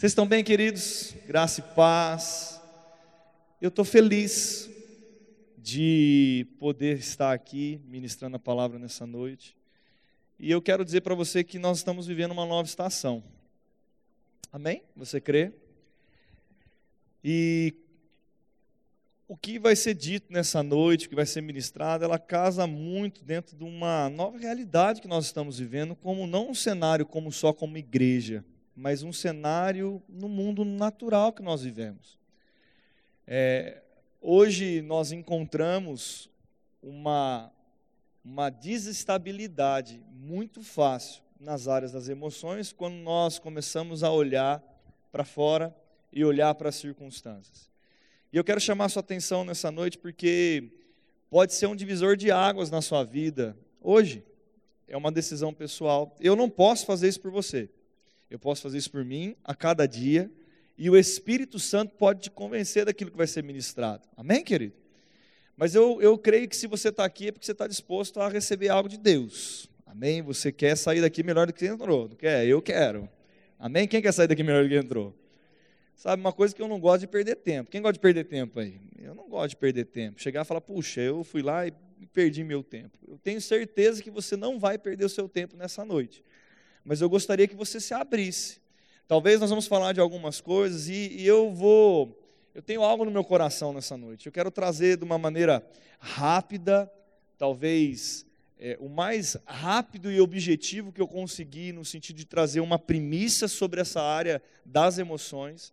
Vocês 0.00 0.12
estão 0.12 0.26
bem, 0.26 0.42
queridos? 0.42 1.14
Graça 1.26 1.60
e 1.60 1.74
paz. 1.74 2.58
Eu 3.60 3.68
estou 3.68 3.84
feliz 3.84 4.70
de 5.58 6.46
poder 6.58 6.96
estar 6.96 7.34
aqui 7.34 7.78
ministrando 7.84 8.34
a 8.34 8.38
palavra 8.38 8.78
nessa 8.78 9.06
noite. 9.06 9.54
E 10.38 10.50
eu 10.50 10.62
quero 10.62 10.86
dizer 10.86 11.02
para 11.02 11.14
você 11.14 11.44
que 11.44 11.58
nós 11.58 11.76
estamos 11.76 12.06
vivendo 12.06 12.30
uma 12.30 12.46
nova 12.46 12.66
estação. 12.66 13.22
Amém? 14.50 14.82
Você 14.96 15.20
crê? 15.20 15.52
E 17.22 17.74
o 19.28 19.36
que 19.36 19.58
vai 19.58 19.76
ser 19.76 19.92
dito 19.92 20.32
nessa 20.32 20.62
noite, 20.62 21.04
o 21.04 21.10
que 21.10 21.14
vai 21.14 21.26
ser 21.26 21.42
ministrado, 21.42 22.04
ela 22.04 22.18
casa 22.18 22.66
muito 22.66 23.22
dentro 23.22 23.54
de 23.54 23.64
uma 23.64 24.08
nova 24.08 24.38
realidade 24.38 25.02
que 25.02 25.08
nós 25.08 25.26
estamos 25.26 25.58
vivendo, 25.58 25.94
como 25.94 26.26
não 26.26 26.48
um 26.48 26.54
cenário 26.54 27.04
como 27.04 27.30
só 27.30 27.52
como 27.52 27.76
igreja, 27.76 28.42
mas 28.74 29.02
um 29.02 29.12
cenário 29.12 30.02
no 30.08 30.28
mundo 30.28 30.64
natural 30.64 31.32
que 31.32 31.42
nós 31.42 31.62
vivemos. 31.62 32.18
É, 33.26 33.82
hoje 34.20 34.82
nós 34.82 35.12
encontramos 35.12 36.28
uma, 36.82 37.52
uma 38.24 38.50
desestabilidade 38.50 40.02
muito 40.12 40.62
fácil 40.62 41.22
nas 41.38 41.68
áreas 41.68 41.92
das 41.92 42.08
emoções 42.08 42.72
quando 42.72 42.94
nós 42.94 43.38
começamos 43.38 44.02
a 44.02 44.10
olhar 44.10 44.62
para 45.10 45.24
fora 45.24 45.74
e 46.12 46.24
olhar 46.24 46.54
para 46.54 46.68
as 46.68 46.76
circunstâncias. 46.76 47.70
E 48.32 48.36
eu 48.36 48.44
quero 48.44 48.60
chamar 48.60 48.86
a 48.86 48.88
sua 48.88 49.00
atenção 49.00 49.44
nessa 49.44 49.70
noite 49.70 49.98
porque 49.98 50.70
pode 51.28 51.54
ser 51.54 51.66
um 51.66 51.76
divisor 51.76 52.16
de 52.16 52.30
águas 52.30 52.70
na 52.70 52.82
sua 52.82 53.04
vida 53.04 53.56
hoje. 53.80 54.24
É 54.86 54.96
uma 54.96 55.10
decisão 55.10 55.54
pessoal. 55.54 56.16
Eu 56.20 56.36
não 56.36 56.50
posso 56.50 56.84
fazer 56.84 57.08
isso 57.08 57.20
por 57.20 57.30
você. 57.30 57.70
Eu 58.30 58.38
posso 58.38 58.62
fazer 58.62 58.78
isso 58.78 58.90
por 58.90 59.04
mim 59.04 59.34
a 59.42 59.54
cada 59.54 59.86
dia. 59.86 60.30
E 60.78 60.88
o 60.88 60.96
Espírito 60.96 61.58
Santo 61.58 61.94
pode 61.96 62.20
te 62.20 62.30
convencer 62.30 62.84
daquilo 62.84 63.10
que 63.10 63.16
vai 63.16 63.26
ser 63.26 63.42
ministrado. 63.42 64.08
Amém, 64.16 64.42
querido? 64.42 64.74
Mas 65.56 65.74
eu, 65.74 66.00
eu 66.00 66.16
creio 66.16 66.48
que 66.48 66.56
se 66.56 66.66
você 66.66 66.88
está 66.88 67.04
aqui 67.04 67.28
é 67.28 67.32
porque 67.32 67.44
você 67.44 67.52
está 67.52 67.66
disposto 67.66 68.18
a 68.20 68.28
receber 68.28 68.70
algo 68.70 68.88
de 68.88 68.96
Deus. 68.96 69.68
Amém? 69.84 70.22
Você 70.22 70.50
quer 70.50 70.76
sair 70.76 71.00
daqui 71.00 71.22
melhor 71.22 71.46
do 71.46 71.52
que 71.52 71.66
entrou, 71.66 72.08
não 72.08 72.16
quer? 72.16 72.46
Eu 72.46 72.62
quero. 72.62 73.08
Amém? 73.58 73.86
Quem 73.86 74.00
quer 74.00 74.12
sair 74.12 74.28
daqui 74.28 74.42
melhor 74.42 74.62
do 74.62 74.68
que 74.70 74.76
entrou? 74.76 75.14
Sabe, 75.94 76.18
uma 76.18 76.32
coisa 76.32 76.54
que 76.54 76.62
eu 76.62 76.68
não 76.68 76.80
gosto 76.80 77.00
de 77.00 77.08
perder 77.08 77.36
tempo. 77.36 77.70
Quem 77.70 77.82
gosta 77.82 77.92
de 77.92 77.98
perder 77.98 78.24
tempo 78.24 78.58
aí? 78.58 78.80
Eu 78.96 79.14
não 79.14 79.28
gosto 79.28 79.50
de 79.50 79.56
perder 79.56 79.84
tempo. 79.84 80.18
Chegar 80.18 80.42
e 80.42 80.44
falar, 80.46 80.62
puxa, 80.62 81.02
eu 81.02 81.22
fui 81.22 81.42
lá 81.42 81.66
e 81.66 81.74
perdi 82.10 82.42
meu 82.42 82.62
tempo. 82.62 82.96
Eu 83.06 83.18
tenho 83.18 83.38
certeza 83.38 84.02
que 84.02 84.10
você 84.10 84.34
não 84.34 84.58
vai 84.58 84.78
perder 84.78 85.04
o 85.04 85.10
seu 85.10 85.28
tempo 85.28 85.58
nessa 85.58 85.84
noite. 85.84 86.24
Mas 86.84 87.00
eu 87.00 87.08
gostaria 87.08 87.46
que 87.46 87.54
você 87.54 87.80
se 87.80 87.94
abrisse. 87.94 88.60
Talvez 89.06 89.40
nós 89.40 89.50
vamos 89.50 89.66
falar 89.66 89.92
de 89.92 90.00
algumas 90.00 90.40
coisas 90.40 90.88
e, 90.88 91.16
e 91.18 91.26
eu 91.26 91.52
vou. 91.52 92.16
Eu 92.54 92.62
tenho 92.62 92.82
algo 92.82 93.04
no 93.04 93.10
meu 93.10 93.24
coração 93.24 93.72
nessa 93.72 93.96
noite. 93.96 94.26
Eu 94.26 94.32
quero 94.32 94.50
trazer 94.50 94.96
de 94.96 95.04
uma 95.04 95.18
maneira 95.18 95.64
rápida, 95.98 96.90
talvez 97.36 98.26
é, 98.58 98.76
o 98.80 98.88
mais 98.88 99.36
rápido 99.46 100.10
e 100.10 100.20
objetivo 100.20 100.92
que 100.92 101.00
eu 101.00 101.08
conseguir, 101.08 101.72
no 101.72 101.84
sentido 101.84 102.16
de 102.16 102.26
trazer 102.26 102.60
uma 102.60 102.78
premissa 102.78 103.48
sobre 103.48 103.80
essa 103.80 104.02
área 104.02 104.42
das 104.64 104.98
emoções. 104.98 105.72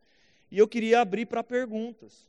E 0.51 0.57
eu 0.57 0.67
queria 0.67 1.01
abrir 1.01 1.25
para 1.25 1.43
perguntas. 1.43 2.27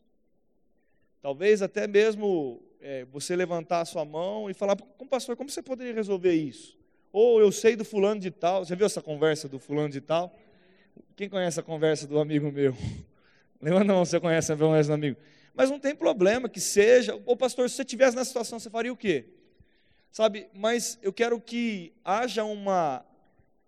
Talvez 1.21 1.63
até 1.63 1.87
mesmo 1.87 2.63
é, 2.81 3.05
você 3.07 3.35
levantar 3.35 3.81
a 3.81 3.85
sua 3.85 4.05
mão 4.05 4.49
e 4.49 4.55
falar, 4.55 4.77
com 4.77 5.07
pastor, 5.07 5.37
como 5.37 5.51
você 5.51 5.63
poderia 5.63 5.95
resolver 5.95 6.35
isso? 6.35 6.78
Ou 7.21 7.41
eu 7.41 7.51
sei 7.51 7.75
do 7.75 7.85
fulano 7.85 8.21
de 8.21 8.31
tal. 8.31 8.65
Você 8.65 8.77
viu 8.77 8.87
essa 8.87 9.03
conversa 9.03 9.49
do 9.49 9.59
fulano 9.59 9.89
de 9.89 10.01
tal? 10.01 10.33
Quem 11.17 11.29
conhece 11.29 11.59
a 11.59 11.65
conversa 11.65 12.07
do 12.07 12.17
amigo 12.21 12.53
meu? 12.53 12.77
Lembra 13.61 13.83
não, 13.83 14.05
você 14.05 14.21
conhece 14.21 14.53
a 14.53 14.57
conversa 14.57 14.91
do 14.91 14.95
amigo. 14.95 15.17
Mas 15.53 15.69
não 15.69 15.81
tem 15.81 15.97
problema 15.97 16.49
que 16.49 16.61
seja. 16.61 17.21
Ô 17.27 17.37
pastor, 17.37 17.69
se 17.69 17.75
você 17.75 17.83
estivesse 17.83 18.15
nessa 18.15 18.29
situação, 18.29 18.61
você 18.61 18.71
faria 18.71 18.93
o 18.93 18.97
quê? 18.97 19.31
Sabe, 20.13 20.47
mas 20.55 20.97
eu 21.03 21.13
quero 21.13 21.41
que 21.41 21.93
haja 22.05 22.45
uma, 22.45 23.05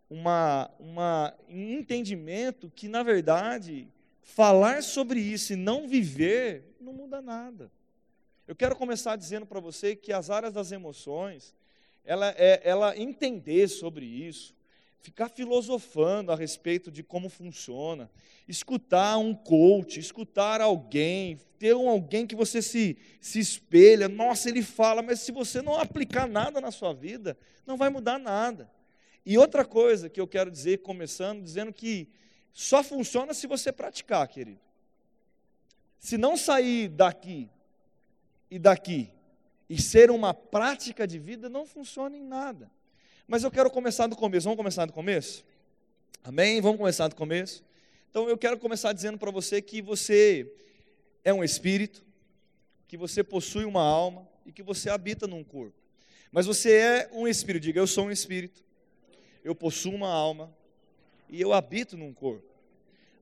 uma, 0.08 0.70
uma 0.78 1.34
um 1.48 1.72
entendimento 1.72 2.70
que, 2.72 2.86
na 2.86 3.02
verdade, 3.02 3.88
falar 4.22 4.80
sobre 4.80 5.18
isso 5.18 5.54
e 5.54 5.56
não 5.56 5.88
viver 5.88 6.76
não 6.80 6.92
muda 6.92 7.20
nada. 7.20 7.68
Eu 8.46 8.54
quero 8.54 8.76
começar 8.76 9.16
dizendo 9.16 9.44
para 9.44 9.58
você 9.58 9.96
que 9.96 10.12
as 10.12 10.30
áreas 10.30 10.52
das 10.52 10.70
emoções, 10.70 11.52
ela, 12.04 12.34
é, 12.36 12.60
ela 12.64 12.96
entender 12.96 13.68
sobre 13.68 14.04
isso, 14.04 14.54
ficar 15.00 15.28
filosofando 15.28 16.30
a 16.30 16.36
respeito 16.36 16.90
de 16.90 17.02
como 17.02 17.28
funciona, 17.28 18.10
escutar 18.46 19.16
um 19.18 19.34
coach, 19.34 19.98
escutar 19.98 20.60
alguém, 20.60 21.38
ter 21.58 21.74
um 21.74 21.88
alguém 21.88 22.26
que 22.26 22.34
você 22.34 22.60
se, 22.60 22.96
se 23.20 23.38
espelha, 23.38 24.08
nossa, 24.08 24.48
ele 24.48 24.62
fala, 24.62 25.02
mas 25.02 25.20
se 25.20 25.32
você 25.32 25.62
não 25.62 25.74
aplicar 25.74 26.26
nada 26.26 26.60
na 26.60 26.70
sua 26.70 26.92
vida, 26.92 27.36
não 27.66 27.76
vai 27.76 27.88
mudar 27.88 28.18
nada. 28.18 28.70
E 29.24 29.38
outra 29.38 29.64
coisa 29.64 30.08
que 30.08 30.20
eu 30.20 30.26
quero 30.26 30.50
dizer, 30.50 30.78
começando, 30.78 31.42
dizendo 31.42 31.72
que 31.72 32.08
só 32.52 32.82
funciona 32.82 33.32
se 33.32 33.46
você 33.46 33.70
praticar, 33.70 34.26
querido. 34.28 34.60
Se 35.98 36.16
não 36.16 36.36
sair 36.36 36.88
daqui 36.88 37.48
e 38.50 38.58
daqui 38.58 39.12
e 39.70 39.80
ser 39.80 40.10
uma 40.10 40.34
prática 40.34 41.06
de 41.06 41.16
vida, 41.16 41.48
não 41.48 41.64
funciona 41.64 42.16
em 42.16 42.24
nada. 42.24 42.68
Mas 43.24 43.44
eu 43.44 43.52
quero 43.52 43.70
começar 43.70 44.08
do 44.08 44.16
começo. 44.16 44.42
Vamos 44.42 44.56
começar 44.56 44.84
do 44.84 44.92
começo? 44.92 45.44
Amém? 46.24 46.60
Vamos 46.60 46.78
começar 46.78 47.06
do 47.06 47.14
começo? 47.14 47.62
Então 48.10 48.28
eu 48.28 48.36
quero 48.36 48.58
começar 48.58 48.92
dizendo 48.92 49.16
para 49.16 49.30
você 49.30 49.62
que 49.62 49.80
você 49.80 50.52
é 51.22 51.32
um 51.32 51.44
espírito, 51.44 52.04
que 52.88 52.96
você 52.96 53.22
possui 53.22 53.64
uma 53.64 53.80
alma 53.80 54.28
e 54.44 54.50
que 54.50 54.60
você 54.60 54.90
habita 54.90 55.28
num 55.28 55.44
corpo. 55.44 55.78
Mas 56.32 56.46
você 56.46 56.72
é 56.72 57.10
um 57.12 57.28
espírito, 57.28 57.62
diga, 57.62 57.78
eu 57.78 57.86
sou 57.86 58.06
um 58.06 58.10
espírito, 58.10 58.64
eu 59.44 59.54
possuo 59.54 59.94
uma 59.94 60.10
alma 60.10 60.52
e 61.28 61.40
eu 61.40 61.52
habito 61.52 61.96
num 61.96 62.12
corpo. 62.12 62.50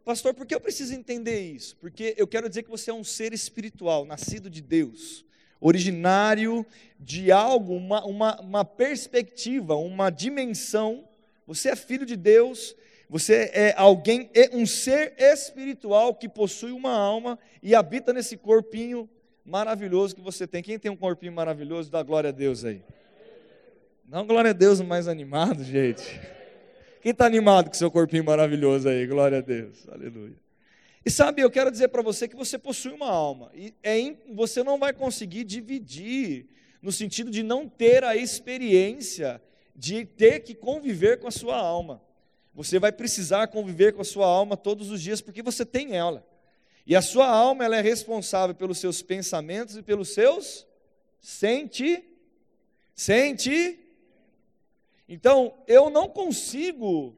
Pastor, 0.02 0.32
por 0.32 0.46
que 0.46 0.54
eu 0.54 0.60
preciso 0.60 0.94
entender 0.94 1.42
isso? 1.42 1.76
Porque 1.76 2.14
eu 2.16 2.26
quero 2.26 2.48
dizer 2.48 2.62
que 2.62 2.70
você 2.70 2.90
é 2.90 2.94
um 2.94 3.04
ser 3.04 3.34
espiritual, 3.34 4.06
nascido 4.06 4.48
de 4.48 4.62
Deus, 4.62 5.26
originário 5.60 6.64
de 6.98 7.30
algo, 7.30 7.74
uma, 7.74 8.04
uma, 8.04 8.40
uma 8.40 8.64
perspectiva, 8.64 9.74
uma 9.76 10.10
dimensão. 10.10 11.04
Você 11.46 11.70
é 11.70 11.76
filho 11.76 12.04
de 12.04 12.16
Deus, 12.16 12.76
você 13.08 13.50
é 13.54 13.74
alguém, 13.76 14.30
é 14.34 14.50
um 14.54 14.66
ser 14.66 15.14
espiritual 15.18 16.14
que 16.14 16.28
possui 16.28 16.72
uma 16.72 16.92
alma 16.92 17.38
e 17.62 17.74
habita 17.74 18.12
nesse 18.12 18.36
corpinho 18.36 19.08
maravilhoso 19.44 20.14
que 20.14 20.20
você 20.20 20.46
tem. 20.46 20.62
Quem 20.62 20.78
tem 20.78 20.90
um 20.90 20.96
corpinho 20.96 21.32
maravilhoso, 21.32 21.90
dá 21.90 22.02
glória 22.02 22.28
a 22.28 22.32
Deus 22.32 22.64
aí. 22.64 22.82
Não 24.06 24.26
glória 24.26 24.50
a 24.50 24.54
Deus 24.54 24.80
mais 24.80 25.08
animado, 25.08 25.62
gente. 25.64 26.20
Quem 27.00 27.12
está 27.12 27.26
animado 27.26 27.68
com 27.68 27.74
seu 27.74 27.90
corpinho 27.90 28.24
maravilhoso 28.24 28.88
aí? 28.88 29.06
Glória 29.06 29.38
a 29.38 29.40
Deus. 29.40 29.88
Aleluia. 29.88 30.47
E 31.08 31.10
sabe, 31.10 31.40
eu 31.40 31.50
quero 31.50 31.70
dizer 31.70 31.88
para 31.88 32.02
você 32.02 32.28
que 32.28 32.36
você 32.36 32.58
possui 32.58 32.92
uma 32.92 33.08
alma. 33.08 33.50
E 33.54 33.72
é, 33.82 34.14
você 34.30 34.62
não 34.62 34.78
vai 34.78 34.92
conseguir 34.92 35.42
dividir, 35.42 36.44
no 36.82 36.92
sentido 36.92 37.30
de 37.30 37.42
não 37.42 37.66
ter 37.66 38.04
a 38.04 38.14
experiência 38.14 39.40
de 39.74 40.04
ter 40.04 40.40
que 40.40 40.54
conviver 40.54 41.18
com 41.18 41.26
a 41.26 41.30
sua 41.30 41.56
alma. 41.56 42.02
Você 42.52 42.78
vai 42.78 42.92
precisar 42.92 43.46
conviver 43.46 43.94
com 43.94 44.02
a 44.02 44.04
sua 44.04 44.26
alma 44.26 44.54
todos 44.54 44.90
os 44.90 45.00
dias, 45.00 45.22
porque 45.22 45.40
você 45.40 45.64
tem 45.64 45.96
ela. 45.96 46.22
E 46.86 46.94
a 46.94 47.00
sua 47.00 47.26
alma 47.26 47.64
ela 47.64 47.78
é 47.78 47.80
responsável 47.80 48.54
pelos 48.54 48.76
seus 48.76 49.00
pensamentos 49.00 49.78
e 49.78 49.82
pelos 49.82 50.10
seus 50.10 50.66
sente, 51.22 52.04
sente, 52.94 53.80
então, 55.08 55.54
eu 55.66 55.88
não 55.88 56.06
consigo 56.06 57.16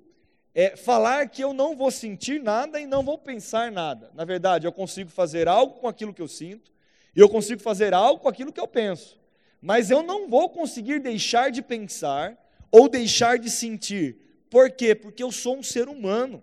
é, 0.60 0.76
falar 0.76 1.26
que 1.31 1.43
eu 1.43 1.54
não 1.54 1.75
vou 1.75 1.91
sentir 1.91 2.38
nada 2.38 2.78
e 2.78 2.84
não 2.84 3.03
vou 3.03 3.16
pensar 3.16 3.72
nada. 3.72 4.10
Na 4.12 4.27
verdade, 4.27 4.66
eu 4.66 4.72
consigo 4.72 5.09
fazer 5.09 5.48
algo 5.48 5.80
com 5.80 5.89
aquilo 5.89 6.12
que 6.12 6.21
eu 6.21 6.28
sinto 6.28 6.71
e 7.16 7.21
eu 7.21 7.30
consigo 7.30 7.62
fazer 7.62 7.95
algo 7.95 8.21
com 8.21 8.28
aquilo 8.28 8.53
que 8.53 8.60
eu 8.60 8.68
penso. 8.68 9.18
Mas 9.62 9.91
eu 9.91 10.03
não 10.03 10.28
vou 10.28 10.51
conseguir 10.51 11.01
deixar 11.01 11.51
de 11.51 11.62
pensar 11.62 12.36
ou 12.71 12.91
deixar 12.91 13.39
de 13.39 13.48
sentir. 13.48 14.18
Por 14.51 14.71
quê? 14.71 14.95
Porque 14.95 15.22
eu 15.22 15.33
sou 15.33 15.57
um 15.57 15.62
ser 15.62 15.89
humano, 15.89 16.42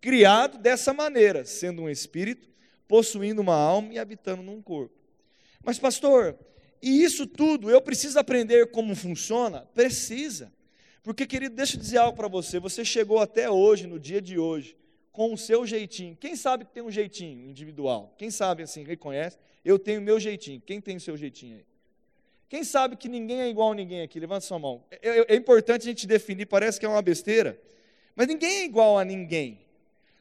criado 0.00 0.56
dessa 0.56 0.94
maneira, 0.94 1.44
sendo 1.44 1.82
um 1.82 1.90
espírito, 1.90 2.48
possuindo 2.88 3.42
uma 3.42 3.54
alma 3.54 3.92
e 3.92 3.98
habitando 3.98 4.42
num 4.42 4.62
corpo. 4.62 4.94
Mas, 5.62 5.78
pastor, 5.78 6.38
e 6.80 7.04
isso 7.04 7.26
tudo, 7.26 7.68
eu 7.68 7.82
preciso 7.82 8.18
aprender 8.18 8.70
como 8.70 8.96
funciona? 8.96 9.68
Precisa. 9.74 10.50
Porque, 11.02 11.26
querido, 11.26 11.54
deixa 11.54 11.76
eu 11.76 11.80
dizer 11.80 11.98
algo 11.98 12.16
para 12.16 12.28
você. 12.28 12.58
Você 12.58 12.84
chegou 12.84 13.18
até 13.18 13.50
hoje, 13.50 13.86
no 13.86 13.98
dia 13.98 14.20
de 14.20 14.38
hoje, 14.38 14.76
com 15.12 15.32
o 15.32 15.38
seu 15.38 15.66
jeitinho. 15.66 16.16
Quem 16.16 16.36
sabe 16.36 16.64
que 16.64 16.72
tem 16.72 16.82
um 16.82 16.90
jeitinho 16.90 17.48
individual? 17.48 18.14
Quem 18.18 18.30
sabe 18.30 18.62
assim, 18.62 18.84
reconhece? 18.84 19.38
Eu 19.64 19.78
tenho 19.78 20.00
o 20.00 20.02
meu 20.02 20.20
jeitinho. 20.20 20.60
Quem 20.60 20.80
tem 20.80 20.96
o 20.96 21.00
seu 21.00 21.16
jeitinho 21.16 21.56
aí? 21.56 21.64
Quem 22.48 22.64
sabe 22.64 22.96
que 22.96 23.08
ninguém 23.08 23.40
é 23.42 23.48
igual 23.48 23.70
a 23.70 23.74
ninguém 23.74 24.02
aqui? 24.02 24.18
Levanta 24.18 24.40
sua 24.40 24.58
mão. 24.58 24.84
É, 24.90 25.20
é, 25.20 25.26
é 25.28 25.36
importante 25.36 25.82
a 25.82 25.84
gente 25.84 26.06
definir, 26.06 26.46
parece 26.46 26.80
que 26.80 26.84
é 26.84 26.88
uma 26.88 27.00
besteira, 27.00 27.60
mas 28.16 28.26
ninguém 28.26 28.62
é 28.62 28.64
igual 28.64 28.98
a 28.98 29.04
ninguém. 29.04 29.60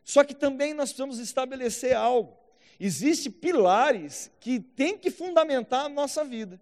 Só 0.04 0.24
que 0.24 0.36
também 0.36 0.74
nós 0.74 0.90
precisamos 0.90 1.18
estabelecer 1.18 1.96
algo. 1.96 2.38
Existem 2.80 3.32
pilares 3.32 4.32
que 4.40 4.60
têm 4.60 4.98
que 4.98 5.10
fundamentar 5.10 5.86
a 5.86 5.90
nossa 5.90 6.24
vida. 6.24 6.62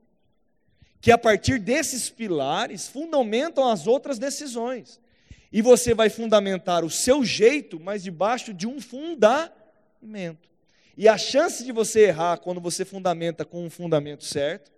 Que 0.99 1.11
a 1.11 1.17
partir 1.17 1.59
desses 1.59 2.09
pilares 2.09 2.87
fundamentam 2.87 3.67
as 3.67 3.87
outras 3.87 4.17
decisões. 4.17 4.99
E 5.51 5.61
você 5.61 5.93
vai 5.93 6.09
fundamentar 6.09 6.83
o 6.83 6.89
seu 6.89 7.23
jeito, 7.23 7.79
mas 7.79 8.03
debaixo 8.03 8.53
de 8.53 8.67
um 8.67 8.81
fundamento. 8.81 10.47
E 10.97 11.07
a 11.07 11.17
chance 11.17 11.63
de 11.63 11.71
você 11.71 12.07
errar 12.07 12.37
quando 12.37 12.59
você 12.59 12.83
fundamenta 12.83 13.45
com 13.45 13.65
um 13.65 13.69
fundamento 13.69 14.25
certo 14.25 14.71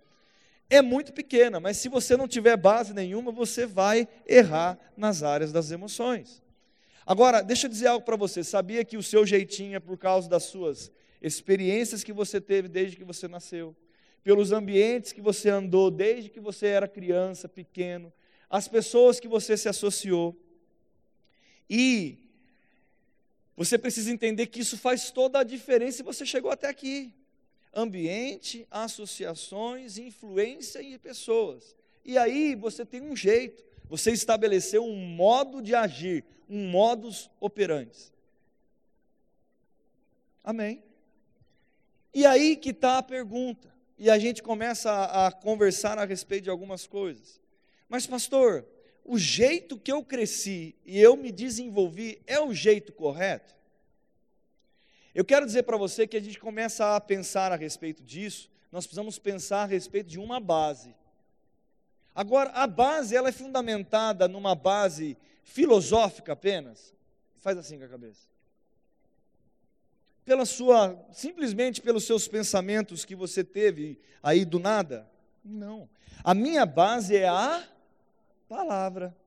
é 0.69 0.81
muito 0.81 1.12
pequena, 1.12 1.60
mas 1.60 1.77
se 1.77 1.89
você 1.89 2.16
não 2.16 2.27
tiver 2.27 2.56
base 2.56 2.94
nenhuma, 2.94 3.31
você 3.31 3.65
vai 3.65 4.07
errar 4.27 4.77
nas 4.95 5.24
áreas 5.24 5.51
das 5.51 5.72
emoções. 5.72 6.44
Agora, 7.06 7.42
deixa 7.42 7.65
eu 7.65 7.72
dizer 7.72 7.88
algo 7.88 8.06
para 8.06 8.15
você. 8.15 8.44
Sabia 8.44 8.86
que 8.86 8.95
o 8.95 9.01
seu 9.01 9.25
jeitinho 9.25 9.75
é 9.75 9.80
por 9.80 9.98
causa 9.98 10.30
das 10.30 10.44
suas 10.44 10.92
experiências 11.19 12.04
que 12.04 12.13
você 12.13 12.39
teve 12.39 12.68
desde 12.68 12.95
que 12.95 13.04
você 13.04 13.27
nasceu, 13.27 13.75
pelos 14.24 14.51
ambientes 14.51 15.12
que 15.12 15.21
você 15.21 15.50
andou 15.50 15.89
desde 15.89 16.30
que 16.30 16.39
você 16.39 16.68
era 16.68 16.88
criança, 16.88 17.48
pequeno, 17.48 18.12
as 18.50 18.68
pessoas 18.68 19.19
que 19.19 19.27
você 19.27 19.56
se 19.56 19.69
associou. 19.69 20.36
E 21.69 22.18
você 23.56 23.77
precisa 23.77 24.12
entender 24.12 24.48
que 24.48 24.62
isso 24.62 24.77
faz 24.77 25.12
toda 25.12 25.39
a 25.39 25.44
diferença 25.44 26.01
e 26.01 26.06
você 26.06 26.25
chegou 26.25 26.50
até 26.50 26.68
aqui. 26.68 27.13
Ambiente, 27.74 28.66
associações, 28.71 29.98
influência 29.98 30.81
e 30.81 30.98
pessoas. 30.98 31.75
E 32.04 32.18
aí 32.18 32.56
você 32.56 32.86
tem 32.86 33.01
um 33.01 33.15
jeito, 33.15 33.63
você 33.88 34.12
estabeleceu 34.12 34.83
um 34.83 34.95
modo 34.95 35.62
de 35.62 35.75
agir, 35.75 36.24
um 36.50 36.69
modus 36.69 37.30
operandi. 37.39 38.12
Amém? 40.44 40.83
E 42.13 42.25
aí 42.25 42.56
que 42.56 42.69
está 42.69 42.98
a 42.98 43.04
pergunta. 43.04 43.72
E 44.00 44.10
a 44.10 44.18
gente 44.18 44.42
começa 44.42 44.90
a, 44.90 45.28
a 45.28 45.31
conversar 45.31 46.00
a 46.00 46.06
respeito 46.06 46.46
de 46.46 46.50
algumas 46.50 46.88
coisas. 46.88 47.42
Mas, 47.90 48.07
pastor, 48.07 48.66
o 49.04 49.18
jeito 49.18 49.78
que 49.78 49.92
eu 49.92 50.01
cresci 50.01 50.74
e 50.86 50.98
eu 50.98 51.18
me 51.18 51.34
desenvolvi 51.34 52.22
é 52.25 52.40
o 52.40 52.54
jeito 52.54 52.94
correto? 52.94 53.54
Eu 55.13 55.25
quero 55.25 55.46
dizer 55.46 55.63
para 55.63 55.75
você 55.75 56.07
que 56.07 56.16
a 56.16 56.22
gente 56.22 56.40
começa 56.40 56.96
a 56.96 57.01
pensar 57.01 57.51
a 57.51 57.57
respeito 57.57 58.01
disso, 58.01 58.50
nós 58.72 58.86
precisamos 58.86 59.19
pensar 59.19 59.63
a 59.63 59.66
respeito 59.66 60.07
de 60.07 60.18
uma 60.18 60.40
base. 60.40 60.96
Agora, 62.16 62.51
a 62.51 62.68
base 62.68 63.18
ela 63.18 63.28
é 63.28 63.34
fundamentada 63.34 64.30
numa 64.30 64.56
base 64.56 65.18
filosófica 65.44 66.31
apenas? 66.31 66.94
Faz 67.40 67.57
assim 67.57 67.78
com 67.78 67.84
a 67.84 67.90
cabeça. 67.90 68.28
Pela 70.29 70.45
sua, 70.45 70.95
simplesmente 71.11 71.81
pelos 71.81 72.03
seus 72.03 72.27
pensamentos 72.27 73.03
que 73.03 73.15
você 73.15 73.43
teve 73.43 73.99
aí 74.21 74.45
do 74.45 74.59
nada? 74.59 75.09
Não. 75.43 75.89
A 76.23 76.35
minha 76.35 76.67
base 76.67 77.17
é 77.17 77.27
a 77.27 77.67
palavra. 78.47 79.17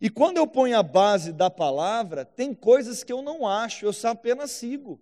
E 0.00 0.10
quando 0.10 0.38
eu 0.38 0.48
ponho 0.48 0.76
a 0.76 0.82
base 0.82 1.32
da 1.32 1.48
palavra, 1.48 2.24
tem 2.24 2.52
coisas 2.52 3.04
que 3.04 3.12
eu 3.12 3.22
não 3.22 3.46
acho, 3.46 3.84
eu 3.84 3.92
só 3.92 4.08
apenas 4.08 4.50
sigo. 4.50 5.00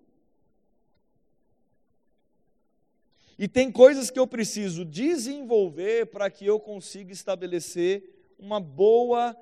E 3.38 3.48
tem 3.48 3.72
coisas 3.72 4.10
que 4.10 4.18
eu 4.18 4.26
preciso 4.26 4.84
desenvolver 4.84 6.08
para 6.08 6.28
que 6.28 6.44
eu 6.44 6.60
consiga 6.60 7.10
estabelecer 7.10 8.34
uma 8.38 8.60
boa 8.60 9.34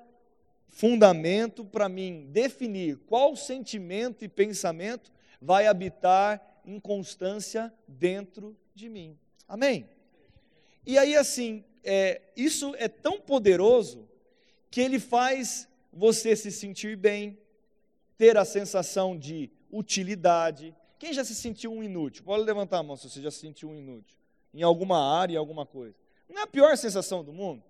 fundamento 0.69 1.65
para 1.65 1.89
mim 1.89 2.29
definir 2.31 2.95
qual 3.07 3.35
sentimento 3.35 4.23
e 4.23 4.29
pensamento 4.29 5.16
vai 5.41 5.67
habitar 5.67 6.41
em 6.65 6.79
constância 6.79 7.73
dentro 7.87 8.55
de 8.75 8.89
mim. 8.89 9.17
Amém? 9.47 9.89
E 10.85 10.97
aí, 10.97 11.15
assim, 11.15 11.63
é, 11.83 12.21
isso 12.35 12.75
é 12.77 12.87
tão 12.87 13.19
poderoso 13.19 14.07
que 14.69 14.81
ele 14.81 14.99
faz 14.99 15.67
você 15.91 16.35
se 16.35 16.51
sentir 16.51 16.95
bem, 16.97 17.37
ter 18.17 18.37
a 18.37 18.45
sensação 18.45 19.17
de 19.17 19.49
utilidade. 19.71 20.75
Quem 20.99 21.13
já 21.13 21.23
se 21.23 21.35
sentiu 21.35 21.71
um 21.71 21.83
inútil? 21.83 22.23
Pode 22.23 22.43
levantar 22.43 22.79
a 22.79 22.83
mão 22.83 22.95
se 22.95 23.09
você 23.09 23.21
já 23.21 23.31
se 23.31 23.39
sentiu 23.39 23.69
um 23.69 23.75
inútil, 23.75 24.17
em 24.53 24.63
alguma 24.63 25.19
área, 25.19 25.35
em 25.35 25.37
alguma 25.37 25.65
coisa. 25.65 25.95
Não 26.29 26.41
é 26.41 26.43
a 26.43 26.47
pior 26.47 26.75
sensação 26.77 27.23
do 27.23 27.31
mundo? 27.31 27.63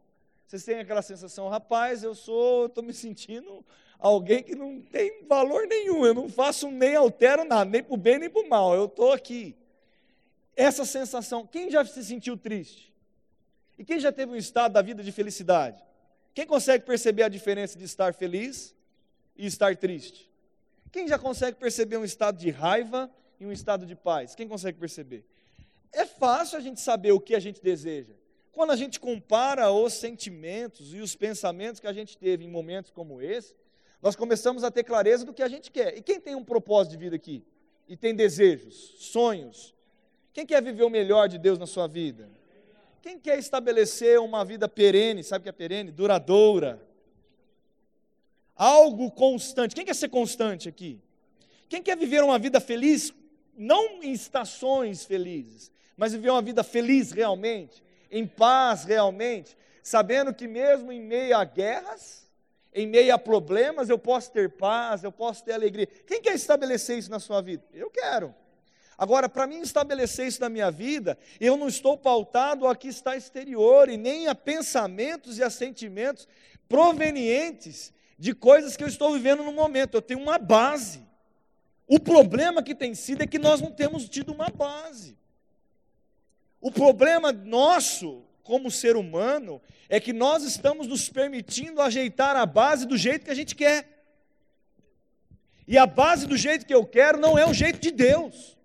Vocês 0.48 0.64
têm 0.64 0.80
aquela 0.80 1.02
sensação, 1.02 1.50
rapaz, 1.50 2.04
eu 2.04 2.16
sou, 2.16 2.68
estou 2.68 2.84
me 2.84 2.94
sentindo 2.94 3.64
alguém 4.00 4.44
que 4.44 4.56
não 4.56 4.82
tem 4.82 5.24
valor 5.28 5.68
nenhum, 5.68 6.06
eu 6.06 6.14
não 6.14 6.30
faço 6.30 6.70
nem 6.70 6.96
altero 6.96 7.44
nada, 7.44 7.70
nem 7.70 7.84
para 7.84 7.94
o 7.94 7.98
bem 7.98 8.20
nem 8.20 8.30
para 8.30 8.42
o 8.42 8.50
mal, 8.50 8.76
eu 8.76 8.86
estou 8.86 9.12
aqui. 9.12 9.56
Essa 10.56 10.86
sensação, 10.86 11.46
quem 11.46 11.70
já 11.70 11.86
se 11.86 12.04
sentiu 12.04 12.38
triste? 12.38 12.94
E 13.78 13.86
quem 13.86 14.00
já 14.00 14.12
teve 14.12 14.32
um 14.32 14.36
estado 14.36 14.74
da 14.74 14.82
vida 14.82 15.04
de 15.04 15.12
felicidade? 15.12 15.84
Quem 16.34 16.46
consegue 16.46 16.86
perceber 16.86 17.24
a 17.24 17.30
diferença 17.30 17.78
de 17.78 17.86
estar 17.86 18.14
feliz 18.14 18.76
e 19.36 19.46
estar 19.46 19.76
triste? 19.76 20.32
Quem 20.92 21.08
já 21.08 21.20
consegue 21.20 21.58
perceber 21.58 21.98
um 21.98 22.04
estado 22.04 22.38
de 22.38 22.50
raiva 22.50 23.10
e 23.40 23.46
um 23.46 23.52
estado 23.52 23.86
de 23.86 23.96
paz? 23.96 24.34
Quem 24.36 24.48
consegue 24.48 24.80
perceber? 24.80 25.26
É 25.92 26.06
fácil 26.06 26.58
a 26.58 26.62
gente 26.62 26.82
saber 26.82 27.12
o 27.12 27.20
que 27.20 27.36
a 27.36 27.40
gente 27.40 27.62
deseja. 27.62 28.14
Quando 28.52 28.72
a 28.72 28.76
gente 28.76 29.00
compara 29.00 29.72
os 29.72 29.94
sentimentos 29.94 30.94
e 30.94 31.00
os 31.00 31.16
pensamentos 31.16 31.80
que 31.80 31.88
a 31.88 31.94
gente 31.94 32.18
teve 32.18 32.46
em 32.46 32.50
momentos 32.50 32.90
como 32.90 33.22
esse, 33.22 33.56
nós 34.02 34.16
começamos 34.16 34.64
a 34.64 34.72
ter 34.72 34.84
clareza 34.84 35.26
do 35.26 35.34
que 35.34 35.42
a 35.42 35.48
gente 35.48 35.72
quer. 35.72 35.98
E 35.98 36.02
quem 36.02 36.20
tem 36.20 36.36
um 36.36 36.44
propósito 36.44 36.92
de 36.92 36.98
vida 36.98 37.16
aqui? 37.16 37.44
E 37.88 37.96
tem 37.98 38.14
desejos, 38.14 38.96
sonhos? 39.00 39.74
Quem 40.34 40.46
quer 40.46 40.62
viver 40.62 40.84
o 40.84 40.90
melhor 40.90 41.28
de 41.28 41.38
Deus 41.38 41.58
na 41.58 41.66
sua 41.66 41.88
vida? 41.88 42.30
Quem 43.02 43.18
quer 43.18 43.40
estabelecer 43.40 44.20
uma 44.20 44.44
vida 44.44 44.68
perene, 44.68 45.24
sabe 45.24 45.42
o 45.42 45.44
que 45.44 45.50
é 45.50 45.54
perene? 45.54 45.92
Duradoura. 45.92 46.82
Algo 48.56 49.10
constante. 49.12 49.74
Quem 49.74 49.86
quer 49.86 49.96
ser 49.96 50.10
constante 50.10 50.68
aqui? 50.68 51.02
Quem 51.70 51.82
quer 51.82 51.98
viver 51.98 52.24
uma 52.24 52.38
vida 52.38 52.60
feliz, 52.60 53.14
não 53.58 54.04
em 54.04 54.12
estações 54.12 55.06
felizes, 55.06 55.72
mas 55.96 56.14
viver 56.14 56.30
uma 56.30 56.42
vida 56.42 56.64
feliz 56.64 57.12
realmente, 57.12 57.84
em 58.12 58.28
paz 58.28 58.84
realmente, 58.84 59.58
sabendo 59.82 60.34
que 60.34 60.48
mesmo 60.48 60.92
em 60.92 61.02
meio 61.02 61.36
a 61.36 61.44
guerras, 61.44 62.27
em 62.78 62.86
meio 62.86 63.12
a 63.12 63.18
problemas, 63.18 63.90
eu 63.90 63.98
posso 63.98 64.32
ter 64.32 64.52
paz, 64.52 65.04
eu 65.04 65.12
posso 65.12 65.44
ter 65.44 65.54
alegria. 65.54 65.88
Quem 65.88 66.22
quer 66.22 66.36
estabelecer 66.36 66.96
isso 67.00 67.10
na 67.10 67.20
sua 67.20 67.42
vida? 67.42 67.64
Eu 67.74 67.90
quero. 67.90 68.36
Agora, 68.96 69.28
para 69.28 69.48
mim 69.48 69.62
estabelecer 69.62 70.28
isso 70.28 70.40
na 70.40 70.48
minha 70.48 70.70
vida, 70.70 71.18
eu 71.40 71.58
não 71.58 71.68
estou 71.68 71.98
pautado 71.98 72.68
ao 72.68 72.76
que 72.76 72.88
está 72.88 73.18
exterior 73.18 73.90
e 73.90 73.98
nem 73.98 74.28
a 74.28 74.36
pensamentos 74.36 75.40
e 75.40 75.44
a 75.44 75.50
sentimentos 75.50 76.28
provenientes 76.70 77.92
de 78.16 78.36
coisas 78.36 78.78
que 78.78 78.84
eu 78.84 78.88
estou 78.88 79.12
vivendo 79.12 79.42
no 79.42 79.52
momento. 79.52 79.96
Eu 79.96 80.02
tenho 80.02 80.20
uma 80.20 80.38
base. 80.38 81.04
O 81.88 82.00
problema 82.00 82.62
que 82.62 82.76
tem 82.76 82.94
sido 82.94 83.24
é 83.24 83.28
que 83.28 83.40
nós 83.40 83.60
não 83.60 83.72
temos 83.72 84.08
tido 84.08 84.32
uma 84.32 84.50
base. 84.50 85.18
O 86.62 86.72
problema 86.72 87.32
nosso, 87.32 88.24
como 88.48 88.72
ser 88.72 88.96
humano, 88.96 89.62
é 89.90 90.00
que 90.00 90.14
nós 90.14 90.42
estamos 90.44 90.88
nos 90.88 91.10
permitindo 91.10 91.82
ajeitar 91.82 92.34
a 92.38 92.46
base 92.46 92.88
do 92.88 92.98
jeito 92.98 93.26
que 93.26 93.32
a 93.32 93.36
gente 93.36 93.54
quer. 93.54 94.06
E 95.68 95.78
a 95.78 95.86
base 95.86 96.26
do 96.26 96.38
jeito 96.38 96.66
que 96.66 96.74
eu 96.74 96.86
quero 96.86 97.20
não 97.20 97.38
é 97.38 97.46
o 97.46 97.54
jeito 97.54 97.78
de 97.78 97.92
Deus. 97.92 98.58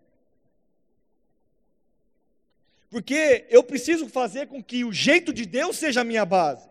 Porque 2.88 3.44
eu 3.50 3.64
preciso 3.64 4.08
fazer 4.08 4.46
com 4.46 4.62
que 4.62 4.84
o 4.84 4.92
jeito 4.92 5.32
de 5.32 5.44
Deus 5.44 5.76
seja 5.76 6.02
a 6.02 6.04
minha 6.04 6.24
base. 6.24 6.70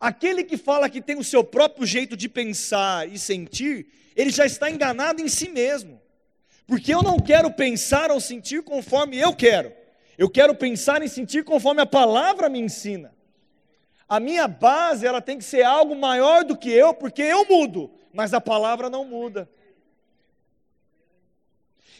Aquele 0.00 0.42
que 0.42 0.56
fala 0.56 0.90
que 0.90 1.00
tem 1.00 1.16
o 1.16 1.22
seu 1.22 1.44
próprio 1.44 1.86
jeito 1.86 2.16
de 2.16 2.28
pensar 2.28 3.08
e 3.08 3.20
sentir, 3.20 3.86
ele 4.16 4.30
já 4.30 4.44
está 4.44 4.68
enganado 4.68 5.22
em 5.22 5.28
si 5.28 5.48
mesmo. 5.48 6.02
Porque 6.66 6.92
eu 6.92 7.02
não 7.02 7.20
quero 7.20 7.52
pensar 7.52 8.10
ou 8.10 8.20
sentir 8.20 8.64
conforme 8.64 9.16
eu 9.16 9.32
quero. 9.32 9.79
Eu 10.20 10.28
quero 10.28 10.54
pensar 10.54 11.02
e 11.02 11.08
sentir 11.08 11.44
conforme 11.44 11.80
a 11.80 11.86
palavra 11.86 12.50
me 12.50 12.58
ensina. 12.60 13.10
A 14.06 14.20
minha 14.20 14.46
base, 14.46 15.06
ela 15.06 15.22
tem 15.22 15.38
que 15.38 15.44
ser 15.44 15.62
algo 15.62 15.96
maior 15.96 16.44
do 16.44 16.58
que 16.58 16.68
eu, 16.68 16.92
porque 16.92 17.22
eu 17.22 17.46
mudo, 17.46 17.90
mas 18.12 18.34
a 18.34 18.40
palavra 18.40 18.90
não 18.90 19.02
muda. 19.02 19.48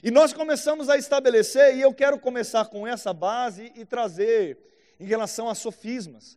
E 0.03 0.11
nós 0.11 0.35
começamos 0.35 0.91
a 0.91 0.99
estabelecer, 0.99 1.75
e 1.75 1.81
eu 1.81 1.95
quero 1.95 2.19
começar 2.19 2.67
com 2.67 2.87
essa 2.87 3.11
base 3.15 3.73
e 3.75 3.87
trazer 3.87 4.59
em 5.00 5.07
relação 5.07 5.49
a 5.49 5.55
sofismas. 5.55 6.37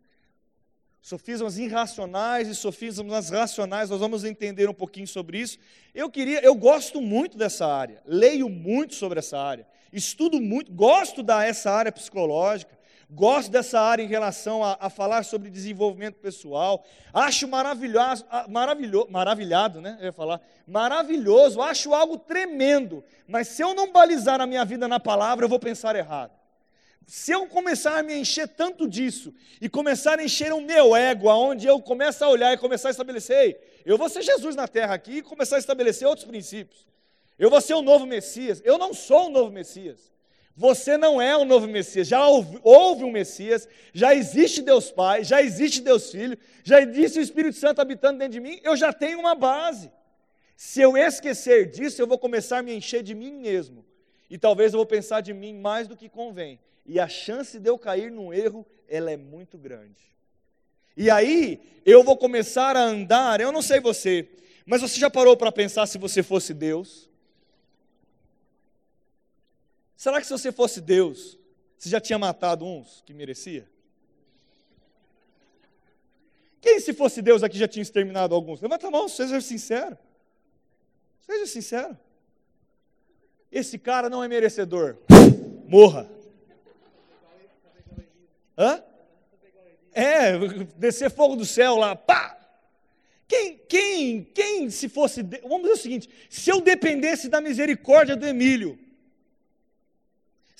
Sofismas 1.01 1.57
irracionais 1.57 2.47
e 2.47 2.55
sofismas 2.55 3.29
racionais, 3.29 3.89
nós 3.89 3.99
vamos 3.99 4.23
entender 4.23 4.69
um 4.69 4.73
pouquinho 4.73 5.05
sobre 5.05 5.37
isso. 5.37 5.59
Eu 5.93 6.09
queria, 6.09 6.39
eu 6.45 6.55
gosto 6.55 7.01
muito 7.01 7.37
dessa 7.37 7.67
área, 7.67 8.01
leio 8.05 8.47
muito 8.47 8.95
sobre 8.95 9.19
essa 9.19 9.37
área, 9.37 9.67
estudo 9.93 10.41
muito, 10.41 10.71
gosto 10.71 11.21
da 11.21 11.45
essa 11.45 11.71
área 11.71 11.91
psicológica, 11.91 12.77
gosto 13.09 13.51
dessa 13.51 13.79
área 13.79 14.03
em 14.03 14.07
relação 14.07 14.63
a, 14.63 14.77
a 14.79 14.89
falar 14.89 15.23
sobre 15.23 15.49
desenvolvimento 15.49 16.15
pessoal, 16.15 16.83
acho 17.13 17.47
maravilhoso, 17.47 18.25
maravilho, 18.49 19.07
maravilhado, 19.09 19.79
né? 19.79 19.97
Eu 19.99 20.05
ia 20.05 20.13
falar, 20.13 20.41
maravilhoso, 20.67 21.61
acho 21.61 21.93
algo 21.93 22.17
tremendo, 22.17 23.03
mas 23.27 23.47
se 23.49 23.61
eu 23.61 23.73
não 23.73 23.91
balizar 23.91 24.41
a 24.41 24.47
minha 24.47 24.65
vida 24.65 24.87
na 24.87 24.99
palavra, 24.99 25.45
eu 25.45 25.49
vou 25.49 25.59
pensar 25.59 25.95
errado. 25.95 26.31
Se 27.05 27.31
eu 27.31 27.47
começar 27.47 27.99
a 27.99 28.03
me 28.03 28.15
encher 28.15 28.47
tanto 28.47 28.87
disso 28.87 29.33
e 29.59 29.67
começar 29.67 30.19
a 30.19 30.23
encher 30.23 30.53
o 30.53 30.61
meu 30.61 30.95
ego, 30.95 31.29
aonde 31.29 31.67
eu 31.67 31.81
começo 31.81 32.23
a 32.23 32.29
olhar 32.29 32.53
e 32.53 32.57
começar 32.57 32.87
a 32.87 32.91
estabelecer, 32.91 33.81
eu 33.85 33.97
vou 33.97 34.07
ser 34.07 34.21
Jesus 34.21 34.55
na 34.55 34.67
terra 34.67 34.93
aqui 34.93 35.17
e 35.17 35.21
começar 35.21 35.57
a 35.57 35.59
estabelecer 35.59 36.07
outros 36.07 36.25
princípios. 36.25 36.87
Eu 37.37 37.49
vou 37.49 37.61
ser 37.61 37.73
o 37.73 37.81
novo 37.81 38.05
Messias. 38.05 38.61
Eu 38.63 38.77
não 38.77 38.93
sou 38.93 39.27
o 39.27 39.29
novo 39.29 39.51
Messias. 39.51 40.13
Você 40.55 40.97
não 40.97 41.21
é 41.21 41.35
o 41.35 41.45
novo 41.45 41.67
Messias. 41.67 42.07
Já 42.07 42.27
houve, 42.27 42.59
houve 42.63 43.03
um 43.03 43.11
Messias, 43.11 43.67
já 43.91 44.13
existe 44.13 44.61
Deus 44.61 44.91
Pai, 44.91 45.23
já 45.23 45.41
existe 45.41 45.81
Deus 45.81 46.11
Filho, 46.11 46.37
já 46.63 46.79
existe 46.79 47.17
o 47.17 47.21
Espírito 47.21 47.57
Santo 47.57 47.81
habitando 47.81 48.19
dentro 48.19 48.33
de 48.33 48.39
mim. 48.39 48.59
Eu 48.63 48.77
já 48.77 48.93
tenho 48.93 49.19
uma 49.19 49.33
base. 49.33 49.91
Se 50.55 50.79
eu 50.79 50.95
esquecer 50.95 51.71
disso, 51.71 52.01
eu 52.01 52.07
vou 52.07 52.19
começar 52.19 52.59
a 52.59 52.63
me 52.63 52.73
encher 52.73 53.01
de 53.01 53.15
mim 53.15 53.33
mesmo. 53.33 53.83
E 54.29 54.37
talvez 54.37 54.73
eu 54.73 54.77
vou 54.77 54.85
pensar 54.85 55.21
de 55.21 55.33
mim 55.33 55.53
mais 55.53 55.87
do 55.87 55.97
que 55.97 56.07
convém. 56.07 56.59
E 56.85 56.99
a 56.99 57.07
chance 57.07 57.59
de 57.59 57.69
eu 57.69 57.77
cair 57.77 58.11
num 58.11 58.31
erro, 58.31 58.65
ela 58.87 59.11
é 59.11 59.17
muito 59.17 59.57
grande. 59.57 60.13
E 60.95 61.09
aí, 61.09 61.59
eu 61.83 62.03
vou 62.03 62.15
começar 62.15 62.77
a 62.77 62.83
andar, 62.83 63.41
eu 63.41 63.51
não 63.51 63.63
sei 63.63 63.79
você, 63.79 64.29
mas 64.65 64.81
você 64.81 64.99
já 64.99 65.09
parou 65.09 65.35
para 65.35 65.51
pensar 65.51 65.87
se 65.87 65.97
você 65.97 66.21
fosse 66.21 66.53
Deus? 66.53 67.09
Será 70.03 70.19
que 70.19 70.27
se 70.27 70.33
você 70.33 70.51
fosse 70.51 70.81
Deus, 70.81 71.39
você 71.77 71.87
já 71.87 72.01
tinha 72.01 72.19
matado 72.19 72.65
uns 72.65 73.01
que 73.05 73.13
merecia? 73.13 73.65
Quem, 76.59 76.77
se 76.81 76.91
fosse 76.91 77.21
Deus 77.21 77.41
aqui, 77.41 77.57
já 77.57 77.69
tinha 77.69 77.81
exterminado 77.81 78.35
alguns? 78.35 78.59
Levanta 78.59 78.87
a 78.87 78.91
mão, 78.91 79.07
seja 79.07 79.39
sincero. 79.39 79.97
Seja 81.21 81.45
sincero. 81.45 81.97
Esse 83.49 83.79
cara 83.79 84.09
não 84.09 84.21
é 84.21 84.27
merecedor. 84.27 84.97
Morra. 85.69 86.11
Hã? 88.57 88.83
É, 89.93 90.37
descer 90.75 91.11
fogo 91.11 91.37
do 91.37 91.45
céu 91.45 91.77
lá, 91.77 91.95
pá! 91.95 92.37
Quem, 93.25 93.57
quem, 93.69 94.23
quem 94.25 94.69
se 94.69 94.89
fosse. 94.89 95.23
Vamos 95.23 95.61
dizer 95.61 95.73
o 95.73 95.77
seguinte: 95.77 96.09
se 96.29 96.49
eu 96.49 96.59
dependesse 96.59 97.29
da 97.29 97.39
misericórdia 97.39 98.17
do 98.17 98.27
Emílio, 98.27 98.82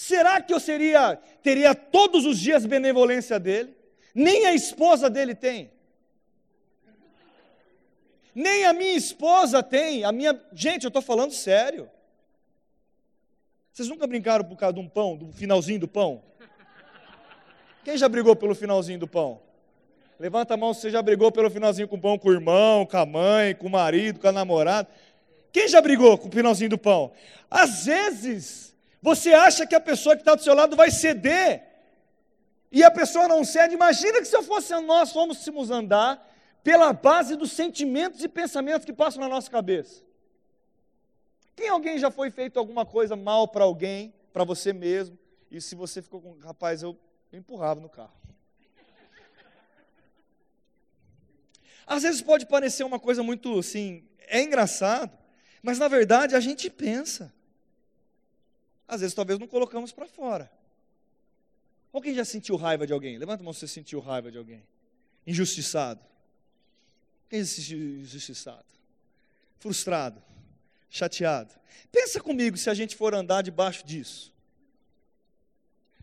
Será 0.03 0.41
que 0.41 0.53
eu 0.53 0.59
seria, 0.59 1.15
teria 1.41 1.73
todos 1.73 2.25
os 2.25 2.37
dias 2.37 2.65
benevolência 2.65 3.39
dele? 3.39 3.73
Nem 4.13 4.45
a 4.47 4.53
esposa 4.53 5.09
dele 5.09 5.33
tem. 5.33 5.71
Nem 8.35 8.65
a 8.65 8.73
minha 8.73 8.95
esposa 8.97 9.63
tem. 9.63 10.03
A 10.03 10.11
minha, 10.11 10.37
gente, 10.51 10.83
eu 10.83 10.89
estou 10.89 11.01
falando 11.01 11.31
sério. 11.31 11.89
Vocês 13.71 13.87
nunca 13.87 14.05
brincaram 14.05 14.43
por 14.43 14.57
causa 14.57 14.73
de 14.73 14.81
um 14.81 14.89
pão, 14.89 15.15
do 15.15 15.31
finalzinho 15.31 15.79
do 15.79 15.87
pão? 15.87 16.21
Quem 17.85 17.97
já 17.97 18.09
brigou 18.09 18.35
pelo 18.35 18.53
finalzinho 18.53 18.99
do 18.99 19.07
pão? 19.07 19.39
Levanta 20.19 20.55
a 20.55 20.57
mão 20.57 20.73
se 20.73 20.81
você 20.81 20.89
já 20.89 21.01
brigou 21.01 21.31
pelo 21.31 21.49
finalzinho 21.49 21.87
com 21.87 21.95
o 21.95 22.01
pão 22.01 22.19
com 22.19 22.27
o 22.27 22.33
irmão, 22.33 22.85
com 22.85 22.97
a 22.97 23.05
mãe, 23.05 23.55
com 23.55 23.67
o 23.67 23.71
marido, 23.71 24.19
com 24.19 24.27
a 24.27 24.33
namorada. 24.33 24.89
Quem 25.49 25.65
já 25.69 25.79
brigou 25.79 26.17
com 26.17 26.27
o 26.27 26.31
finalzinho 26.31 26.71
do 26.71 26.77
pão? 26.77 27.13
Às 27.49 27.85
vezes, 27.85 28.72
você 29.03 29.33
acha 29.33 29.67
que 29.67 29.75
a 29.75 29.81
pessoa 29.81 30.15
que 30.15 30.21
está 30.21 30.33
do 30.33 30.41
seu 30.41 30.55
lado 30.55 30.77
vai 30.77 30.89
ceder? 30.89 31.61
E 32.71 32.81
a 32.85 32.89
pessoa 32.89 33.27
não 33.27 33.43
cede. 33.43 33.73
Imagina 33.73 34.19
que 34.19 34.25
se 34.25 34.33
eu 34.33 34.41
fosse 34.41 34.73
nós 34.79 35.11
fôssemos 35.11 35.69
andar 35.69 36.25
pela 36.63 36.93
base 36.93 37.35
dos 37.35 37.51
sentimentos 37.51 38.23
e 38.23 38.29
pensamentos 38.29 38.85
que 38.85 38.93
passam 38.93 39.21
na 39.21 39.27
nossa 39.27 39.51
cabeça. 39.51 40.01
Quem 41.53 41.67
alguém 41.67 41.99
já 41.99 42.09
foi 42.09 42.31
feito 42.31 42.57
alguma 42.57 42.85
coisa 42.85 43.13
mal 43.13 43.45
para 43.45 43.65
alguém, 43.65 44.13
para 44.31 44.45
você 44.45 44.71
mesmo, 44.71 45.19
e 45.51 45.59
se 45.59 45.75
você 45.75 46.01
ficou 46.01 46.21
com, 46.21 46.39
rapaz, 46.39 46.81
eu, 46.81 46.97
eu 47.29 47.39
empurrava 47.39 47.81
no 47.81 47.89
carro. 47.89 48.13
Às 51.85 52.03
vezes 52.03 52.21
pode 52.21 52.45
parecer 52.45 52.85
uma 52.85 53.01
coisa 53.01 53.21
muito 53.21 53.59
assim, 53.59 54.07
é 54.29 54.41
engraçado, 54.41 55.11
mas 55.61 55.77
na 55.77 55.89
verdade 55.89 56.37
a 56.37 56.39
gente 56.39 56.69
pensa. 56.69 57.33
Às 58.93 59.01
vezes, 59.01 59.15
talvez 59.15 59.39
não 59.39 59.47
colocamos 59.47 59.91
para 59.91 60.07
fora. 60.07 60.51
Quem 62.03 62.13
já 62.13 62.23
sentiu 62.23 62.55
raiva 62.55 62.85
de 62.85 62.93
alguém? 62.93 63.17
Levanta 63.17 63.41
a 63.41 63.43
mão 63.43 63.53
se 63.53 63.61
você 63.61 63.67
sentiu 63.67 63.99
raiva 63.99 64.31
de 64.31 64.37
alguém. 64.37 64.63
Injustiçado. 65.25 65.99
Quem 67.27 67.43
se 67.43 67.61
sentiu 67.61 67.79
injustiçado? 67.79 68.65
Frustrado. 69.57 70.21
Chateado. 70.89 71.51
Pensa 71.91 72.19
comigo 72.21 72.55
se 72.55 72.69
a 72.69 72.73
gente 72.75 72.95
for 72.95 73.15
andar 73.15 73.41
debaixo 73.41 73.83
disso. 73.83 74.31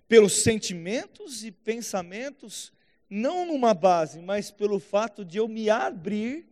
Pelos 0.08 0.42
sentimentos 0.42 1.44
e 1.44 1.52
pensamentos, 1.52 2.72
não 3.08 3.46
numa 3.46 3.72
base, 3.72 4.20
mas 4.20 4.50
pelo 4.50 4.80
fato 4.80 5.24
de 5.24 5.38
eu 5.38 5.46
me 5.46 5.70
abrir 5.70 6.44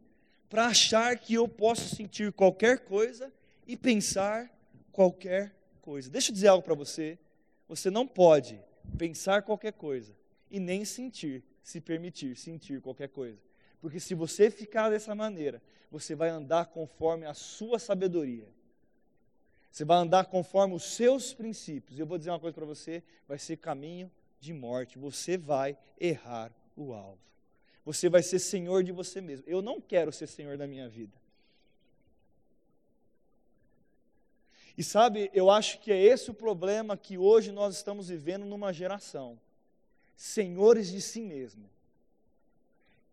para 0.49 0.67
achar 0.67 1.19
que 1.19 1.35
eu 1.35 1.49
posso 1.49 1.97
sentir 1.97 2.33
qualquer 2.33 2.81
coisa 2.81 3.33
e 3.67 3.77
pensar 3.77 4.49
qualquer 4.93 5.58
coisa. 5.89 6.11
Deixa 6.11 6.31
eu 6.31 6.35
dizer 6.35 6.49
algo 6.49 6.63
para 6.63 6.75
você. 6.75 7.19
Você 7.67 7.91
não 7.91 8.07
pode 8.07 8.61
pensar 8.99 9.41
qualquer 9.41 9.73
coisa 9.73 10.15
e 10.51 10.61
nem 10.61 10.85
sentir, 10.85 11.43
se 11.63 11.81
permitir 11.81 12.37
sentir 12.37 12.83
qualquer 12.83 13.09
coisa. 13.09 13.41
Porque 13.81 13.99
se 13.99 14.15
você 14.15 14.51
ficar 14.51 14.91
dessa 14.91 15.15
maneira, 15.15 15.63
você 15.91 16.15
vai 16.15 16.29
andar 16.29 16.67
conforme 16.67 17.25
a 17.25 17.33
sua 17.33 17.79
sabedoria. 17.79 18.47
Você 19.71 19.83
vai 19.83 19.97
andar 19.97 20.27
conforme 20.27 20.75
os 20.75 20.85
seus 20.85 21.33
princípios. 21.33 21.99
E 21.99 22.03
eu 22.03 22.07
vou 22.07 22.19
dizer 22.19 22.33
uma 22.33 22.41
coisa 22.41 22.55
para 22.55 22.67
você: 22.67 23.03
vai 23.27 23.39
ser 23.39 23.57
caminho 23.57 24.11
de 24.39 24.53
morte. 24.53 24.99
Você 24.99 25.39
vai 25.39 25.75
errar 25.99 26.53
o 26.77 26.93
alvo. 26.93 27.19
Você 27.87 28.11
vai 28.11 28.23
ser 28.23 28.41
senhor 28.41 28.85
de 28.85 28.93
você 28.93 29.23
mesmo. 29.23 29.45
Eu 29.49 29.63
não 29.63 29.81
quero 29.81 30.13
ser 30.13 30.27
senhor 30.27 30.59
da 30.59 30.67
minha 30.67 30.87
vida. 30.87 31.18
E 34.79 34.85
sabe, 34.85 35.29
eu 35.35 35.51
acho 35.51 35.81
que 35.81 35.91
é 35.91 36.01
esse 36.01 36.31
o 36.31 36.35
problema 36.35 36.97
que 36.97 37.19
hoje 37.19 37.51
nós 37.51 37.75
estamos 37.75 38.11
vivendo 38.11 38.47
numa 38.47 38.73
geração. 38.73 39.37
Senhores 40.17 40.87
de 40.87 41.03
si 41.03 41.21
mesmo. 41.21 41.69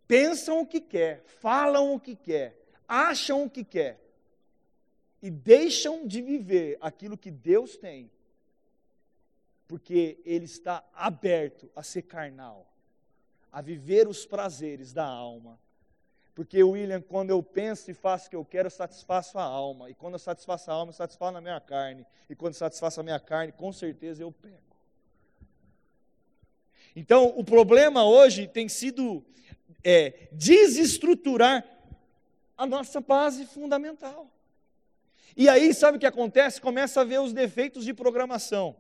Pensam 0.08 0.62
o 0.62 0.68
que 0.68 0.80
quer, 0.80 1.24
falam 1.24 1.96
o 1.96 2.00
que 2.00 2.16
quer, 2.16 2.56
acham 2.88 3.44
o 3.44 3.50
que 3.50 3.64
quer 3.64 4.00
e 5.24 5.32
deixam 5.32 6.06
de 6.06 6.22
viver 6.22 6.78
aquilo 6.80 7.18
que 7.18 7.32
Deus 7.32 7.76
tem, 7.76 8.12
porque 9.68 10.20
ele 10.24 10.46
está 10.46 10.88
aberto 10.94 11.68
a 11.76 11.82
ser 11.82 12.04
carnal, 12.04 12.72
a 13.52 13.60
viver 13.60 14.08
os 14.08 14.24
prazeres 14.24 14.94
da 14.94 15.08
alma, 15.08 15.60
porque, 16.36 16.62
William, 16.62 17.02
quando 17.02 17.30
eu 17.30 17.42
penso 17.42 17.90
e 17.90 17.94
faço 17.94 18.28
o 18.28 18.30
que 18.30 18.36
eu 18.36 18.44
quero, 18.44 18.68
eu 18.68 18.72
satisfaço 18.72 19.40
a 19.40 19.44
alma. 19.44 19.90
E 19.90 19.94
quando 19.94 20.16
eu 20.16 20.20
satisfaço 20.20 20.70
a 20.70 20.74
alma, 20.74 20.90
eu 20.90 20.94
satisfaço 20.94 21.32
na 21.32 21.40
minha 21.40 21.62
carne. 21.62 22.06
E 22.30 22.36
quando 22.36 22.54
eu 22.54 22.60
satisfaço 22.60 23.00
a 23.00 23.04
minha 23.04 23.20
carne, 23.22 23.54
com 23.54 23.72
certeza 23.72 24.22
eu 24.22 24.30
pego. 24.34 24.58
Então, 26.94 27.34
o 27.38 27.44
problema 27.44 28.04
hoje 28.04 28.48
tem 28.48 28.68
sido 28.68 29.24
é, 29.82 30.28
desestruturar 30.34 31.66
a 32.58 32.66
nossa 32.66 33.00
base 33.00 33.46
fundamental. 33.46 34.30
E 35.38 35.48
aí, 35.48 35.74
sabe 35.74 35.96
o 35.96 36.00
que 36.02 36.06
acontece? 36.06 36.60
Começa 36.60 37.00
a 37.00 37.06
ver 37.06 37.22
os 37.22 37.32
defeitos 37.32 37.86
de 37.86 37.94
programação. 37.94 38.76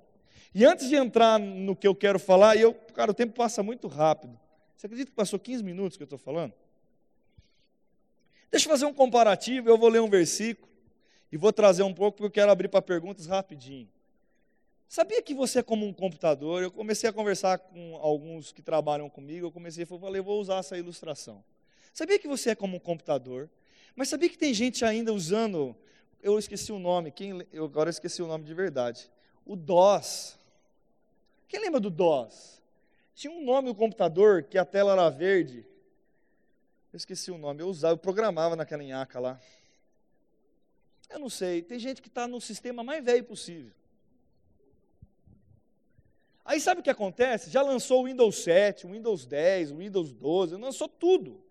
E 0.53 0.65
antes 0.65 0.89
de 0.89 0.95
entrar 0.95 1.39
no 1.39 1.73
que 1.73 1.87
eu 1.87 1.95
quero 1.95 2.19
falar, 2.19 2.57
eu, 2.57 2.73
cara, 2.73 3.11
o 3.11 3.13
tempo 3.13 3.33
passa 3.33 3.63
muito 3.63 3.87
rápido. 3.87 4.37
Você 4.75 4.87
acredita 4.87 5.09
que 5.09 5.15
passou 5.15 5.39
15 5.39 5.63
minutos 5.63 5.95
que 5.95 6.03
eu 6.03 6.05
estou 6.05 6.19
falando? 6.19 6.53
Deixa 8.51 8.67
eu 8.67 8.71
fazer 8.71 8.85
um 8.85 8.93
comparativo, 8.93 9.69
eu 9.69 9.77
vou 9.77 9.89
ler 9.89 10.01
um 10.01 10.09
versículo 10.09 10.67
e 11.31 11.37
vou 11.37 11.51
trazer 11.51 11.83
um 11.83 11.93
pouco, 11.93 12.17
porque 12.17 12.27
eu 12.27 12.43
quero 12.43 12.51
abrir 12.51 12.67
para 12.67 12.81
perguntas 12.81 13.25
rapidinho. 13.25 13.89
Sabia 14.87 15.21
que 15.21 15.33
você 15.33 15.59
é 15.59 15.63
como 15.63 15.85
um 15.85 15.91
computador? 15.91 16.61
Eu 16.61 16.71
comecei 16.71 17.09
a 17.09 17.13
conversar 17.13 17.57
com 17.57 17.95
alguns 17.97 18.51
que 18.51 18.61
trabalham 18.61 19.09
comigo, 19.09 19.47
eu 19.47 19.51
comecei 19.51 19.83
a 19.83 19.87
falar, 19.87 20.15
eu 20.15 20.23
vou 20.23 20.39
usar 20.39 20.59
essa 20.59 20.77
ilustração. 20.77 21.43
Sabia 21.91 22.19
que 22.19 22.27
você 22.27 22.51
é 22.51 22.55
como 22.55 22.77
um 22.77 22.79
computador? 22.79 23.49
Mas 23.95 24.09
sabia 24.09 24.29
que 24.29 24.37
tem 24.37 24.53
gente 24.53 24.85
ainda 24.85 25.13
usando, 25.13 25.75
eu 26.21 26.37
esqueci 26.37 26.71
o 26.71 26.79
nome, 26.79 27.11
quem, 27.11 27.45
eu 27.51 27.65
agora 27.65 27.89
esqueci 27.89 28.21
o 28.21 28.27
nome 28.27 28.43
de 28.43 28.53
verdade, 28.53 29.09
o 29.45 29.55
DOS. 29.55 30.37
Quem 31.47 31.59
lembra 31.59 31.79
do 31.79 31.89
DOS? 31.89 32.61
Tinha 33.15 33.31
um 33.33 33.43
nome 33.43 33.69
no 33.69 33.75
computador 33.75 34.43
que 34.43 34.57
a 34.57 34.65
tela 34.65 34.91
era 34.91 35.09
verde, 35.09 35.65
eu 36.95 36.97
esqueci 36.97 37.29
o 37.29 37.37
nome, 37.37 37.61
eu 37.61 37.67
usava, 37.67 37.93
eu 37.93 37.97
programava 37.97 38.55
naquela 38.55 38.81
enhaca 38.81 39.19
lá. 39.19 39.37
Eu 41.09 41.19
não 41.19 41.29
sei, 41.29 41.61
tem 41.61 41.77
gente 41.77 42.01
que 42.01 42.07
está 42.07 42.25
no 42.25 42.39
sistema 42.39 42.85
mais 42.85 43.03
velho 43.03 43.25
possível. 43.25 43.73
Aí 46.45 46.57
sabe 46.61 46.79
o 46.79 46.83
que 46.83 46.89
acontece? 46.89 47.49
Já 47.49 47.61
lançou 47.61 48.03
o 48.03 48.05
Windows 48.05 48.37
7, 48.37 48.87
o 48.87 48.91
Windows 48.91 49.25
10, 49.25 49.71
o 49.71 49.77
Windows 49.79 50.13
12, 50.13 50.55
lançou 50.55 50.87
tudo. 50.87 51.43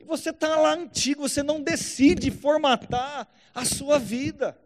E 0.00 0.04
você 0.04 0.30
está 0.30 0.56
lá 0.56 0.74
antigo, 0.74 1.28
você 1.28 1.44
não 1.44 1.62
decide 1.62 2.32
formatar 2.32 3.28
a 3.54 3.64
sua 3.64 4.00
vida. 4.00 4.58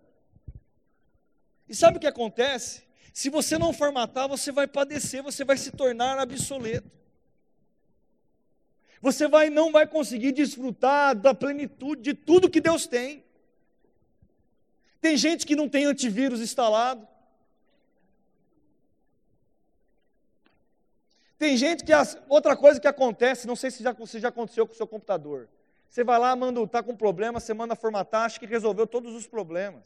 E 1.69 1.75
sabe 1.75 1.99
o 1.99 2.01
que 2.01 2.07
acontece? 2.07 2.85
Se 3.13 3.29
você 3.29 3.59
não 3.59 3.75
formatar, 3.75 4.27
você 4.31 4.51
vai 4.51 4.67
padecer, 4.67 5.23
você 5.23 5.45
vai 5.45 5.59
se 5.59 5.73
tornar 5.73 6.19
obsoleto. 6.19 7.02
Você 9.03 9.27
vai, 9.27 9.51
não 9.51 9.73
vai 9.73 9.85
conseguir 9.85 10.31
desfrutar 10.31 11.17
da 11.17 11.35
plenitude 11.35 12.01
de 12.01 12.15
tudo 12.15 12.49
que 12.49 12.61
Deus 12.61 12.87
tem. 12.87 13.25
Tem 15.01 15.17
gente 15.17 15.45
que 15.45 15.57
não 15.57 15.69
tem 15.69 15.85
antivírus 15.85 16.41
instalado. 16.41 17.07
Tem 21.37 21.57
gente 21.57 21.83
que. 21.83 21.91
Outra 22.29 22.57
coisa 22.57 22.81
que 22.81 22.87
acontece, 22.87 23.45
não 23.49 23.57
sei 23.57 23.73
se 23.73 23.83
já, 23.83 23.93
se 24.07 24.21
já 24.21 24.29
aconteceu 24.29 24.65
com 24.69 24.73
o 24.73 24.77
seu 24.77 24.87
computador. 24.87 25.49
Você 25.89 26.05
vai 26.05 26.21
lá, 26.21 26.37
manda, 26.37 26.63
está 26.63 26.81
com 26.81 26.95
problema, 26.95 27.41
você 27.41 27.53
manda 27.53 27.75
formatar, 27.75 28.27
acha 28.27 28.39
que 28.39 28.47
resolveu 28.47 28.87
todos 28.87 29.13
os 29.17 29.27
problemas. 29.27 29.83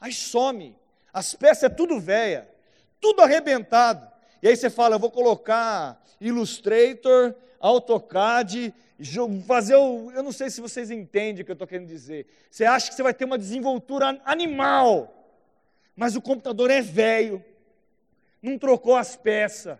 Aí 0.00 0.12
some. 0.12 0.74
As 1.12 1.34
peças 1.34 1.64
é 1.64 1.68
tudo 1.68 2.00
velha, 2.00 2.50
tudo 2.98 3.20
arrebentado. 3.20 4.10
E 4.44 4.48
aí 4.48 4.56
você 4.56 4.70
fala, 4.70 4.94
eu 4.94 5.00
vou 5.00 5.10
colocar 5.10 6.00
Illustrator, 6.20 7.34
AutoCAD, 7.58 8.72
fazer 9.46 9.74
o. 9.74 10.12
Eu 10.12 10.22
não 10.22 10.30
sei 10.30 10.50
se 10.50 10.60
vocês 10.60 10.90
entendem 10.90 11.42
o 11.42 11.44
que 11.44 11.50
eu 11.50 11.54
estou 11.54 11.66
querendo 11.66 11.88
dizer. 11.88 12.28
Você 12.50 12.64
acha 12.64 12.88
que 12.88 12.94
você 12.94 13.02
vai 13.02 13.12
ter 13.12 13.24
uma 13.24 13.38
desenvoltura 13.38 14.20
animal, 14.24 15.12
mas 15.96 16.14
o 16.14 16.20
computador 16.22 16.70
é 16.70 16.80
velho, 16.80 17.42
não 18.42 18.56
trocou 18.56 18.94
as 18.94 19.16
peças 19.16 19.78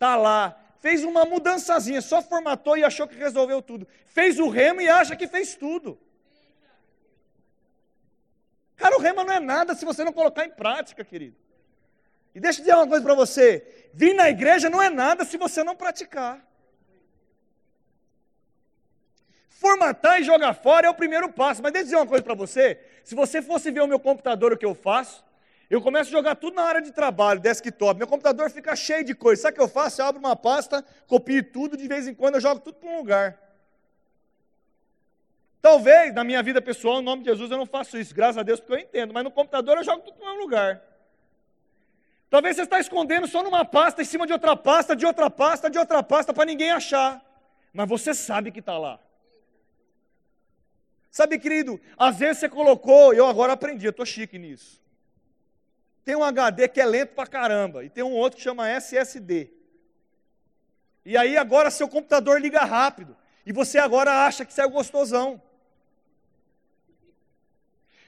está 0.00 0.16
lá, 0.16 0.58
fez 0.80 1.04
uma 1.04 1.26
mudançazinha, 1.26 2.00
só 2.00 2.22
formatou 2.22 2.74
e 2.78 2.82
achou 2.82 3.06
que 3.06 3.14
resolveu 3.14 3.60
tudo. 3.60 3.86
Fez 4.06 4.38
o 4.38 4.48
remo 4.48 4.80
e 4.80 4.88
acha 4.88 5.14
que 5.14 5.28
fez 5.28 5.54
tudo. 5.54 5.98
Cara, 8.76 8.96
o 8.96 9.00
rema 9.00 9.22
não 9.22 9.34
é 9.34 9.38
nada 9.38 9.74
se 9.74 9.84
você 9.84 10.02
não 10.02 10.12
colocar 10.12 10.46
em 10.46 10.50
prática, 10.50 11.04
querido. 11.04 11.36
E 12.34 12.40
deixa 12.40 12.60
eu 12.60 12.64
dizer 12.64 12.76
uma 12.76 12.86
coisa 12.86 13.04
para 13.04 13.14
você: 13.14 13.90
vir 13.92 14.14
na 14.14 14.28
igreja 14.28 14.70
não 14.70 14.82
é 14.82 14.90
nada 14.90 15.24
se 15.24 15.36
você 15.36 15.64
não 15.64 15.76
praticar. 15.76 16.44
Formatar 19.48 20.20
e 20.20 20.24
jogar 20.24 20.54
fora 20.54 20.86
é 20.86 20.90
o 20.90 20.94
primeiro 20.94 21.30
passo. 21.30 21.62
Mas 21.62 21.72
deixa 21.72 21.82
eu 21.82 21.84
dizer 21.84 21.96
uma 21.96 22.06
coisa 22.06 22.24
para 22.24 22.34
você: 22.34 22.80
se 23.04 23.14
você 23.14 23.42
fosse 23.42 23.70
ver 23.70 23.82
o 23.82 23.86
meu 23.86 24.00
computador, 24.00 24.52
o 24.52 24.56
que 24.56 24.64
eu 24.64 24.74
faço, 24.74 25.24
eu 25.68 25.80
começo 25.80 26.08
a 26.08 26.12
jogar 26.12 26.34
tudo 26.36 26.54
na 26.54 26.62
área 26.62 26.80
de 26.80 26.92
trabalho, 26.92 27.40
desktop. 27.40 27.98
Meu 27.98 28.06
computador 28.06 28.50
fica 28.50 28.74
cheio 28.74 29.04
de 29.04 29.14
coisa. 29.14 29.42
Sabe 29.42 29.52
o 29.52 29.56
que 29.56 29.62
eu 29.62 29.68
faço? 29.68 30.00
Eu 30.00 30.06
abro 30.06 30.18
uma 30.18 30.34
pasta, 30.34 30.84
copio 31.06 31.44
tudo, 31.44 31.76
de 31.76 31.86
vez 31.86 32.08
em 32.08 32.14
quando 32.14 32.36
eu 32.36 32.40
jogo 32.40 32.60
tudo 32.60 32.78
para 32.78 32.88
um 32.88 32.96
lugar. 32.98 33.38
Talvez 35.62 36.14
na 36.14 36.24
minha 36.24 36.42
vida 36.42 36.62
pessoal, 36.62 37.00
em 37.00 37.04
nome 37.04 37.22
de 37.22 37.28
Jesus, 37.28 37.50
eu 37.50 37.58
não 37.58 37.66
faço 37.66 37.98
isso, 37.98 38.14
graças 38.14 38.38
a 38.38 38.42
Deus, 38.42 38.60
porque 38.60 38.72
eu 38.72 38.78
entendo, 38.78 39.12
mas 39.12 39.22
no 39.22 39.30
computador 39.30 39.76
eu 39.76 39.84
jogo 39.84 40.02
tudo 40.02 40.16
para 40.16 40.32
um 40.32 40.38
lugar. 40.38 40.82
Talvez 42.30 42.54
você 42.54 42.62
está 42.62 42.78
escondendo 42.78 43.26
só 43.26 43.42
numa 43.42 43.64
pasta, 43.64 44.00
em 44.00 44.04
cima 44.04 44.24
de 44.24 44.32
outra 44.32 44.56
pasta, 44.56 44.94
de 44.94 45.04
outra 45.04 45.28
pasta, 45.28 45.68
de 45.68 45.78
outra 45.78 46.00
pasta, 46.00 46.32
para 46.32 46.44
ninguém 46.44 46.70
achar. 46.70 47.20
Mas 47.72 47.88
você 47.88 48.14
sabe 48.14 48.52
que 48.52 48.60
está 48.60 48.78
lá. 48.78 49.00
Sabe, 51.10 51.40
querido, 51.40 51.80
às 51.98 52.16
vezes 52.16 52.38
você 52.38 52.48
colocou, 52.48 53.12
eu 53.12 53.26
agora 53.26 53.54
aprendi, 53.54 53.84
eu 53.84 53.90
estou 53.90 54.06
chique 54.06 54.38
nisso. 54.38 54.80
Tem 56.04 56.14
um 56.14 56.22
HD 56.22 56.68
que 56.68 56.80
é 56.80 56.86
lento 56.86 57.14
pra 57.14 57.26
caramba, 57.26 57.84
e 57.84 57.90
tem 57.90 58.04
um 58.04 58.12
outro 58.12 58.36
que 58.36 58.44
chama 58.44 58.70
SSD. 58.70 59.50
E 61.04 61.16
aí 61.16 61.36
agora 61.36 61.68
seu 61.68 61.88
computador 61.88 62.40
liga 62.40 62.60
rápido, 62.60 63.16
e 63.44 63.52
você 63.52 63.76
agora 63.80 64.24
acha 64.24 64.44
que 64.44 64.52
saiu 64.52 64.70
gostosão. 64.70 65.42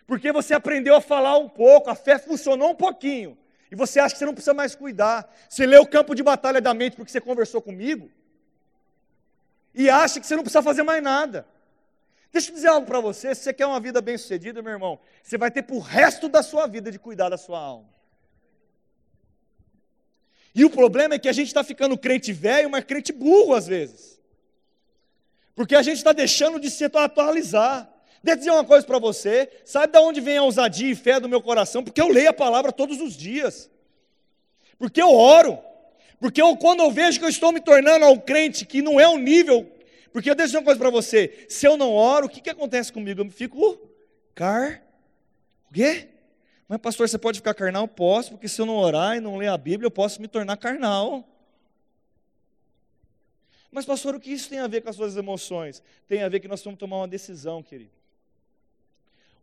Porque 0.07 0.31
você 0.31 0.55
aprendeu 0.55 0.95
a 0.95 1.01
falar 1.01 1.37
um 1.39 1.49
pouco, 1.49 1.91
a 1.91 1.97
fé 1.97 2.21
funcionou 2.21 2.71
um 2.71 2.75
pouquinho, 2.77 3.37
e 3.73 3.75
você 3.75 3.99
acha 3.99 4.15
que 4.15 4.19
você 4.19 4.27
não 4.27 4.35
precisa 4.35 4.53
mais 4.53 4.75
cuidar. 4.75 5.35
Você 5.49 5.65
lê 5.65 5.79
o 5.79 5.87
campo 5.87 6.15
de 6.15 6.23
batalha 6.23 6.61
da 6.61 6.75
mente 6.75 6.95
porque 6.95 7.11
você 7.11 7.23
conversou 7.23 7.63
comigo, 7.63 8.11
e 9.75 9.89
acha 9.89 10.21
que 10.21 10.27
você 10.27 10.37
não 10.37 10.43
precisa 10.43 10.63
fazer 10.63 10.83
mais 10.83 11.03
nada. 11.03 11.47
Deixa 12.31 12.51
eu 12.51 12.55
dizer 12.55 12.69
algo 12.69 12.87
para 12.87 13.01
você: 13.01 13.35
se 13.35 13.45
você 13.45 13.53
quer 13.55 13.65
uma 13.65 13.81
vida 13.81 14.03
bem-sucedida, 14.03 14.61
meu 14.61 14.73
irmão, 14.73 15.01
você 15.23 15.39
vai 15.39 15.51
ter 15.51 15.63
para 15.63 15.75
o 15.75 15.79
resto 15.79 16.29
da 16.29 16.43
sua 16.43 16.67
vida 16.67 16.93
de 16.93 16.99
cuidar 16.99 17.31
da 17.31 17.39
sua 17.39 17.59
alma. 17.59 17.89
E 20.55 20.67
o 20.67 20.71
problema 20.71 21.15
é 21.15 21.19
que 21.19 21.29
a 21.31 21.33
gente 21.33 21.47
está 21.47 21.65
ficando 21.65 21.97
crente 21.97 22.31
velho, 22.31 22.69
mas 22.69 22.85
crente 22.85 23.11
burro 23.11 23.55
às 23.55 23.67
vezes. 23.67 24.21
Porque 25.55 25.75
a 25.75 25.81
gente 25.81 25.97
está 25.97 26.13
deixando 26.13 26.61
de 26.61 26.71
se 26.71 26.85
atualizar. 26.85 27.91
Deixa 28.23 28.37
eu 28.37 28.39
dizer 28.39 28.51
uma 28.51 28.65
coisa 28.65 28.87
para 28.87 28.99
você: 28.99 29.51
sabe 29.65 29.93
de 29.93 29.99
onde 29.99 30.21
vem 30.21 30.39
a 30.39 30.43
ousadia 30.43 30.91
e 30.91 30.95
fé 30.95 31.19
do 31.19 31.29
meu 31.29 31.43
coração? 31.43 31.83
Porque 31.83 32.01
eu 32.01 32.09
leio 32.09 32.31
a 32.31 32.35
palavra 32.35 32.73
todos 32.73 33.01
os 33.01 33.17
dias. 33.17 33.71
Porque 34.79 35.01
eu 35.01 35.13
oro. 35.13 35.59
Porque 36.21 36.41
eu, 36.41 36.57
quando 36.57 36.81
eu 36.81 36.91
vejo 36.91 37.19
que 37.19 37.25
eu 37.25 37.29
estou 37.29 37.51
me 37.51 37.61
tornando 37.61 38.07
um 38.07 38.19
crente 38.19 38.65
que 38.65 38.81
não 38.81 39.01
é 39.01 39.09
o 39.09 39.19
nível 39.19 39.69
porque 40.13 40.31
eu 40.31 40.35
deixo 40.35 40.57
uma 40.57 40.63
coisa 40.63 40.79
para 40.79 40.91
você: 40.91 41.47
se 41.49 41.67
eu 41.67 41.77
não 41.77 41.93
oro, 41.93 42.27
o 42.27 42.29
que, 42.29 42.41
que 42.41 42.51
acontece 42.51 42.93
comigo? 42.93 43.23
Eu 43.23 43.31
fico 43.31 43.79
car. 44.35 44.83
O 45.71 45.75
quê? 45.75 46.09
Mas, 46.69 46.81
pastor, 46.81 47.09
você 47.09 47.19
pode 47.19 47.39
ficar 47.39 47.55
carnal? 47.55 47.89
Posso, 47.89 48.33
porque 48.33 48.49
se 48.49 48.61
eu 48.61 48.67
não 48.67 48.77
orar 48.77 49.17
e 49.17 49.21
não 49.21 49.37
ler 49.37 49.49
a 49.49 49.57
Bíblia, 49.57 49.87
eu 49.87 49.91
posso 49.91 50.21
me 50.21 50.29
tornar 50.29 50.57
carnal. 50.57 51.27
Mas, 53.71 53.87
pastor, 53.87 54.15
o 54.15 54.21
que 54.21 54.31
isso 54.31 54.51
tem 54.51 54.59
a 54.59 54.67
ver 54.67 54.83
com 54.83 54.91
as 54.91 54.97
suas 54.97 55.17
emoções? 55.17 55.83
Tem 56.07 56.23
a 56.23 56.29
ver 56.29 56.41
que 56.41 56.49
nós 56.49 56.63
vamos 56.63 56.79
tomar 56.79 56.99
uma 56.99 57.09
decisão, 57.09 57.63
querido. 57.63 57.91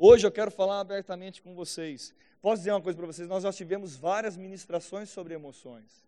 Hoje 0.02 0.26
eu 0.26 0.32
quero 0.32 0.50
falar 0.50 0.80
abertamente 0.80 1.42
com 1.42 1.54
vocês. 1.54 2.14
Posso 2.42 2.62
dizer 2.62 2.72
uma 2.72 2.80
coisa 2.82 2.98
para 2.98 3.06
vocês? 3.06 3.28
Nós 3.28 3.44
já 3.44 3.52
tivemos 3.52 3.98
várias 3.98 4.38
ministrações 4.38 5.10
sobre 5.10 5.34
emoções. 5.34 6.08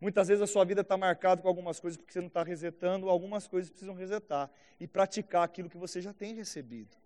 Muitas 0.00 0.28
vezes 0.28 0.40
a 0.40 0.46
sua 0.46 0.64
vida 0.64 0.82
está 0.82 0.96
marcada 0.96 1.42
com 1.42 1.48
algumas 1.48 1.80
coisas 1.80 1.96
porque 1.96 2.12
você 2.12 2.20
não 2.20 2.28
está 2.28 2.44
resetando, 2.44 3.08
algumas 3.08 3.48
coisas 3.48 3.68
precisam 3.68 3.96
resetar 3.96 4.48
e 4.78 4.86
praticar 4.86 5.42
aquilo 5.42 5.68
que 5.68 5.76
você 5.76 6.00
já 6.00 6.12
tem 6.12 6.36
recebido. 6.36 6.96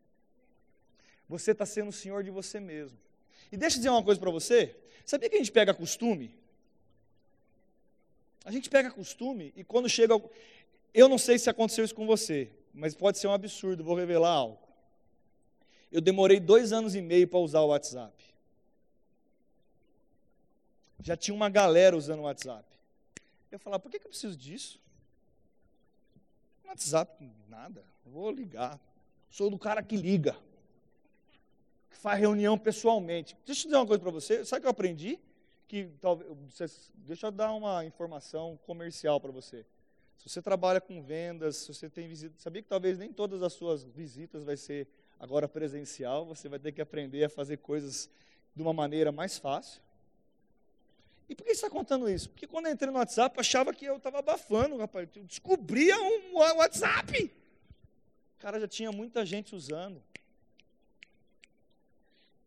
Você 1.27 1.53
está 1.53 1.64
sendo 1.64 1.88
o 1.88 1.92
senhor 1.92 2.22
de 2.22 2.31
você 2.31 2.61
mesmo. 2.61 2.99
E 3.51 3.57
deixa 3.57 3.77
eu 3.77 3.79
dizer 3.79 3.88
uma 3.88 4.05
coisa 4.05 4.20
para 4.20 4.31
você: 4.31 4.77
sabia 5.07 5.31
que 5.31 5.37
a 5.37 5.38
gente 5.38 5.53
pega 5.53 5.72
costume? 5.72 6.37
A 8.44 8.51
gente 8.51 8.68
pega 8.68 8.90
costume 8.90 9.55
e 9.57 9.64
quando 9.64 9.88
chega. 9.88 10.20
Eu 10.92 11.09
não 11.09 11.16
sei 11.16 11.38
se 11.38 11.49
aconteceu 11.49 11.83
isso 11.83 11.94
com 11.94 12.07
você, 12.07 12.51
mas 12.75 12.94
pode 12.94 13.16
ser 13.16 13.27
um 13.27 13.33
absurdo, 13.33 13.83
vou 13.83 13.96
revelar 13.96 14.33
algo. 14.33 14.66
Eu 15.90 16.01
demorei 16.01 16.40
dois 16.40 16.72
anos 16.72 16.94
e 16.94 17.01
meio 17.01 17.29
para 17.29 17.38
usar 17.38 17.61
o 17.61 17.68
WhatsApp. 17.68 18.14
Já 21.01 21.16
tinha 21.16 21.35
uma 21.35 21.49
galera 21.49 21.96
usando 21.96 22.20
o 22.20 22.22
WhatsApp. 22.22 22.66
Eu 23.51 23.59
falava, 23.59 23.81
por 23.81 23.90
que, 23.90 23.99
que 23.99 24.07
eu 24.07 24.11
preciso 24.11 24.37
disso? 24.37 24.81
WhatsApp, 26.64 27.31
nada. 27.49 27.85
Vou 28.05 28.31
ligar. 28.31 28.81
Sou 29.31 29.49
do 29.49 29.59
cara 29.59 29.83
que 29.83 29.96
liga. 29.96 30.37
Que 31.90 31.96
faz 31.96 32.18
reunião 32.18 32.59
pessoalmente. 32.59 33.37
Deixa 33.46 33.62
eu 33.62 33.64
dizer 33.66 33.77
uma 33.77 33.87
coisa 33.87 34.03
para 34.03 34.11
você. 34.11 34.44
Sabe 34.44 34.59
o 34.59 34.62
que 34.62 34.66
eu 34.66 34.70
aprendi? 34.70 35.18
Que 35.68 35.90
talvez. 36.01 36.90
Deixa 36.94 37.29
eu 37.29 37.31
dar 37.31 37.53
uma 37.53 37.85
informação 37.85 38.59
comercial 38.66 39.20
para 39.20 39.31
você. 39.31 39.64
Se 40.18 40.29
você 40.29 40.42
trabalha 40.42 40.81
com 40.81 41.03
vendas, 41.03 41.57
se 41.57 41.72
você 41.72 41.88
tem 41.88 42.09
visita, 42.09 42.35
sabia 42.38 42.62
que 42.62 42.68
talvez 42.68 42.99
nem 42.99 43.12
todas 43.12 43.42
as 43.42 43.53
suas 43.53 43.85
visitas 43.85 44.42
vai 44.42 44.57
ser 44.57 44.88
agora 45.19 45.49
presencial, 45.49 46.25
você 46.25 46.49
vai 46.49 46.59
ter 46.59 46.73
que 46.73 46.81
aprender 46.81 47.25
a 47.25 47.29
fazer 47.29 47.59
coisas 47.59 48.11
de 48.55 48.63
uma 48.63 48.73
maneira 48.73 49.11
mais 49.11 49.39
fácil. 49.39 49.81
E 51.29 51.35
por 51.35 51.45
que 51.45 51.53
está 51.53 51.69
contando 51.69 52.09
isso? 52.09 52.31
Porque 52.31 52.47
quando 52.47 52.67
eu 52.67 52.73
entrei 52.73 52.91
no 52.91 52.99
WhatsApp, 52.99 53.39
achava 53.39 53.73
que 53.73 53.85
eu 53.85 53.97
estava 53.97 54.21
abafando, 54.21 54.77
rapaz. 54.77 55.09
Eu 55.15 55.25
descobria 55.25 55.97
um 56.01 56.37
WhatsApp. 56.37 57.33
Cara, 58.39 58.61
já 58.61 58.69
tinha 58.69 58.93
muita 58.93 59.27
gente 59.27 59.55
usando. 59.55 60.01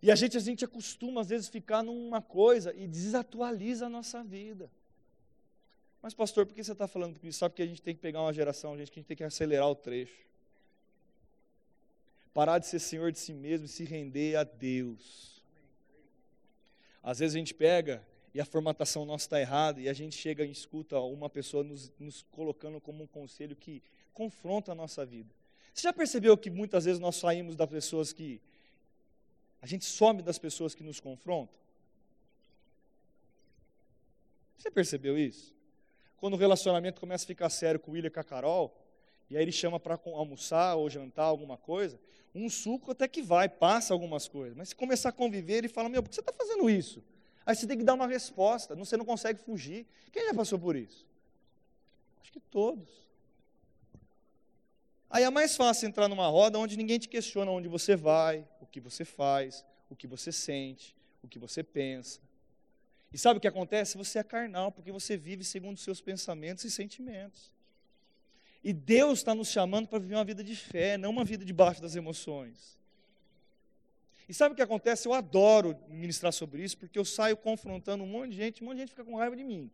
E 0.01 0.09
a 0.09 0.15
gente, 0.15 0.37
a 0.37 0.39
gente 0.39 0.63
acostuma, 0.63 1.19
às 1.19 1.27
vezes, 1.27 1.49
ficar 1.49 1.83
numa 1.83 2.21
coisa 2.21 2.73
e 2.73 2.87
desatualiza 2.87 3.87
a 3.87 3.89
nossa 3.89 4.23
vida. 4.23 4.71
Mas, 6.01 6.13
pastor, 6.13 6.45
por 6.45 6.55
que 6.55 6.63
você 6.63 6.71
está 6.71 6.87
falando 6.87 7.19
isso? 7.21 7.39
Sabe 7.39 7.55
que 7.55 7.61
a 7.61 7.65
gente 7.65 7.81
tem 7.81 7.93
que 7.93 7.99
pegar 7.99 8.21
uma 8.21 8.31
geração, 8.31 8.77
gente, 8.77 8.89
que 8.89 8.99
a 8.99 9.01
gente 9.01 9.07
tem 9.07 9.17
que 9.17 9.23
acelerar 9.25 9.67
o 9.67 9.75
trecho. 9.75 10.28
Parar 12.33 12.59
de 12.59 12.67
ser 12.67 12.79
senhor 12.79 13.11
de 13.11 13.19
si 13.19 13.33
mesmo 13.33 13.65
e 13.65 13.69
se 13.69 13.83
render 13.83 14.35
a 14.35 14.43
Deus. 14.43 15.43
Às 17.01 17.19
vezes 17.19 17.35
a 17.35 17.39
gente 17.39 17.53
pega 17.53 18.05
e 18.33 18.39
a 18.39 18.45
formatação 18.45 19.05
nossa 19.05 19.25
está 19.25 19.39
errada, 19.39 19.81
e 19.81 19.89
a 19.89 19.93
gente 19.93 20.15
chega 20.15 20.45
e 20.45 20.51
escuta 20.51 20.99
uma 20.99 21.29
pessoa 21.29 21.63
nos, 21.63 21.91
nos 21.99 22.21
colocando 22.31 22.79
como 22.79 23.03
um 23.03 23.07
conselho 23.07 23.55
que 23.55 23.81
confronta 24.13 24.71
a 24.71 24.75
nossa 24.75 25.05
vida. 25.05 25.29
Você 25.73 25.83
já 25.83 25.93
percebeu 25.93 26.37
que 26.37 26.49
muitas 26.49 26.85
vezes 26.85 26.99
nós 26.99 27.15
saímos 27.15 27.55
das 27.55 27.69
pessoas 27.69 28.13
que. 28.13 28.41
A 29.61 29.65
gente 29.65 29.85
some 29.85 30.21
das 30.21 30.37
pessoas 30.37 30.73
que 30.73 30.83
nos 30.83 30.99
confrontam? 30.99 31.57
Você 34.57 34.69
percebeu 34.69 35.17
isso? 35.17 35.53
Quando 36.17 36.33
o 36.33 36.37
relacionamento 36.37 36.99
começa 36.99 37.23
a 37.23 37.27
ficar 37.27 37.49
sério 37.49 37.79
com 37.79 37.91
o 37.91 37.93
William 37.93 38.07
e 38.07 38.11
com 38.11 38.19
a 38.19 38.23
Carol, 38.23 38.75
e 39.29 39.37
aí 39.37 39.43
ele 39.43 39.51
chama 39.51 39.79
para 39.79 39.99
almoçar 40.05 40.75
ou 40.75 40.89
jantar 40.89 41.25
alguma 41.25 41.57
coisa, 41.57 41.99
um 42.33 42.49
suco 42.49 42.91
até 42.91 43.07
que 43.07 43.21
vai, 43.21 43.47
passa 43.47 43.93
algumas 43.93 44.27
coisas. 44.27 44.57
Mas 44.57 44.69
se 44.69 44.75
começar 44.75 45.09
a 45.09 45.11
conviver, 45.11 45.57
ele 45.57 45.67
fala: 45.67 45.89
Meu, 45.89 46.01
por 46.01 46.09
que 46.09 46.15
você 46.15 46.21
está 46.21 46.33
fazendo 46.33 46.69
isso? 46.69 47.03
Aí 47.45 47.55
você 47.55 47.65
tem 47.65 47.77
que 47.77 47.83
dar 47.83 47.93
uma 47.93 48.07
resposta, 48.07 48.75
você 48.75 48.97
não 48.97 49.05
consegue 49.05 49.39
fugir. 49.39 49.85
Quem 50.11 50.25
já 50.25 50.33
passou 50.33 50.59
por 50.59 50.75
isso? 50.75 51.05
Acho 52.21 52.31
que 52.31 52.39
todos. 52.39 52.87
Aí 55.09 55.23
é 55.23 55.29
mais 55.29 55.55
fácil 55.55 55.87
entrar 55.87 56.07
numa 56.07 56.27
roda 56.27 56.59
onde 56.59 56.77
ninguém 56.77 56.99
te 56.99 57.09
questiona 57.09 57.49
onde 57.49 57.67
você 57.67 57.95
vai, 57.95 58.47
o 58.61 58.67
que 58.67 58.79
você 58.79 59.03
faz, 59.03 59.65
o 59.89 59.95
que 59.95 60.05
você 60.05 60.31
sente, 60.31 60.95
o 61.23 61.27
que 61.27 61.39
você 61.39 61.63
pensa. 61.63 62.19
E 63.11 63.17
sabe 63.17 63.39
o 63.39 63.41
que 63.41 63.47
acontece? 63.47 63.97
Você 63.97 64.19
é 64.19 64.23
carnal, 64.23 64.71
porque 64.71 64.91
você 64.91 65.17
vive 65.17 65.43
segundo 65.43 65.77
seus 65.79 65.99
pensamentos 65.99 66.63
e 66.63 66.69
sentimentos. 66.69 67.51
E 68.63 68.73
Deus 68.73 69.19
está 69.19 69.33
nos 69.33 69.47
chamando 69.49 69.87
para 69.87 69.99
viver 69.99 70.15
uma 70.15 70.25
vida 70.25 70.43
de 70.43 70.55
fé, 70.55 70.97
não 70.97 71.11
uma 71.11 71.23
vida 71.23 71.45
debaixo 71.45 71.81
das 71.81 71.95
emoções. 71.95 72.77
E 74.27 74.33
sabe 74.33 74.53
o 74.53 74.55
que 74.55 74.61
acontece? 74.61 75.07
Eu 75.07 75.13
adoro 75.13 75.77
ministrar 75.87 76.31
sobre 76.33 76.61
isso, 76.63 76.77
porque 76.77 76.99
eu 76.99 77.05
saio 77.05 77.37
confrontando 77.37 78.03
um 78.03 78.07
monte 78.07 78.31
de 78.31 78.35
gente, 78.35 78.61
um 78.61 78.67
monte 78.67 78.75
de 78.75 78.81
gente 78.81 78.89
fica 78.89 79.03
com 79.03 79.15
raiva 79.15 79.35
de 79.35 79.43
mim. 79.43 79.71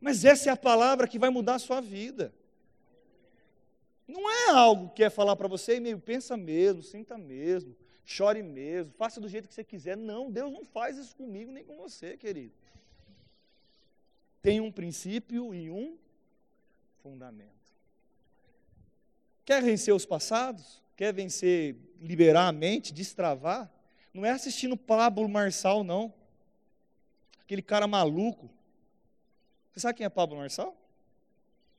Mas 0.00 0.24
essa 0.24 0.50
é 0.50 0.52
a 0.52 0.56
palavra 0.56 1.08
que 1.08 1.18
vai 1.18 1.30
mudar 1.30 1.54
a 1.54 1.58
sua 1.58 1.80
vida. 1.80 2.32
Não 4.06 4.28
é 4.30 4.50
algo 4.50 4.90
que 4.90 5.02
é 5.02 5.08
falar 5.08 5.36
para 5.36 5.48
você, 5.48 5.80
meio 5.80 5.98
pensa 5.98 6.36
mesmo, 6.36 6.82
sinta 6.82 7.16
mesmo, 7.16 7.74
chore 8.04 8.42
mesmo, 8.42 8.92
faça 8.92 9.20
do 9.20 9.28
jeito 9.28 9.48
que 9.48 9.54
você 9.54 9.64
quiser. 9.64 9.96
Não, 9.96 10.30
Deus 10.30 10.52
não 10.52 10.64
faz 10.64 10.98
isso 10.98 11.16
comigo 11.16 11.50
nem 11.50 11.64
com 11.64 11.76
você, 11.76 12.16
querido 12.16 12.52
tem 14.42 14.60
um 14.60 14.72
princípio 14.72 15.54
e 15.54 15.70
um 15.70 15.96
fundamento. 17.02 17.50
Quer 19.44 19.62
vencer 19.62 19.94
os 19.94 20.04
passados? 20.04 20.82
Quer 20.96 21.14
vencer, 21.14 21.76
liberar 22.00 22.48
a 22.48 22.52
mente, 22.52 22.92
destravar? 22.92 23.70
Não 24.12 24.26
é 24.26 24.30
assistindo 24.30 24.76
Pablo 24.76 25.28
Marçal, 25.28 25.84
não. 25.84 26.12
Aquele 27.40 27.62
cara 27.62 27.86
maluco. 27.86 28.50
Você 29.72 29.80
sabe 29.80 29.98
quem 29.98 30.06
é 30.06 30.08
Pablo 30.08 30.36
Marçal? 30.36 30.76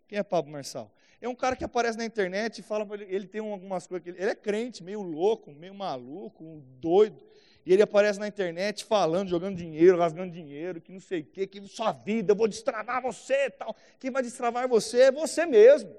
Quem 0.08 0.18
é 0.18 0.24
Pablo 0.24 0.52
Marçal? 0.52 0.92
É 1.22 1.28
um 1.28 1.36
cara 1.36 1.56
que 1.56 1.64
aparece 1.64 1.98
na 1.98 2.06
internet 2.06 2.60
e 2.60 2.62
fala, 2.64 2.88
ele, 2.96 3.06
ele 3.06 3.28
tem 3.28 3.40
algumas 3.40 3.88
coisas, 3.88 4.06
ele 4.08 4.30
é 4.30 4.36
crente, 4.36 4.84
meio 4.84 5.02
louco, 5.02 5.52
meio 5.52 5.74
maluco, 5.74 6.62
doido 6.80 7.24
e 7.66 7.72
ele 7.72 7.82
aparece 7.82 8.20
na 8.20 8.28
internet 8.28 8.84
falando, 8.84 9.30
jogando 9.30 9.56
dinheiro, 9.56 9.98
rasgando 9.98 10.34
dinheiro, 10.34 10.82
que 10.82 10.92
não 10.92 11.00
sei 11.00 11.22
o 11.22 11.26
quê, 11.26 11.48
que 11.48 11.66
sua 11.68 11.94
vida, 11.94 12.34
eu 12.34 12.36
vou 12.36 12.48
destravar 12.48 13.02
você 13.02 13.50
tal. 13.50 13.76
Quem 14.00 14.12
vai 14.12 14.22
destravar 14.22 14.68
você 14.68 15.04
é 15.04 15.12
você 15.12 15.46
mesmo. 15.46 15.96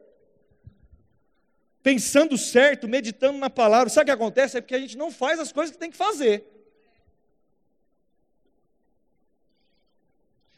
Pensando 1.83 2.37
certo, 2.37 2.87
meditando 2.87 3.39
na 3.39 3.49
palavra. 3.49 3.89
Sabe 3.89 4.03
o 4.03 4.07
que 4.07 4.23
acontece? 4.23 4.59
É 4.59 4.61
porque 4.61 4.75
a 4.75 4.79
gente 4.79 4.97
não 4.97 5.11
faz 5.11 5.39
as 5.41 5.53
coisas 5.53 5.73
que 5.73 5.79
tem 5.79 5.91
que 5.91 5.97
fazer. 5.97 6.45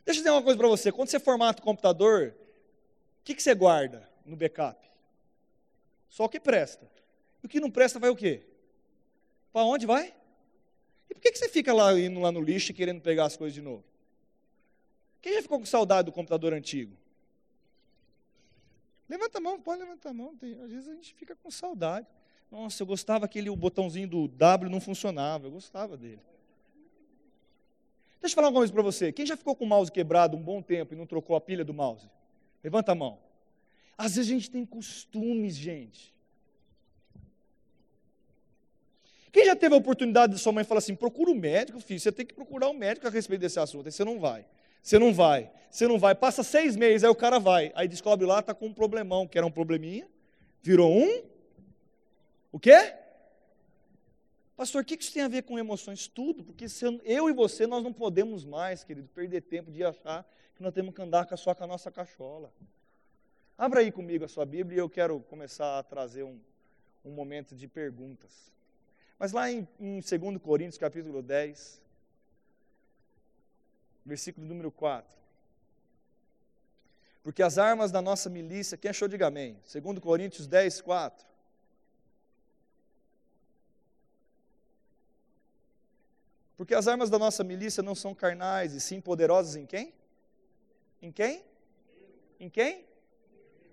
Deixa 0.05 0.21
eu 0.21 0.23
dizer 0.23 0.31
uma 0.31 0.43
coisa 0.43 0.59
para 0.59 0.69
você. 0.69 0.91
Quando 0.91 1.09
você 1.09 1.21
formata 1.21 1.61
o 1.61 1.65
computador, 1.65 2.35
o 3.21 3.25
que, 3.25 3.35
que 3.35 3.43
você 3.43 3.55
guarda 3.55 4.09
no 4.25 4.37
backup? 4.37 4.89
Só 6.09 6.25
o 6.25 6.29
que 6.29 6.41
presta. 6.41 6.91
E 7.43 7.47
o 7.47 7.49
que 7.49 7.61
não 7.61 7.71
presta 7.71 7.99
vai 7.99 8.11
o 8.11 8.17
quê? 8.17 8.45
Para 9.53 9.65
onde 9.65 9.85
vai? 9.85 10.16
Por 11.17 11.23
que, 11.23 11.33
que 11.33 11.39
você 11.39 11.49
fica 11.49 11.73
lá 11.73 11.99
indo 11.99 12.21
lá 12.21 12.31
no 12.31 12.43
lixo 12.43 12.71
e 12.71 12.75
querendo 12.75 13.01
pegar 13.01 13.25
as 13.25 13.37
coisas 13.37 13.55
de 13.55 13.63
novo? 13.63 13.83
Quem 15.23 15.33
já 15.33 15.43
ficou 15.43 15.59
com 15.59 15.65
saudade 15.65 16.07
do 16.07 16.13
computador 16.13 16.53
antigo? 16.53 16.95
Levanta 19.09 19.39
a 19.39 19.41
mão, 19.41 19.59
pode 19.59 19.81
levantar 19.81 20.11
a 20.11 20.13
mão. 20.13 20.37
Tem, 20.37 20.53
às 20.61 20.71
vezes 20.71 20.89
a 20.89 20.95
gente 20.95 21.15
fica 21.15 21.35
com 21.35 21.51
saudade. 21.51 22.07
Nossa, 22.51 22.83
eu 22.83 22.87
gostava 22.87 23.25
aquele 23.25 23.49
o 23.49 23.57
botãozinho 23.57 24.07
do 24.07 24.29
W 24.29 24.71
não 24.71 24.81
funcionava, 24.81 25.47
eu 25.47 25.51
gostava 25.51 25.97
dele. 25.97 26.21
Deixa 28.21 28.35
eu 28.35 28.37
falar 28.37 28.49
uma 28.49 28.55
coisa 28.55 28.73
para 28.73 28.83
você. 28.83 29.11
Quem 29.13 29.25
já 29.25 29.37
ficou 29.37 29.57
com 29.57 29.65
o 29.65 29.69
mouse 29.69 29.91
quebrado 29.91 30.37
um 30.37 30.43
bom 30.43 30.61
tempo 30.61 30.93
e 30.93 30.97
não 30.97 31.07
trocou 31.07 31.35
a 31.35 31.41
pilha 31.41 31.65
do 31.65 31.73
mouse? 31.73 32.09
Levanta 32.63 32.93
a 32.93 32.95
mão. 32.95 33.19
Às 33.97 34.17
vezes 34.17 34.31
a 34.31 34.35
gente 34.35 34.51
tem 34.51 34.67
costumes, 34.67 35.57
gente. 35.57 36.15
Quem 39.37 39.45
já 39.45 39.55
teve 39.55 39.75
a 39.75 39.79
oportunidade 39.79 40.33
de 40.33 40.39
sua 40.39 40.51
mãe 40.51 40.65
falar 40.65 40.79
assim: 40.79 40.95
procura 40.95 41.31
um 41.31 41.35
médico, 41.35 41.79
filho, 41.79 42.01
você 42.01 42.11
tem 42.11 42.25
que 42.25 42.33
procurar 42.33 42.71
um 42.71 42.73
médico 42.73 43.07
a 43.07 43.11
respeito 43.11 43.43
desse 43.43 43.61
assunto. 43.61 43.85
Aí 43.85 43.93
você 43.93 44.03
não 44.03 44.19
vai. 44.19 44.47
Você 44.83 44.99
não 44.99 45.13
vai. 45.13 45.51
Você 45.71 45.87
não 45.87 45.99
vai. 45.99 46.15
Passa 46.15 46.43
seis 46.43 46.75
meses, 46.75 47.05
aí 47.05 47.11
o 47.11 47.15
cara 47.15 47.39
vai. 47.39 47.71
Aí 47.75 47.87
descobre 47.87 48.25
lá, 48.25 48.39
está 48.39 48.55
com 48.55 48.69
um 48.69 48.73
problemão, 48.73 49.29
que 49.29 49.37
era 49.37 49.47
um 49.47 49.51
probleminha. 49.51 50.09
Virou 50.63 50.91
um. 50.91 51.23
O 52.51 52.59
quê? 52.59 52.95
Pastor, 54.57 54.81
o 54.81 54.85
que 54.87 54.95
isso 54.95 55.13
tem 55.13 55.23
a 55.23 55.29
ver 55.29 55.43
com 55.43 55.59
emoções? 55.59 56.09
Tudo, 56.09 56.43
porque 56.43 56.65
eu 57.05 57.29
e 57.29 57.33
você, 57.35 57.67
nós 57.67 57.85
não 57.85 57.93
podemos 57.93 58.43
mais, 58.43 58.85
querido, 58.85 59.07
perder 59.09 59.43
tempo 59.43 59.71
de 59.71 59.85
achar 59.85 60.27
que 60.55 60.63
nós 60.63 60.73
temos 60.73 60.95
que 60.95 61.03
andar 61.03 61.29
só 61.37 61.55
com 61.55 61.63
a 61.63 61.67
nossa 61.67 61.91
cachola. 61.91 62.51
Abra 63.59 63.81
aí 63.81 63.93
comigo 63.93 64.25
a 64.25 64.29
sua 64.29 64.47
Bíblia 64.47 64.77
e 64.77 64.81
eu 64.81 64.89
quero 64.89 65.21
começar 65.21 65.79
a 65.79 65.83
trazer 65.83 66.23
um, 66.23 66.41
um 67.05 67.11
momento 67.11 67.55
de 67.55 67.69
perguntas. 67.69 68.56
Mas 69.19 69.33
lá 69.33 69.51
em, 69.51 69.67
em 69.81 70.01
2 70.01 70.43
Coríntios, 70.43 70.79
capítulo 70.79 71.23
10, 71.23 71.81
versículo 74.05 74.47
número 74.47 74.71
4. 74.71 75.17
Porque 77.23 77.43
as 77.43 77.59
armas 77.59 77.91
da 77.91 78.01
nossa 78.01 78.31
milícia, 78.31 78.77
quem 78.77 78.91
achou, 78.91 79.09
diga 79.09 79.27
amém. 79.27 79.59
2 79.73 79.99
Coríntios 79.99 80.47
10, 80.47 80.81
4. 80.83 81.27
Porque 86.57 86.75
as 86.75 86.87
armas 86.87 87.11
da 87.11 87.19
nossa 87.19 87.43
milícia 87.43 87.83
não 87.83 87.95
são 87.95 88.15
carnais, 88.15 88.75
e 88.75 88.81
sim 88.81 89.01
poderosas 89.01 89.57
em 89.57 89.67
quem? 89.67 89.93
Em 91.03 91.11
quem? 91.11 91.43
Em 92.39 92.49
quem? 92.49 92.85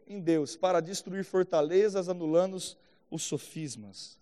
Em 0.07 0.19
Deus, 0.19 0.55
para 0.55 0.81
destruir 0.81 1.23
fortalezas, 1.23 2.09
anulando 2.09 2.57
os 3.09 3.23
sofismas. 3.23 4.17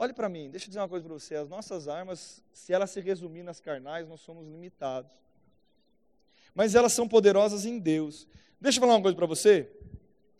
Olhe 0.00 0.14
para 0.14 0.30
mim, 0.30 0.48
deixa 0.48 0.64
eu 0.64 0.68
dizer 0.68 0.80
uma 0.80 0.88
coisa 0.88 1.04
para 1.04 1.12
você: 1.12 1.34
as 1.34 1.46
nossas 1.46 1.86
armas, 1.86 2.42
se 2.54 2.72
elas 2.72 2.90
se 2.90 3.02
resumir 3.02 3.42
nas 3.42 3.60
carnais, 3.60 4.08
nós 4.08 4.22
somos 4.22 4.48
limitados. 4.48 5.10
Mas 6.54 6.74
elas 6.74 6.94
são 6.94 7.06
poderosas 7.06 7.66
em 7.66 7.78
Deus. 7.78 8.26
Deixa 8.58 8.78
eu 8.78 8.80
falar 8.80 8.94
uma 8.94 9.02
coisa 9.02 9.14
para 9.14 9.26
você. 9.26 9.70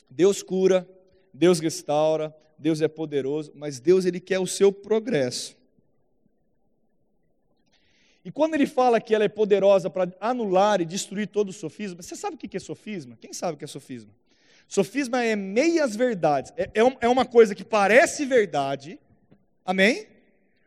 Deus 0.09 0.43
cura, 0.43 0.89
Deus 1.31 1.61
restaura, 1.61 2.35
Deus 2.57 2.81
é 2.81 2.89
poderoso, 2.89 3.53
mas 3.55 3.79
Deus 3.79 4.07
ele 4.07 4.19
quer 4.19 4.39
o 4.39 4.47
seu 4.47 4.73
progresso. 4.73 5.55
E 8.25 8.33
quando 8.33 8.55
ele 8.55 8.67
fala 8.67 8.99
que 8.99 9.15
ela 9.15 9.25
é 9.25 9.29
poderosa 9.29 9.91
para 9.91 10.11
anular 10.19 10.81
e 10.81 10.87
destruir 10.87 11.27
todo 11.27 11.51
o 11.51 11.53
sofisma, 11.53 12.01
você 12.01 12.17
sabe 12.17 12.37
o 12.37 12.39
que 12.39 12.57
é 12.57 12.61
sofisma? 12.61 13.15
Quem 13.21 13.35
sabe 13.35 13.57
o 13.57 13.59
que 13.59 13.65
é 13.65 13.69
sofisma? 13.69 14.11
Sofisma 14.67 15.23
é 15.23 15.37
meias 15.37 15.95
verdades. 15.95 16.51
É, 16.57 16.63
é, 16.63 16.97
é 17.03 17.09
uma 17.11 17.27
coisa 17.27 17.55
que 17.55 17.63
parece 17.63 18.25
verdade, 18.25 18.99
Amém? 19.65 20.07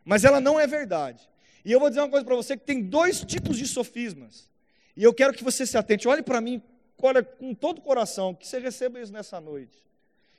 Mas 0.04 0.24
ela 0.24 0.40
não 0.40 0.58
é 0.58 0.66
verdade. 0.66 1.28
E 1.64 1.72
eu 1.72 1.80
vou 1.80 1.88
dizer 1.88 2.00
uma 2.00 2.10
coisa 2.10 2.24
para 2.24 2.36
você 2.36 2.56
que 2.56 2.64
tem 2.64 2.82
dois 2.82 3.20
tipos 3.20 3.56
de 3.56 3.66
sofismas. 3.66 4.48
E 4.96 5.02
eu 5.02 5.14
quero 5.14 5.32
que 5.32 5.42
você 5.42 5.66
se 5.66 5.76
atente. 5.76 6.06
Olhe 6.06 6.22
para 6.22 6.40
mim, 6.40 6.62
olha 7.00 7.22
com 7.22 7.54
todo 7.54 7.78
o 7.78 7.82
coração, 7.82 8.34
que 8.34 8.46
você 8.46 8.58
receba 8.58 9.00
isso 9.00 9.12
nessa 9.12 9.40
noite. 9.40 9.76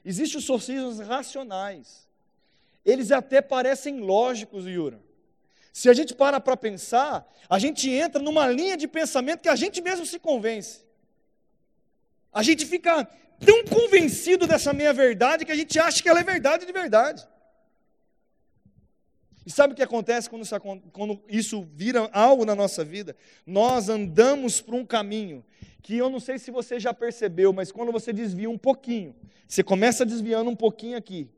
Existem 0.03 0.37
os 0.37 0.45
sofismas 0.45 0.99
racionais. 0.99 2.07
Eles 2.85 3.11
até 3.11 3.41
parecem 3.41 3.99
lógicos, 3.99 4.65
Yura. 4.65 4.99
Se 5.73 5.89
a 5.89 5.93
gente 5.93 6.13
para 6.13 6.39
para 6.39 6.55
pensar, 6.55 7.27
a 7.49 7.59
gente 7.59 7.89
entra 7.89 8.21
numa 8.21 8.47
linha 8.47 8.77
de 8.77 8.87
pensamento 8.87 9.41
que 9.41 9.49
a 9.49 9.55
gente 9.55 9.81
mesmo 9.81 10.05
se 10.05 10.19
convence. 10.19 10.85
A 12.31 12.43
gente 12.43 12.65
fica 12.65 13.03
tão 13.43 13.65
convencido 13.65 14.47
dessa 14.47 14.71
meia 14.71 14.93
verdade 14.93 15.43
que 15.43 15.51
a 15.51 15.55
gente 15.55 15.77
acha 15.79 16.01
que 16.01 16.07
ela 16.07 16.19
é 16.19 16.23
verdade 16.23 16.65
de 16.65 16.71
verdade. 16.71 17.27
E 19.45 19.51
sabe 19.51 19.73
o 19.73 19.75
que 19.75 19.84
acontece 19.84 20.29
quando 20.29 20.41
isso, 20.41 20.55
quando 20.91 21.21
isso 21.29 21.67
vira 21.73 22.10
algo 22.12 22.45
na 22.45 22.55
nossa 22.55 22.84
vida? 22.84 23.15
Nós 23.45 23.89
andamos 23.89 24.60
por 24.60 24.73
um 24.73 24.86
caminho 24.86 25.45
que 25.84 25.95
eu 25.95 26.10
não 26.10 26.19
sei 26.19 26.39
se 26.39 26.49
você 26.49 26.79
já 26.79 26.93
percebeu, 26.93 27.53
mas 27.53 27.71
quando 27.71 27.91
você 27.91 28.12
desvia 28.12 28.49
um 28.49 28.58
pouquinho, 28.58 29.15
você 29.47 29.62
começa 29.62 30.03
desviando 30.03 30.49
um 30.49 30.55
pouquinho 30.55 30.97
aqui, 30.97 31.29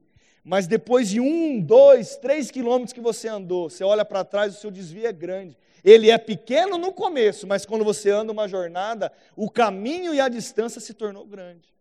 mas 0.42 0.68
depois 0.68 1.10
de 1.10 1.20
um, 1.20 1.60
dois, 1.60 2.16
três 2.16 2.50
quilômetros 2.50 2.94
que 2.94 3.02
você 3.02 3.28
andou, 3.28 3.70
você 3.70 3.84
olha 3.84 4.06
para 4.06 4.24
trás, 4.24 4.56
o 4.56 4.60
seu 4.60 4.72
desvio 4.72 5.06
é 5.06 5.12
grande. 5.12 5.58
Ele 5.84 6.10
é 6.10 6.18
pequeno 6.18 6.78
no 6.78 6.94
começo, 6.94 7.46
mas 7.46 7.66
quando 7.66 7.84
você 7.84 8.10
anda 8.10 8.32
uma 8.32 8.48
jornada, 8.48 9.12
o 9.36 9.50
caminho 9.50 10.14
e 10.14 10.22
a 10.22 10.30
distância 10.30 10.80
se 10.80 10.94
tornou 10.94 11.26
grande. 11.26 11.77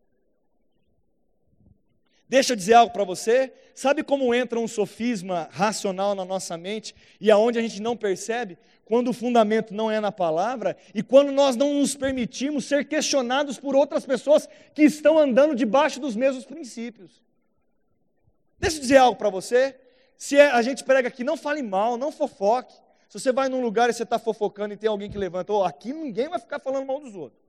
Deixa 2.28 2.52
eu 2.52 2.56
dizer 2.56 2.74
algo 2.74 2.92
para 2.92 3.04
você. 3.04 3.52
Sabe 3.74 4.02
como 4.02 4.34
entra 4.34 4.58
um 4.58 4.66
sofisma 4.66 5.48
racional 5.52 6.14
na 6.14 6.24
nossa 6.24 6.56
mente 6.56 6.94
e 7.20 7.30
aonde 7.30 7.58
a 7.58 7.62
gente 7.62 7.80
não 7.80 7.96
percebe? 7.96 8.58
Quando 8.84 9.08
o 9.08 9.12
fundamento 9.12 9.74
não 9.74 9.90
é 9.90 10.00
na 10.00 10.12
palavra 10.12 10.76
e 10.94 11.02
quando 11.02 11.30
nós 11.30 11.56
não 11.56 11.74
nos 11.74 11.94
permitimos 11.94 12.64
ser 12.64 12.86
questionados 12.86 13.58
por 13.58 13.76
outras 13.76 14.06
pessoas 14.06 14.48
que 14.74 14.82
estão 14.82 15.18
andando 15.18 15.54
debaixo 15.54 16.00
dos 16.00 16.16
mesmos 16.16 16.44
princípios. 16.44 17.22
Deixa 18.58 18.76
eu 18.76 18.80
dizer 18.80 18.96
algo 18.96 19.18
para 19.18 19.30
você. 19.30 19.76
Se 20.16 20.36
é, 20.36 20.50
a 20.50 20.62
gente 20.62 20.82
prega 20.82 21.08
aqui, 21.08 21.22
não 21.22 21.36
fale 21.36 21.62
mal, 21.62 21.96
não 21.96 22.10
fofoque. 22.10 22.74
Se 23.08 23.20
você 23.20 23.30
vai 23.32 23.48
num 23.48 23.60
lugar 23.60 23.90
e 23.90 23.92
você 23.92 24.02
está 24.02 24.18
fofocando 24.18 24.74
e 24.74 24.76
tem 24.76 24.88
alguém 24.88 25.10
que 25.10 25.18
levanta, 25.18 25.52
oh, 25.52 25.64
aqui 25.64 25.92
ninguém 25.92 26.28
vai 26.28 26.38
ficar 26.38 26.58
falando 26.58 26.86
mal 26.86 26.98
dos 26.98 27.14
outros. 27.14 27.40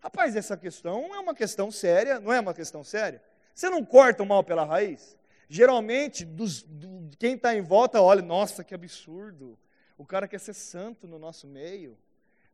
Rapaz, 0.00 0.34
essa 0.34 0.56
questão 0.56 1.14
é 1.14 1.18
uma 1.18 1.34
questão 1.34 1.70
séria, 1.70 2.18
não 2.18 2.32
é 2.32 2.40
uma 2.40 2.54
questão 2.54 2.82
séria? 2.82 3.22
Você 3.54 3.68
não 3.68 3.84
corta 3.84 4.22
o 4.22 4.26
mal 4.26 4.42
pela 4.42 4.64
raiz? 4.64 5.16
Geralmente, 5.48 6.24
dos, 6.24 6.62
do, 6.62 7.10
quem 7.18 7.34
está 7.34 7.54
em 7.54 7.60
volta 7.60 8.00
olha, 8.00 8.22
nossa, 8.22 8.64
que 8.64 8.74
absurdo. 8.74 9.58
O 9.98 10.04
cara 10.04 10.26
quer 10.26 10.40
ser 10.40 10.54
santo 10.54 11.06
no 11.06 11.18
nosso 11.18 11.46
meio. 11.46 11.98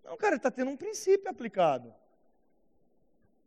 Não, 0.04 0.16
cara, 0.16 0.37
está 0.37 0.50
tendo 0.50 0.70
um 0.70 0.76
princípio 0.76 1.30
aplicado. 1.30 1.94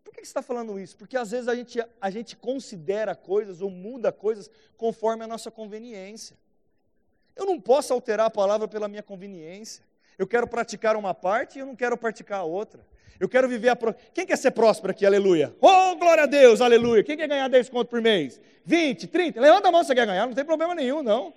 Por 0.03 0.13
que 0.13 0.19
você 0.19 0.29
está 0.29 0.41
falando 0.41 0.79
isso? 0.79 0.97
Porque 0.97 1.17
às 1.17 1.31
vezes 1.31 1.47
a 1.47 1.55
gente, 1.55 1.79
a 1.99 2.09
gente 2.09 2.35
considera 2.35 3.15
coisas 3.15 3.61
ou 3.61 3.69
muda 3.69 4.11
coisas 4.11 4.49
conforme 4.77 5.23
a 5.23 5.27
nossa 5.27 5.51
conveniência. 5.51 6.37
Eu 7.35 7.45
não 7.45 7.59
posso 7.59 7.93
alterar 7.93 8.27
a 8.27 8.31
palavra 8.31 8.67
pela 8.67 8.87
minha 8.87 9.03
conveniência. 9.03 9.83
Eu 10.17 10.27
quero 10.27 10.47
praticar 10.47 10.95
uma 10.95 11.13
parte 11.13 11.57
e 11.57 11.61
eu 11.61 11.65
não 11.65 11.75
quero 11.75 11.97
praticar 11.97 12.39
a 12.39 12.43
outra. 12.43 12.85
Eu 13.19 13.30
quero 13.30 13.47
viver 13.47 13.69
a. 13.69 13.76
Pro... 13.76 13.95
Quem 14.13 14.26
quer 14.26 14.38
ser 14.38 14.52
próspero 14.52 14.91
aqui? 14.91 15.06
Aleluia. 15.06 15.56
Oh, 15.62 15.95
glória 15.95 16.24
a 16.24 16.28
Deus, 16.28 16.62
aleluia. 16.62 17.04
Quem 17.04 17.17
quer 17.17 17.28
ganhar 17.28 17.47
10 17.47 17.69
conto 17.69 17.88
por 17.88 18.02
mês? 18.02 18.39
20, 18.65 19.08
30? 19.08 19.39
Levanta 19.39 19.67
a 19.67 19.71
mão 19.71 19.82
se 19.84 19.88
você 19.88 19.95
quer 19.95 20.06
ganhar, 20.06 20.26
não 20.26 20.34
tem 20.34 20.45
problema 20.45 20.74
nenhum, 20.74 21.04
não. 21.04 21.34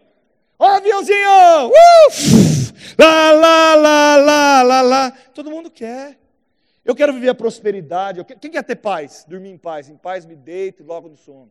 Ó, 0.59 0.67
oh, 0.67 0.77
aviãozinho! 0.77 1.69
Uh! 1.69 2.65
Lá, 2.99 3.33
lá, 3.33 3.75
lá, 3.75 4.17
lá, 4.17 4.63
lá, 4.63 4.83
lá. 4.83 5.11
Todo 5.35 5.51
mundo 5.51 5.71
quer. 5.71 6.19
Eu 6.85 6.95
quero 6.95 7.13
viver 7.13 7.31
a 7.31 7.35
prosperidade. 7.35 8.23
Quero... 8.25 8.39
Quem 8.39 8.51
quer 8.51 8.63
ter 8.63 8.77
paz? 8.77 9.25
Dormir 9.27 9.51
em 9.51 9.59
paz. 9.59 9.89
Em 9.89 9.97
paz 9.97 10.25
me 10.27 10.37
deito 10.37 10.83
e 10.83 10.87
logo 10.87 11.09
no 11.09 11.17
sono. 11.17 11.51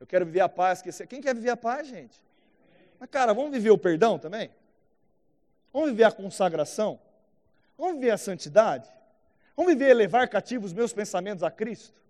Eu 0.00 0.06
quero 0.06 0.26
viver 0.26 0.40
a 0.40 0.48
paz. 0.48 0.78
Esquecer. 0.80 1.06
Quem 1.06 1.20
quer 1.20 1.34
viver 1.34 1.50
a 1.50 1.56
paz, 1.56 1.86
gente? 1.86 2.22
Mas, 2.98 3.08
cara, 3.08 3.32
vamos 3.32 3.52
viver 3.52 3.70
o 3.70 3.78
perdão 3.78 4.18
também? 4.18 4.50
Vamos 5.72 5.90
viver 5.90 6.04
a 6.04 6.12
consagração? 6.12 7.00
Vamos 7.78 7.94
viver 7.94 8.10
a 8.10 8.18
santidade? 8.18 8.88
Vamos 9.56 9.72
viver 9.72 9.94
levar 9.94 10.28
cativos 10.28 10.70
os 10.70 10.76
meus 10.76 10.92
pensamentos 10.92 11.42
a 11.42 11.50
Cristo? 11.50 12.00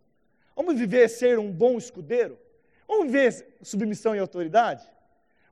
Vamos 0.54 0.78
viver 0.78 1.08
ser 1.08 1.38
um 1.38 1.50
bom 1.50 1.76
escudeiro? 1.78 2.38
Vamos 2.86 3.06
viver 3.06 3.56
submissão 3.62 4.14
e 4.14 4.18
autoridade? 4.18 4.86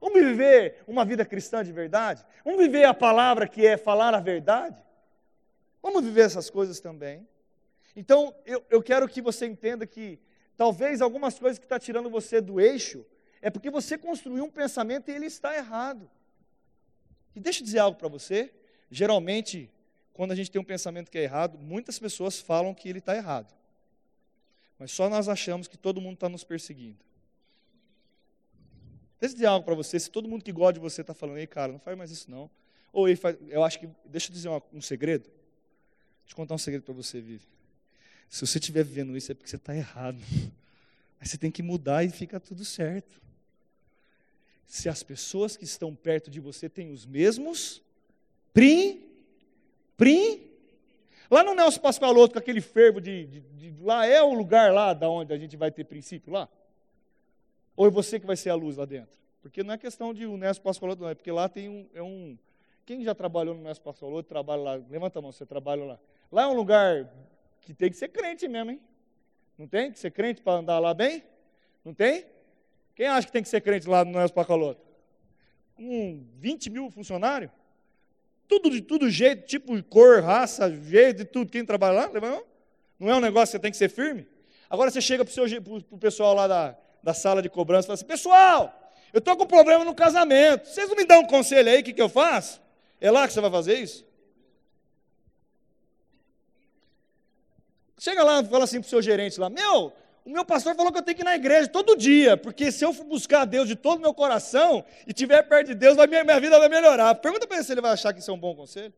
Vamos 0.00 0.20
viver 0.20 0.82
uma 0.86 1.04
vida 1.04 1.24
cristã 1.24 1.62
de 1.62 1.72
verdade? 1.72 2.24
Vamos 2.44 2.60
viver 2.60 2.84
a 2.84 2.94
palavra 2.94 3.46
que 3.46 3.66
é 3.66 3.76
falar 3.76 4.14
a 4.14 4.20
verdade? 4.20 4.82
Vamos 5.82 6.04
viver 6.04 6.22
essas 6.22 6.48
coisas 6.48 6.80
também. 6.80 7.26
Então, 7.94 8.34
eu, 8.46 8.64
eu 8.70 8.82
quero 8.82 9.08
que 9.08 9.20
você 9.20 9.46
entenda 9.46 9.86
que 9.86 10.18
talvez 10.56 11.00
algumas 11.00 11.38
coisas 11.38 11.58
que 11.58 11.64
estão 11.64 11.78
tá 11.78 11.84
tirando 11.84 12.08
você 12.08 12.40
do 12.40 12.60
eixo 12.60 13.04
é 13.42 13.50
porque 13.50 13.70
você 13.70 13.98
construiu 13.98 14.44
um 14.44 14.50
pensamento 14.50 15.10
e 15.10 15.14
ele 15.14 15.26
está 15.26 15.56
errado. 15.56 16.10
E 17.34 17.40
deixa 17.40 17.60
eu 17.60 17.64
dizer 17.64 17.78
algo 17.78 17.98
para 17.98 18.08
você. 18.08 18.52
Geralmente, 18.90 19.70
quando 20.20 20.32
a 20.32 20.34
gente 20.34 20.50
tem 20.50 20.60
um 20.60 20.64
pensamento 20.64 21.10
que 21.10 21.16
é 21.16 21.22
errado, 21.22 21.56
muitas 21.56 21.98
pessoas 21.98 22.38
falam 22.38 22.74
que 22.74 22.86
ele 22.90 22.98
está 22.98 23.16
errado. 23.16 23.50
Mas 24.78 24.92
só 24.92 25.08
nós 25.08 25.30
achamos 25.30 25.66
que 25.66 25.78
todo 25.78 25.98
mundo 25.98 26.12
está 26.12 26.28
nos 26.28 26.44
perseguindo. 26.44 26.98
Deixa 29.18 29.32
eu 29.32 29.36
dizer 29.36 29.46
algo 29.46 29.64
para 29.64 29.74
você, 29.74 29.98
se 29.98 30.10
todo 30.10 30.28
mundo 30.28 30.44
que 30.44 30.52
gosta 30.52 30.74
de 30.74 30.78
você 30.78 31.00
está 31.00 31.14
falando, 31.14 31.38
ei 31.38 31.46
cara, 31.46 31.72
não 31.72 31.78
faz 31.78 31.96
mais 31.96 32.10
isso 32.10 32.30
não. 32.30 32.50
Ou 32.92 33.08
ele 33.08 33.16
faz, 33.16 33.34
eu 33.48 33.64
acho 33.64 33.80
que, 33.80 33.88
deixa 34.04 34.28
eu 34.28 34.34
dizer 34.34 34.50
um, 34.74 34.82
segredo. 34.82 35.22
Deixa 35.22 36.32
eu 36.32 36.36
contar 36.36 36.54
um 36.54 36.58
segredo 36.58 36.82
para 36.82 36.92
você, 36.92 37.18
Vivi. 37.18 37.40
Se 38.28 38.46
você 38.46 38.58
estiver 38.58 38.84
vivendo 38.84 39.16
isso 39.16 39.32
é 39.32 39.34
porque 39.34 39.48
você 39.48 39.56
está 39.56 39.74
errado. 39.74 40.18
Aí 41.18 41.26
você 41.26 41.38
tem 41.38 41.50
que 41.50 41.62
mudar 41.62 42.04
e 42.04 42.10
fica 42.10 42.38
tudo 42.38 42.62
certo. 42.62 43.22
Se 44.66 44.86
as 44.86 45.02
pessoas 45.02 45.56
que 45.56 45.64
estão 45.64 45.94
perto 45.94 46.30
de 46.30 46.40
você 46.40 46.68
têm 46.68 46.92
os 46.92 47.06
mesmos 47.06 47.80
prim 48.52 49.08
Prim. 50.00 50.40
Lá 51.30 51.44
no 51.44 51.54
Nelson 51.54 51.78
Pascoaloto, 51.78 52.32
com 52.32 52.38
aquele 52.38 52.62
fervo 52.62 53.02
de, 53.02 53.26
de, 53.26 53.40
de, 53.40 53.84
Lá 53.84 54.06
é 54.06 54.22
o 54.22 54.32
lugar 54.32 54.72
lá 54.72 54.94
da 54.94 55.10
onde 55.10 55.30
a 55.30 55.36
gente 55.36 55.58
vai 55.58 55.70
ter 55.70 55.84
princípio 55.84 56.32
lá? 56.32 56.48
Ou 57.76 57.86
é 57.86 57.90
você 57.90 58.18
que 58.18 58.26
vai 58.26 58.34
ser 58.34 58.48
a 58.48 58.54
luz 58.54 58.78
lá 58.78 58.86
dentro? 58.86 59.18
Porque 59.42 59.62
não 59.62 59.74
é 59.74 59.78
questão 59.78 60.14
de 60.14 60.24
o 60.24 60.38
Nelson 60.38 60.62
Pascoaloto, 60.62 61.02
não, 61.02 61.10
é 61.10 61.14
porque 61.14 61.30
lá 61.30 61.50
tem 61.50 61.68
um, 61.68 61.86
é 61.94 62.02
um. 62.02 62.38
Quem 62.86 63.04
já 63.04 63.14
trabalhou 63.14 63.54
no 63.54 63.62
Nelson 63.62 63.82
Pascoaloto, 63.82 64.26
trabalha 64.26 64.62
lá, 64.62 64.74
levanta 64.88 65.18
a 65.18 65.22
mão, 65.22 65.32
você 65.32 65.44
trabalha 65.44 65.84
lá. 65.84 65.98
Lá 66.32 66.42
é 66.44 66.46
um 66.46 66.54
lugar 66.54 67.06
que 67.60 67.74
tem 67.74 67.90
que 67.90 67.96
ser 67.96 68.08
crente 68.08 68.48
mesmo, 68.48 68.70
hein? 68.70 68.80
Não 69.58 69.68
tem 69.68 69.92
que 69.92 69.98
ser 69.98 70.10
crente 70.10 70.40
para 70.40 70.60
andar 70.60 70.78
lá 70.78 70.94
bem? 70.94 71.22
Não 71.84 71.92
tem? 71.92 72.24
Quem 72.94 73.06
acha 73.06 73.26
que 73.26 73.32
tem 73.32 73.42
que 73.42 73.50
ser 73.50 73.60
crente 73.60 73.86
lá 73.86 74.02
no 74.02 74.12
Nelson 74.12 74.32
Pascoaloto? 74.32 74.80
Com 75.74 76.24
20 76.38 76.70
mil 76.70 76.90
funcionários? 76.90 77.50
Tudo 78.50 78.68
de 78.68 78.80
tudo 78.80 79.08
jeito, 79.08 79.46
tipo 79.46 79.80
cor, 79.84 80.20
raça, 80.24 80.68
jeito 80.68 81.18
de 81.18 81.24
tudo. 81.24 81.52
Quem 81.52 81.64
trabalha 81.64 82.10
lá, 82.10 82.20
não? 82.20 83.08
É 83.08 83.14
um 83.14 83.20
negócio 83.20 83.46
que 83.46 83.52
você 83.52 83.58
tem 83.60 83.70
que 83.70 83.76
ser 83.76 83.88
firme? 83.88 84.26
Agora 84.68 84.90
você 84.90 85.00
chega 85.00 85.24
para 85.24 85.32
o 85.72 85.98
pessoal 85.98 86.34
lá 86.34 86.48
da, 86.48 86.76
da 87.00 87.14
sala 87.14 87.40
de 87.40 87.48
cobrança 87.48 87.86
e 87.86 87.86
fala 87.86 87.94
assim: 87.94 88.04
Pessoal, 88.04 88.92
eu 89.12 89.20
estou 89.20 89.36
com 89.36 89.46
problema 89.46 89.84
no 89.84 89.94
casamento. 89.94 90.66
Vocês 90.66 90.88
não 90.88 90.96
me 90.96 91.04
dão 91.04 91.20
um 91.20 91.26
conselho 91.26 91.70
aí, 91.70 91.80
o 91.80 91.84
que, 91.84 91.92
que 91.92 92.02
eu 92.02 92.08
faço? 92.08 92.60
É 93.00 93.08
lá 93.08 93.26
que 93.28 93.32
você 93.32 93.40
vai 93.40 93.50
fazer 93.50 93.78
isso? 93.78 94.04
Chega 97.98 98.24
lá 98.24 98.40
e 98.40 98.44
fala 98.46 98.64
assim 98.64 98.80
para 98.80 98.86
o 98.86 98.90
seu 98.90 99.00
gerente 99.00 99.38
lá: 99.38 99.48
Meu, 99.48 99.92
o 100.30 100.32
meu 100.32 100.44
pastor 100.44 100.76
falou 100.76 100.92
que 100.92 100.98
eu 100.98 101.02
tenho 101.02 101.16
que 101.16 101.22
ir 101.22 101.24
na 101.24 101.34
igreja 101.34 101.68
todo 101.68 101.96
dia, 101.96 102.36
porque 102.36 102.70
se 102.70 102.84
eu 102.84 102.92
for 102.92 103.04
buscar 103.04 103.44
Deus 103.44 103.66
de 103.66 103.74
todo 103.74 103.98
o 103.98 104.00
meu 104.00 104.14
coração 104.14 104.84
e 105.04 105.10
estiver 105.10 105.42
perto 105.42 105.68
de 105.68 105.74
Deus, 105.74 105.96
minha, 106.08 106.22
minha 106.22 106.40
vida 106.40 106.56
vai 106.58 106.68
melhorar. 106.68 107.16
Pergunta 107.16 107.46
para 107.46 107.56
ele 107.56 107.64
se 107.64 107.72
ele 107.72 107.80
vai 107.80 107.92
achar 107.92 108.12
que 108.12 108.20
isso 108.20 108.30
é 108.30 108.34
um 108.34 108.38
bom 108.38 108.54
conselho. 108.54 108.94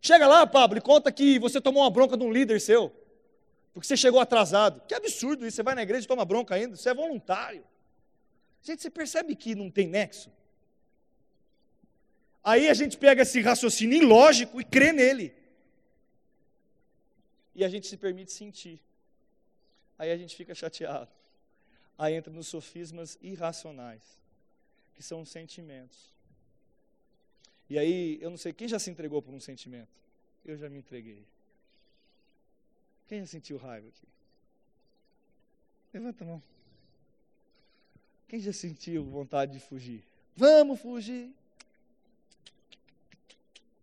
Chega 0.00 0.28
lá, 0.28 0.46
Pablo, 0.46 0.78
e 0.78 0.80
conta 0.80 1.10
que 1.10 1.36
você 1.40 1.60
tomou 1.60 1.82
uma 1.82 1.90
bronca 1.90 2.16
de 2.16 2.22
um 2.22 2.32
líder 2.32 2.60
seu, 2.60 2.92
porque 3.74 3.88
você 3.88 3.96
chegou 3.96 4.20
atrasado. 4.20 4.80
Que 4.86 4.94
absurdo 4.94 5.44
isso, 5.44 5.56
você 5.56 5.62
vai 5.64 5.74
na 5.74 5.82
igreja 5.82 6.04
e 6.04 6.08
toma 6.08 6.24
bronca 6.24 6.54
ainda, 6.54 6.76
você 6.76 6.90
é 6.90 6.94
voluntário. 6.94 7.64
Gente, 8.62 8.82
você 8.82 8.90
percebe 8.90 9.34
que 9.34 9.54
não 9.56 9.68
tem 9.68 9.88
nexo? 9.88 10.30
Aí 12.44 12.68
a 12.68 12.74
gente 12.74 12.96
pega 12.96 13.22
esse 13.22 13.40
raciocínio 13.40 14.00
ilógico 14.00 14.60
e 14.60 14.64
crê 14.64 14.92
nele 14.92 15.34
e 17.56 17.64
a 17.64 17.68
gente 17.70 17.86
se 17.86 17.96
permite 17.96 18.30
sentir. 18.30 18.78
Aí 19.98 20.12
a 20.12 20.16
gente 20.16 20.36
fica 20.36 20.54
chateado. 20.54 21.10
Aí 21.96 22.12
entra 22.12 22.30
nos 22.30 22.48
sofismas 22.48 23.18
irracionais, 23.22 24.02
que 24.94 25.02
são 25.02 25.22
os 25.22 25.30
sentimentos. 25.30 26.14
E 27.70 27.78
aí, 27.78 28.18
eu 28.20 28.28
não 28.28 28.36
sei, 28.36 28.52
quem 28.52 28.68
já 28.68 28.78
se 28.78 28.90
entregou 28.90 29.22
por 29.22 29.32
um 29.32 29.40
sentimento? 29.40 29.88
Eu 30.44 30.56
já 30.56 30.68
me 30.68 30.78
entreguei. 30.78 31.24
Quem 33.08 33.20
já 33.20 33.26
sentiu 33.26 33.56
raiva 33.56 33.88
aqui? 33.88 34.06
Levanta 35.94 36.24
a 36.24 36.26
mão. 36.26 36.42
Quem 38.28 38.38
já 38.38 38.52
sentiu 38.52 39.02
vontade 39.02 39.52
de 39.52 39.60
fugir? 39.60 40.04
Vamos 40.36 40.78
fugir. 40.78 41.32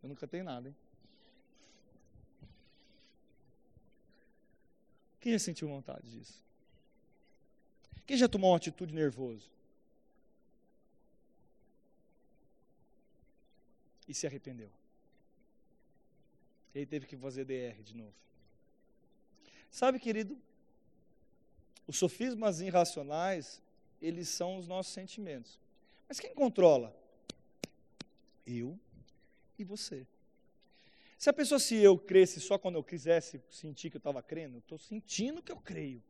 Eu 0.03 0.09
nunca 0.09 0.27
tenho 0.27 0.43
nada, 0.43 0.67
hein? 0.67 0.75
Quem 5.23 5.31
já 5.31 5.39
sentiu 5.39 5.69
vontade 5.69 6.11
disso? 6.11 6.43
Quem 8.05 8.17
já 8.17 8.27
tomou 8.27 8.51
uma 8.51 8.57
atitude 8.57 8.93
nervoso? 8.93 9.49
E 14.05 14.13
se 14.13 14.27
arrependeu? 14.27 14.69
Ele 16.75 16.85
teve 16.85 17.07
que 17.07 17.15
fazer 17.15 17.45
DR 17.45 17.81
de 17.83 17.95
novo. 17.95 18.13
Sabe, 19.71 19.97
querido, 19.97 20.37
os 21.87 21.95
sofismas 21.97 22.59
irracionais, 22.59 23.61
eles 24.01 24.27
são 24.27 24.57
os 24.57 24.67
nossos 24.67 24.91
sentimentos. 24.91 25.57
Mas 26.05 26.19
quem 26.19 26.35
controla? 26.35 26.93
Eu 28.45 28.77
e 29.57 29.63
você. 29.63 30.05
Se 31.23 31.29
a 31.29 31.33
pessoa, 31.33 31.57
se 31.57 31.77
eu 31.77 31.97
cresce 31.97 32.41
só 32.41 32.57
quando 32.57 32.75
eu 32.75 32.83
quisesse 32.83 33.41
sentir 33.49 33.89
que 33.89 33.95
eu 33.95 33.99
estava 33.99 34.21
crendo, 34.21 34.57
eu 34.57 34.59
estou 34.59 34.77
sentindo 34.77 35.41
que 35.41 35.53
eu 35.53 35.55
creio. 35.55 36.03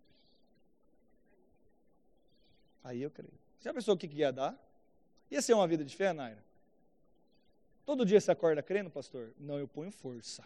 Aí 2.83 2.99
eu 2.99 3.11
creio. 3.11 3.37
Se 3.59 3.69
a 3.69 3.73
pessoa 3.75 3.93
o 3.93 3.97
que, 3.99 4.07
que 4.07 4.15
ia 4.15 4.31
dar? 4.31 4.57
Ia 5.29 5.39
ser 5.39 5.53
uma 5.53 5.67
vida 5.67 5.85
de 5.85 5.95
fé, 5.95 6.13
Naira? 6.13 6.43
Todo 7.85 8.07
dia 8.07 8.19
você 8.19 8.31
acorda 8.31 8.63
crendo, 8.63 8.89
pastor? 8.89 9.31
Não, 9.37 9.59
eu 9.59 9.67
ponho 9.67 9.91
força. 9.91 10.43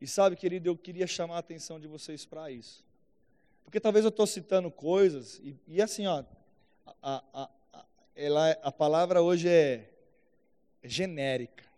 E 0.00 0.06
sabe, 0.06 0.36
querido, 0.36 0.68
eu 0.68 0.76
queria 0.76 1.08
chamar 1.08 1.34
a 1.34 1.40
atenção 1.40 1.80
de 1.80 1.88
vocês 1.88 2.24
para 2.24 2.52
isso. 2.52 2.86
Porque 3.64 3.80
talvez 3.80 4.04
eu 4.04 4.10
estou 4.10 4.28
citando 4.28 4.70
coisas, 4.70 5.40
e, 5.42 5.58
e 5.66 5.82
assim, 5.82 6.06
ó, 6.06 6.22
a, 7.02 7.24
a, 7.34 7.50
a, 7.72 7.84
ela, 8.14 8.50
a 8.62 8.70
palavra 8.70 9.20
hoje 9.20 9.48
é, 9.48 9.90
é 10.84 10.88
genérica. 10.88 11.68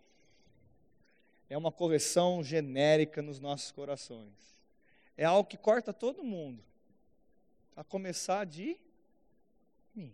É 1.53 1.57
uma 1.57 1.71
correção 1.71 2.43
genérica 2.43 3.21
nos 3.21 3.39
nossos 3.39 3.71
corações. 3.71 4.57
É 5.15 5.23
algo 5.23 5.47
que 5.47 5.55
corta 5.55 5.93
todo 5.93 6.23
mundo. 6.23 6.63
A 7.75 7.83
começar 7.83 8.43
de 8.43 8.75
mim. 9.93 10.11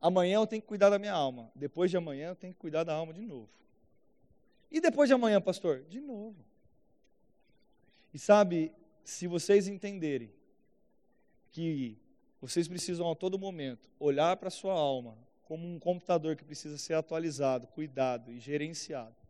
Amanhã 0.00 0.38
eu 0.38 0.48
tenho 0.48 0.60
que 0.60 0.66
cuidar 0.66 0.90
da 0.90 0.98
minha 0.98 1.12
alma. 1.12 1.48
Depois 1.54 1.92
de 1.92 1.96
amanhã 1.96 2.30
eu 2.30 2.34
tenho 2.34 2.52
que 2.52 2.58
cuidar 2.58 2.82
da 2.82 2.92
alma 2.92 3.12
de 3.12 3.20
novo. 3.20 3.48
E 4.68 4.80
depois 4.80 5.08
de 5.08 5.14
amanhã, 5.14 5.40
pastor? 5.40 5.84
De 5.84 6.00
novo. 6.00 6.44
E 8.12 8.18
sabe, 8.18 8.72
se 9.04 9.28
vocês 9.28 9.68
entenderem 9.68 10.32
que 11.52 11.96
vocês 12.40 12.66
precisam 12.66 13.08
a 13.08 13.14
todo 13.14 13.38
momento 13.38 13.88
olhar 14.00 14.36
para 14.38 14.48
a 14.48 14.50
sua 14.50 14.74
alma 14.74 15.16
como 15.44 15.68
um 15.68 15.78
computador 15.78 16.34
que 16.34 16.42
precisa 16.42 16.76
ser 16.78 16.94
atualizado, 16.94 17.68
cuidado 17.68 18.32
e 18.32 18.40
gerenciado. 18.40 19.21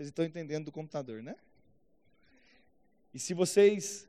Vocês 0.00 0.08
estão 0.08 0.24
entendendo 0.24 0.64
do 0.64 0.72
computador, 0.72 1.22
né? 1.22 1.36
E 3.12 3.18
se 3.18 3.34
vocês. 3.34 4.08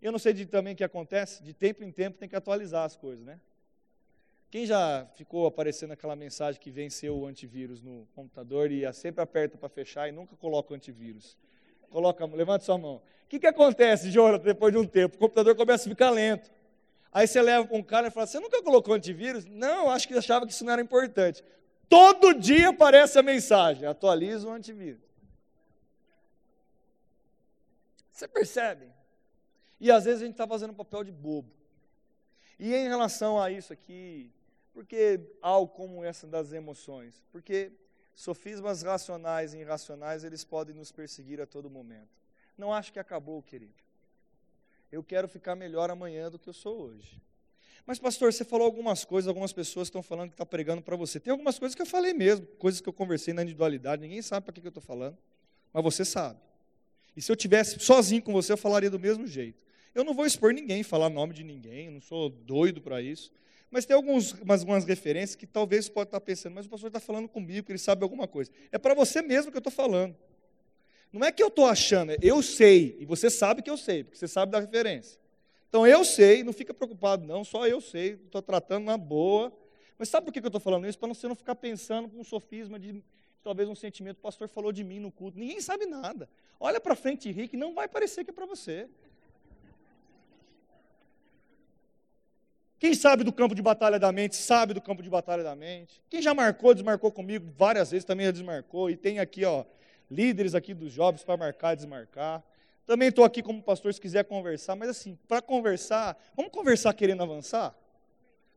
Eu 0.00 0.12
não 0.12 0.18
sei 0.20 0.32
de 0.32 0.46
também 0.46 0.74
o 0.74 0.76
que 0.76 0.84
acontece, 0.84 1.42
de 1.42 1.52
tempo 1.52 1.82
em 1.82 1.90
tempo 1.90 2.18
tem 2.18 2.28
que 2.28 2.36
atualizar 2.36 2.84
as 2.84 2.96
coisas, 2.96 3.24
né? 3.24 3.40
Quem 4.48 4.64
já 4.64 5.04
ficou 5.16 5.44
aparecendo 5.44 5.90
aquela 5.90 6.14
mensagem 6.14 6.60
que 6.60 6.70
venceu 6.70 7.18
o 7.18 7.26
antivírus 7.26 7.82
no 7.82 8.06
computador 8.14 8.70
e 8.70 8.92
sempre 8.92 9.20
aperta 9.20 9.58
para 9.58 9.68
fechar 9.68 10.08
e 10.08 10.12
nunca 10.12 10.36
coloca 10.36 10.72
o 10.72 10.76
antivírus? 10.76 11.36
Coloca, 11.90 12.24
levanta 12.24 12.64
sua 12.64 12.78
mão. 12.78 13.02
O 13.24 13.28
que, 13.28 13.40
que 13.40 13.46
acontece, 13.48 14.08
Jonathan, 14.08 14.44
depois 14.44 14.72
de 14.72 14.78
um 14.78 14.86
tempo? 14.86 15.16
O 15.16 15.18
computador 15.18 15.56
começa 15.56 15.88
a 15.88 15.90
ficar 15.90 16.10
lento. 16.10 16.48
Aí 17.10 17.26
você 17.26 17.42
leva 17.42 17.66
para 17.66 17.76
um 17.76 17.82
cara 17.82 18.06
e 18.06 18.10
fala: 18.12 18.28
Você 18.28 18.38
nunca 18.38 18.62
colocou 18.62 18.94
antivírus? 18.94 19.44
Não, 19.46 19.90
acho 19.90 20.06
que 20.06 20.14
achava 20.14 20.46
que 20.46 20.52
isso 20.52 20.64
não 20.64 20.72
era 20.72 20.80
importante. 20.80 21.42
Todo 21.88 22.34
dia 22.34 22.70
aparece 22.70 23.18
a 23.18 23.22
mensagem: 23.22 23.86
atualiza 23.86 24.48
o 24.48 24.52
antivírus. 24.52 25.02
Você 28.10 28.28
percebe? 28.28 28.86
E 29.80 29.90
às 29.90 30.04
vezes 30.04 30.22
a 30.22 30.24
gente 30.26 30.34
está 30.34 30.46
fazendo 30.46 30.74
papel 30.74 31.02
de 31.02 31.10
bobo. 31.10 31.50
E 32.58 32.72
em 32.72 32.88
relação 32.88 33.40
a 33.40 33.50
isso 33.50 33.72
aqui, 33.72 34.30
por 34.72 34.86
que 34.86 35.20
algo 35.40 35.72
como 35.74 36.04
essa 36.04 36.26
das 36.26 36.52
emoções? 36.52 37.20
Porque 37.32 37.72
sofismas 38.14 38.82
racionais 38.82 39.54
e 39.54 39.58
irracionais, 39.58 40.22
eles 40.22 40.44
podem 40.44 40.74
nos 40.74 40.92
perseguir 40.92 41.40
a 41.40 41.46
todo 41.46 41.68
momento. 41.68 42.10
Não 42.56 42.72
acho 42.72 42.92
que 42.92 43.00
acabou, 43.00 43.42
querido. 43.42 43.74
Eu 44.90 45.02
quero 45.02 45.26
ficar 45.26 45.56
melhor 45.56 45.90
amanhã 45.90 46.30
do 46.30 46.38
que 46.38 46.48
eu 46.48 46.52
sou 46.52 46.82
hoje. 46.82 47.20
Mas, 47.86 47.98
pastor, 47.98 48.32
você 48.32 48.44
falou 48.44 48.64
algumas 48.64 49.04
coisas, 49.04 49.28
algumas 49.28 49.52
pessoas 49.52 49.88
estão 49.88 50.02
falando 50.02 50.28
que 50.28 50.34
está 50.34 50.46
pregando 50.46 50.82
para 50.82 50.94
você. 50.94 51.18
Tem 51.18 51.32
algumas 51.32 51.58
coisas 51.58 51.74
que 51.74 51.82
eu 51.82 51.86
falei 51.86 52.14
mesmo, 52.14 52.46
coisas 52.58 52.80
que 52.80 52.88
eu 52.88 52.92
conversei 52.92 53.34
na 53.34 53.42
individualidade, 53.42 54.02
ninguém 54.02 54.22
sabe 54.22 54.44
para 54.44 54.54
que, 54.54 54.60
que 54.60 54.66
eu 54.66 54.70
estou 54.70 54.82
falando, 54.82 55.18
mas 55.72 55.82
você 55.82 56.04
sabe. 56.04 56.38
E 57.16 57.20
se 57.20 57.30
eu 57.30 57.36
tivesse 57.36 57.78
sozinho 57.80 58.22
com 58.22 58.32
você, 58.32 58.52
eu 58.52 58.56
falaria 58.56 58.88
do 58.88 58.98
mesmo 58.98 59.26
jeito. 59.26 59.60
Eu 59.94 60.04
não 60.04 60.14
vou 60.14 60.24
expor 60.24 60.54
ninguém, 60.54 60.82
falar 60.82 61.10
nome 61.10 61.34
de 61.34 61.44
ninguém, 61.44 61.86
eu 61.86 61.92
não 61.92 62.00
sou 62.00 62.30
doido 62.30 62.80
para 62.80 63.02
isso. 63.02 63.30
Mas 63.70 63.84
tem 63.84 63.96
algumas, 63.96 64.34
algumas 64.48 64.84
referências 64.84 65.34
que 65.34 65.46
talvez 65.46 65.86
você 65.86 65.90
pode 65.90 66.08
estar 66.08 66.20
pensando, 66.20 66.54
mas 66.54 66.66
o 66.66 66.68
pastor 66.68 66.88
está 66.88 67.00
falando 67.00 67.28
comigo, 67.28 67.66
que 67.66 67.72
ele 67.72 67.78
sabe 67.78 68.02
alguma 68.02 68.28
coisa. 68.28 68.50
É 68.70 68.78
para 68.78 68.94
você 68.94 69.20
mesmo 69.22 69.50
que 69.50 69.56
eu 69.56 69.60
estou 69.60 69.72
falando. 69.72 70.14
Não 71.12 71.26
é 71.26 71.32
que 71.32 71.42
eu 71.42 71.48
estou 71.48 71.66
achando, 71.66 72.12
é 72.12 72.16
eu 72.22 72.42
sei, 72.42 72.96
e 72.98 73.04
você 73.04 73.28
sabe 73.28 73.60
que 73.60 73.68
eu 73.68 73.76
sei, 73.76 74.02
porque 74.02 74.16
você 74.16 74.26
sabe 74.26 74.50
da 74.52 74.60
referência. 74.60 75.20
Então 75.72 75.86
eu 75.86 76.04
sei, 76.04 76.44
não 76.44 76.52
fica 76.52 76.74
preocupado, 76.74 77.26
não, 77.26 77.42
só 77.42 77.66
eu 77.66 77.80
sei, 77.80 78.20
estou 78.26 78.42
tratando 78.42 78.84
na 78.84 78.98
boa. 78.98 79.50
Mas 79.96 80.10
sabe 80.10 80.26
por 80.26 80.30
que 80.30 80.38
eu 80.38 80.46
estou 80.46 80.60
falando 80.60 80.86
isso? 80.86 80.98
Para 80.98 81.08
você 81.08 81.26
não 81.26 81.34
ficar 81.34 81.54
pensando 81.54 82.10
com 82.10 82.20
um 82.20 82.24
sofisma 82.24 82.78
de 82.78 83.02
talvez 83.42 83.70
um 83.70 83.74
sentimento, 83.74 84.18
o 84.18 84.20
pastor 84.20 84.48
falou 84.48 84.70
de 84.70 84.84
mim 84.84 85.00
no 85.00 85.10
culto. 85.10 85.38
Ninguém 85.38 85.62
sabe 85.62 85.86
nada. 85.86 86.28
Olha 86.60 86.78
para 86.78 86.94
frente 86.94 87.30
e 87.30 87.32
ri, 87.32 87.48
que 87.48 87.56
não 87.56 87.72
vai 87.72 87.88
parecer 87.88 88.22
que 88.22 88.28
é 88.28 88.34
para 88.34 88.44
você. 88.44 88.86
Quem 92.78 92.92
sabe 92.92 93.24
do 93.24 93.32
campo 93.32 93.54
de 93.54 93.62
batalha 93.62 93.98
da 93.98 94.12
mente, 94.12 94.36
sabe 94.36 94.74
do 94.74 94.80
campo 94.82 95.02
de 95.02 95.08
batalha 95.08 95.42
da 95.42 95.56
mente. 95.56 96.02
Quem 96.10 96.20
já 96.20 96.34
marcou, 96.34 96.74
desmarcou 96.74 97.10
comigo 97.10 97.50
várias 97.56 97.92
vezes, 97.92 98.04
também 98.04 98.26
já 98.26 98.32
desmarcou. 98.32 98.90
E 98.90 98.96
tem 98.98 99.20
aqui, 99.20 99.42
ó, 99.46 99.64
líderes 100.10 100.54
aqui 100.54 100.74
dos 100.74 100.92
jovens 100.92 101.24
para 101.24 101.34
marcar 101.38 101.74
desmarcar. 101.74 102.44
Também 102.86 103.08
estou 103.08 103.24
aqui 103.24 103.42
como 103.42 103.62
pastor 103.62 103.94
se 103.94 104.00
quiser 104.00 104.24
conversar, 104.24 104.74
mas 104.74 104.88
assim, 104.88 105.18
para 105.28 105.40
conversar, 105.40 106.16
vamos 106.34 106.52
conversar 106.52 106.92
querendo 106.94 107.22
avançar? 107.22 107.76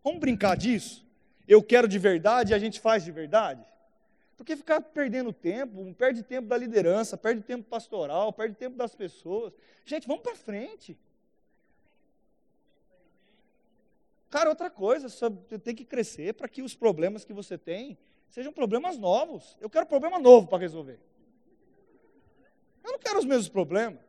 Vamos 0.03 0.19
brincar 0.19 0.57
disso? 0.57 1.05
Eu 1.47 1.61
quero 1.61 1.87
de 1.87 1.99
verdade 1.99 2.51
e 2.51 2.55
a 2.55 2.59
gente 2.59 2.79
faz 2.79 3.03
de 3.03 3.11
verdade? 3.11 3.63
Porque 4.35 4.55
ficar 4.55 4.81
perdendo 4.81 5.31
tempo, 5.31 5.93
perde 5.93 6.21
tempo 6.23 6.47
da 6.47 6.57
liderança, 6.57 7.15
perde 7.15 7.41
tempo 7.41 7.69
pastoral, 7.69 8.33
perde 8.33 8.55
tempo 8.55 8.75
das 8.75 8.93
pessoas. 8.93 9.53
Gente, 9.85 10.07
vamos 10.07 10.23
para 10.23 10.35
frente. 10.35 10.97
Cara, 14.29 14.49
outra 14.49 14.69
coisa, 14.69 15.07
você 15.07 15.57
tem 15.57 15.73
que 15.73 15.85
crescer 15.85 16.33
para 16.33 16.49
que 16.49 16.61
os 16.61 16.75
problemas 16.75 17.23
que 17.23 17.31
você 17.31 17.57
tem 17.57 17.97
sejam 18.29 18.51
problemas 18.51 18.97
novos. 18.97 19.55
Eu 19.61 19.69
quero 19.69 19.85
problema 19.85 20.19
novo 20.19 20.47
para 20.47 20.57
resolver. 20.57 20.99
Eu 22.83 22.91
não 22.91 22.99
quero 22.99 23.17
os 23.17 23.25
mesmos 23.25 23.47
problemas. 23.47 24.04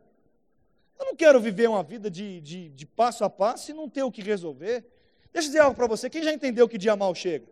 Eu 0.98 1.06
não 1.06 1.16
quero 1.16 1.40
viver 1.40 1.68
uma 1.68 1.82
vida 1.82 2.10
de, 2.10 2.40
de, 2.40 2.68
de 2.70 2.86
passo 2.86 3.24
a 3.24 3.30
passo 3.30 3.70
e 3.70 3.74
não 3.74 3.88
ter 3.88 4.02
o 4.02 4.10
que 4.10 4.22
resolver. 4.22 4.84
Deixa 5.32 5.48
eu 5.48 5.50
dizer 5.50 5.58
algo 5.58 5.76
para 5.76 5.86
você. 5.86 6.08
Quem 6.08 6.22
já 6.22 6.32
entendeu 6.32 6.68
que 6.68 6.78
dia 6.78 6.96
mal 6.96 7.14
chega? 7.14 7.46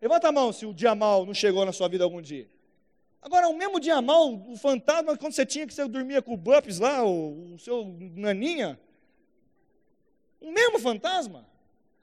Levanta 0.00 0.28
a 0.28 0.32
mão 0.32 0.52
se 0.52 0.66
o 0.66 0.74
dia 0.74 0.94
mal 0.94 1.24
não 1.24 1.34
chegou 1.34 1.64
na 1.64 1.72
sua 1.72 1.88
vida 1.88 2.04
algum 2.04 2.20
dia. 2.20 2.48
Agora, 3.20 3.48
o 3.48 3.56
mesmo 3.56 3.80
dia 3.80 4.02
mal, 4.02 4.34
o 4.34 4.56
fantasma, 4.56 5.16
quando 5.16 5.32
você 5.32 5.46
tinha 5.46 5.66
que 5.66 5.72
você 5.72 5.88
dormia 5.88 6.20
com 6.20 6.34
o 6.34 6.36
Bups 6.36 6.78
lá, 6.78 7.02
o, 7.02 7.54
o 7.54 7.58
seu 7.58 7.96
naninha, 8.14 8.78
o 10.40 10.52
mesmo 10.52 10.78
fantasma. 10.78 11.48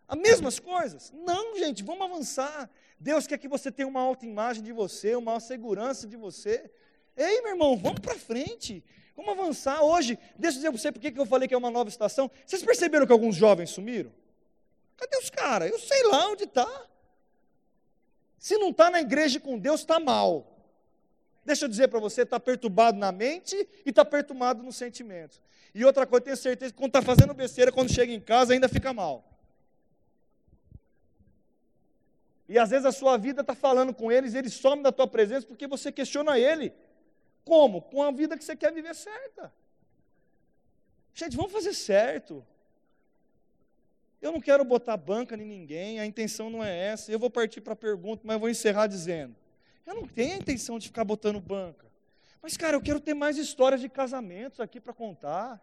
As 0.07 0.17
mesmas 0.17 0.59
coisas? 0.59 1.13
Não, 1.13 1.57
gente, 1.57 1.83
vamos 1.83 2.05
avançar. 2.05 2.69
Deus 2.99 3.27
quer 3.27 3.37
que 3.37 3.47
você 3.47 3.71
tenha 3.71 3.87
uma 3.87 4.01
autoimagem 4.01 4.63
de 4.63 4.73
você, 4.73 5.15
uma 5.15 5.39
segurança 5.39 6.07
de 6.07 6.17
você. 6.17 6.69
Ei, 7.15 7.39
meu 7.41 7.51
irmão, 7.51 7.77
vamos 7.77 7.99
para 7.99 8.15
frente. 8.15 8.83
Vamos 9.15 9.31
avançar. 9.31 9.83
Hoje, 9.83 10.17
deixa 10.37 10.57
eu 10.57 10.59
dizer 10.59 10.71
para 10.71 10.79
você 10.79 10.91
por 10.91 10.99
que 10.99 11.19
eu 11.19 11.25
falei 11.25 11.47
que 11.47 11.53
é 11.53 11.57
uma 11.57 11.71
nova 11.71 11.89
estação. 11.89 12.29
Vocês 12.45 12.63
perceberam 12.63 13.05
que 13.05 13.11
alguns 13.11 13.35
jovens 13.35 13.69
sumiram? 13.69 14.11
Cadê 14.97 15.17
os 15.17 15.29
caras? 15.29 15.71
Eu 15.71 15.79
sei 15.79 16.03
lá 16.07 16.27
onde 16.29 16.43
está. 16.43 16.87
Se 18.37 18.57
não 18.57 18.69
está 18.69 18.89
na 18.89 19.01
igreja 19.01 19.39
com 19.39 19.57
Deus, 19.57 19.81
está 19.81 19.99
mal. 19.99 20.47
Deixa 21.43 21.65
eu 21.65 21.69
dizer 21.69 21.87
para 21.87 21.99
você, 21.99 22.21
está 22.21 22.39
perturbado 22.39 22.97
na 22.97 23.11
mente 23.11 23.55
e 23.85 23.89
está 23.89 24.05
perturbado 24.05 24.63
nos 24.63 24.75
sentimentos. 24.75 25.41
E 25.73 25.83
outra 25.83 26.05
coisa, 26.05 26.25
tenho 26.25 26.37
certeza 26.37 26.71
que 26.71 26.77
quando 26.77 26.89
está 26.89 27.01
fazendo 27.01 27.33
besteira, 27.33 27.71
quando 27.71 27.91
chega 27.91 28.11
em 28.11 28.19
casa, 28.19 28.53
ainda 28.53 28.69
fica 28.69 28.93
mal. 28.93 29.27
E 32.47 32.59
às 32.59 32.69
vezes 32.69 32.85
a 32.85 32.91
sua 32.91 33.17
vida 33.17 33.41
está 33.41 33.55
falando 33.55 33.93
com 33.93 34.11
eles, 34.11 34.33
eles 34.33 34.53
somem 34.53 34.83
da 34.83 34.91
tua 34.91 35.07
presença 35.07 35.47
porque 35.47 35.65
você 35.65 35.91
questiona 35.91 36.37
ele. 36.37 36.73
Como? 37.43 37.81
Com 37.81 38.03
a 38.03 38.11
vida 38.11 38.37
que 38.37 38.43
você 38.43 38.55
quer 38.55 38.71
viver 38.71 38.95
certa. 38.95 39.53
Gente, 41.13 41.35
vamos 41.35 41.51
fazer 41.51 41.73
certo. 41.73 42.45
Eu 44.21 44.31
não 44.31 44.39
quero 44.39 44.63
botar 44.63 44.95
banca 44.97 45.35
em 45.35 45.45
ninguém, 45.45 45.99
a 45.99 46.05
intenção 46.05 46.49
não 46.49 46.63
é 46.63 46.75
essa. 46.87 47.11
Eu 47.11 47.17
vou 47.17 47.29
partir 47.29 47.59
para 47.59 47.73
a 47.73 47.75
pergunta, 47.75 48.21
mas 48.23 48.39
vou 48.39 48.49
encerrar 48.49 48.87
dizendo: 48.87 49.35
eu 49.85 49.95
não 49.95 50.07
tenho 50.07 50.35
a 50.35 50.37
intenção 50.37 50.77
de 50.77 50.87
ficar 50.87 51.03
botando 51.03 51.39
banca. 51.39 51.87
Mas, 52.41 52.55
cara, 52.57 52.75
eu 52.75 52.81
quero 52.81 52.99
ter 52.99 53.13
mais 53.13 53.37
histórias 53.37 53.81
de 53.81 53.89
casamentos 53.89 54.59
aqui 54.59 54.79
para 54.79 54.93
contar. 54.93 55.59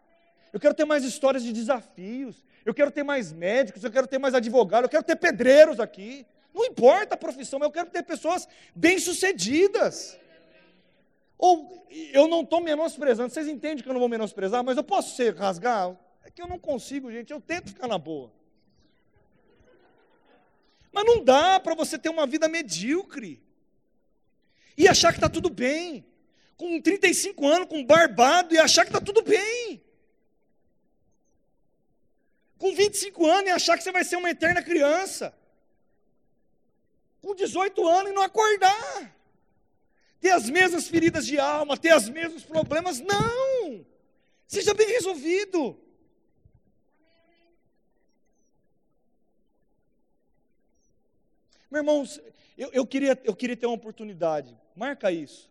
Eu 0.51 0.59
quero 0.59 0.73
ter 0.73 0.85
mais 0.85 1.03
histórias 1.03 1.43
de 1.43 1.51
desafios. 1.51 2.45
Eu 2.65 2.73
quero 2.73 2.91
ter 2.91 3.03
mais 3.03 3.33
médicos. 3.33 3.83
Eu 3.83 3.91
quero 3.91 4.07
ter 4.07 4.17
mais 4.17 4.33
advogados. 4.33 4.85
Eu 4.85 4.89
quero 4.89 5.03
ter 5.03 5.15
pedreiros 5.15 5.79
aqui. 5.79 6.25
Não 6.53 6.65
importa 6.65 7.15
a 7.15 7.17
profissão, 7.17 7.59
eu 7.61 7.71
quero 7.71 7.89
ter 7.89 8.03
pessoas 8.03 8.47
bem-sucedidas. 8.75 10.17
Ou 11.39 11.87
eu 12.11 12.27
não 12.27 12.41
estou 12.41 12.59
menosprezando, 12.59 13.33
vocês 13.33 13.47
entendem 13.47 13.81
que 13.81 13.87
eu 13.87 13.93
não 13.93 13.99
vou 13.99 14.09
menosprezar, 14.09 14.61
mas 14.61 14.75
eu 14.75 14.83
posso 14.83 15.15
ser 15.15 15.33
rasgar? 15.33 15.97
É 16.21 16.29
que 16.29 16.41
eu 16.41 16.47
não 16.47 16.59
consigo, 16.59 17.09
gente, 17.09 17.31
eu 17.31 17.39
tento 17.39 17.69
ficar 17.69 17.87
na 17.87 17.97
boa. 17.97 18.29
Mas 20.91 21.05
não 21.05 21.23
dá 21.23 21.57
para 21.57 21.73
você 21.73 21.97
ter 21.97 22.09
uma 22.09 22.27
vida 22.27 22.49
medíocre 22.49 23.41
e 24.77 24.85
achar 24.85 25.13
que 25.13 25.17
está 25.17 25.29
tudo 25.29 25.49
bem. 25.49 26.05
Com 26.57 26.81
35 26.81 27.47
anos, 27.47 27.69
com 27.69 27.85
barbado, 27.85 28.53
e 28.53 28.59
achar 28.59 28.83
que 28.83 28.89
está 28.89 28.99
tudo 28.99 29.21
bem. 29.21 29.81
Com 32.57 32.75
25 32.75 33.25
anos 33.25 33.49
e 33.49 33.53
achar 33.53 33.77
que 33.77 33.83
você 33.83 33.93
vai 33.93 34.03
ser 34.03 34.17
uma 34.17 34.29
eterna 34.29 34.61
criança 34.61 35.33
com 37.21 37.33
18 37.33 37.87
anos 37.87 38.11
e 38.11 38.13
não 38.13 38.23
acordar. 38.23 39.18
Ter 40.19 40.31
as 40.31 40.49
mesmas 40.49 40.87
feridas 40.87 41.25
de 41.25 41.39
alma, 41.39 41.77
ter 41.77 41.95
os 41.95 42.09
mesmos 42.09 42.43
problemas. 42.43 42.99
Não! 42.99 43.85
Seja 44.47 44.73
bem 44.73 44.87
resolvido. 44.87 45.79
Meu 51.69 51.81
irmão, 51.81 52.03
eu, 52.57 52.69
eu, 52.73 52.85
queria, 52.85 53.19
eu 53.23 53.35
queria 53.35 53.55
ter 53.55 53.67
uma 53.67 53.75
oportunidade. 53.75 54.57
Marca 54.75 55.11
isso. 55.11 55.49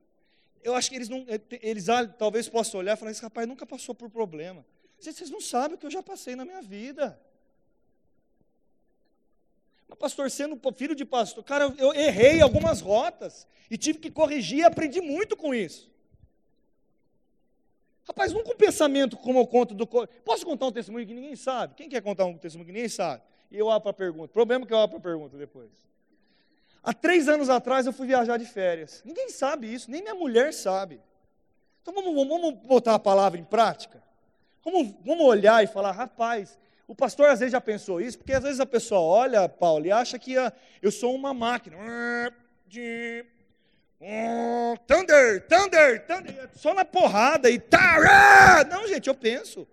Eu 0.62 0.74
acho 0.74 0.90
que 0.90 0.96
eles 0.96 1.08
não, 1.08 1.24
eh, 1.28 1.40
eles 1.62 1.88
ah, 1.88 2.06
talvez 2.06 2.48
possam 2.48 2.80
olhar 2.80 2.94
e 2.94 2.96
falar: 2.96 3.12
esse 3.12 3.22
rapaz 3.22 3.46
nunca 3.46 3.64
passou 3.64 3.94
por 3.94 4.10
problema. 4.10 4.66
Vocês 4.98 5.30
não 5.30 5.40
sabem 5.40 5.76
o 5.76 5.78
que 5.78 5.86
eu 5.86 5.90
já 5.90 6.02
passei 6.02 6.34
na 6.34 6.44
minha 6.44 6.60
vida. 6.60 7.18
Mas, 9.88 9.98
pastor, 9.98 10.30
sendo 10.30 10.60
filho 10.74 10.94
de 10.94 11.04
pastor, 11.04 11.42
cara, 11.42 11.72
eu 11.78 11.94
errei 11.94 12.40
algumas 12.40 12.80
rotas 12.80 13.46
e 13.70 13.78
tive 13.78 13.98
que 13.98 14.10
corrigir 14.10 14.58
e 14.58 14.64
aprendi 14.64 15.00
muito 15.00 15.36
com 15.36 15.54
isso. 15.54 15.90
Rapaz, 18.06 18.32
nunca 18.32 18.52
um 18.52 18.56
pensamento 18.56 19.16
como 19.16 19.38
eu 19.38 19.46
conto 19.46 19.74
do. 19.74 19.86
Posso 19.86 20.44
contar 20.44 20.66
um 20.66 20.72
testemunho 20.72 21.06
que 21.06 21.12
ninguém 21.12 21.36
sabe? 21.36 21.74
Quem 21.74 21.88
quer 21.88 22.00
contar 22.00 22.24
um 22.24 22.36
testemunho 22.38 22.66
que 22.66 22.72
ninguém 22.72 22.88
sabe? 22.88 23.22
E 23.50 23.58
eu 23.58 23.70
abro 23.70 23.82
para 23.82 23.90
a 23.90 23.94
pergunta. 23.94 24.28
Problema 24.32 24.66
que 24.66 24.72
eu 24.72 24.78
abro 24.78 24.98
para 24.98 25.10
a 25.10 25.12
pergunta 25.12 25.36
depois. 25.36 25.70
Há 26.82 26.94
três 26.94 27.28
anos 27.28 27.50
atrás 27.50 27.86
eu 27.86 27.92
fui 27.92 28.06
viajar 28.06 28.38
de 28.38 28.46
férias. 28.46 29.02
Ninguém 29.04 29.28
sabe 29.28 29.72
isso, 29.72 29.90
nem 29.90 30.00
minha 30.00 30.14
mulher 30.14 30.54
sabe. 30.54 31.00
Então 31.82 31.92
vamos, 31.92 32.14
vamos 32.26 32.54
botar 32.66 32.94
a 32.94 32.98
palavra 32.98 33.38
em 33.38 33.44
prática? 33.44 34.02
Vamos, 34.64 34.94
vamos 35.04 35.24
olhar 35.24 35.62
e 35.62 35.66
falar, 35.66 35.92
rapaz, 35.92 36.58
o 36.88 36.94
pastor 36.94 37.28
às 37.28 37.38
vezes 37.38 37.52
já 37.52 37.60
pensou 37.60 38.00
isso, 38.00 38.16
porque 38.16 38.32
às 38.32 38.42
vezes 38.42 38.58
a 38.60 38.66
pessoa 38.66 38.98
olha, 38.98 39.46
Paulo, 39.46 39.84
e 39.84 39.92
acha 39.92 40.18
que 40.18 40.38
ah, 40.38 40.50
eu 40.80 40.90
sou 40.90 41.14
uma 41.14 41.34
máquina. 41.34 41.76
Thunder, 44.86 45.46
thunder, 45.46 46.06
thunder, 46.06 46.50
só 46.54 46.72
na 46.72 46.86
porrada 46.86 47.50
e 47.50 47.60
tá. 47.60 48.64
Não, 48.70 48.88
gente, 48.88 49.06
eu 49.06 49.14
penso. 49.14 49.68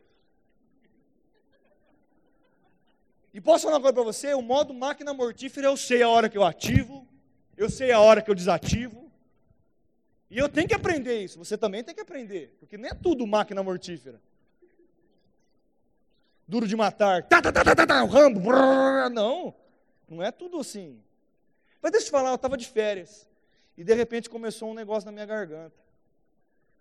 E 3.34 3.40
posso 3.40 3.64
falar 3.64 3.76
uma 3.76 3.82
coisa 3.82 3.94
para 3.94 4.04
você? 4.04 4.34
O 4.34 4.42
modo 4.42 4.74
máquina 4.74 5.14
mortífera 5.14 5.68
eu 5.68 5.78
sei 5.78 6.04
a 6.04 6.10
hora 6.10 6.28
que 6.28 6.38
eu 6.38 6.44
ativo, 6.44 7.08
eu 7.56 7.70
sei 7.70 7.94
a 7.94 8.00
hora 8.00 8.22
que 8.22 8.30
eu 8.30 8.36
desativo. 8.36 9.10
E 10.30 10.38
eu 10.38 10.50
tenho 10.50 10.68
que 10.68 10.74
aprender 10.74 11.24
isso. 11.24 11.40
Você 11.40 11.58
também 11.58 11.82
tem 11.82 11.96
que 11.96 12.02
aprender, 12.02 12.58
porque 12.60 12.78
não 12.78 12.90
é 12.90 12.94
tudo 12.94 13.26
máquina 13.26 13.64
mortífera. 13.64 14.22
Duro 16.48 16.68
de 16.68 16.76
matar, 16.76 17.24
tá, 17.24 17.42
tá, 17.42 17.52
tá, 17.52 17.64
tá, 17.64 17.76
tá, 17.76 17.88
tá 17.88 18.04
Rambo, 18.04 18.40
brrr, 18.40 19.10
não, 19.12 19.56
não 20.08 20.22
é 20.22 20.32
tudo 20.32 20.60
assim. 20.60 21.02
Mas 21.82 21.92
deixa 21.92 22.06
eu 22.06 22.10
te 22.10 22.12
falar, 22.12 22.30
eu 22.30 22.36
estava 22.36 22.56
de 22.56 22.68
férias 22.68 23.28
e 23.78 23.84
de 23.84 23.94
repente 23.94 24.30
começou 24.30 24.70
um 24.70 24.74
negócio 24.74 25.06
na 25.06 25.12
minha 25.12 25.26
garganta, 25.26 25.76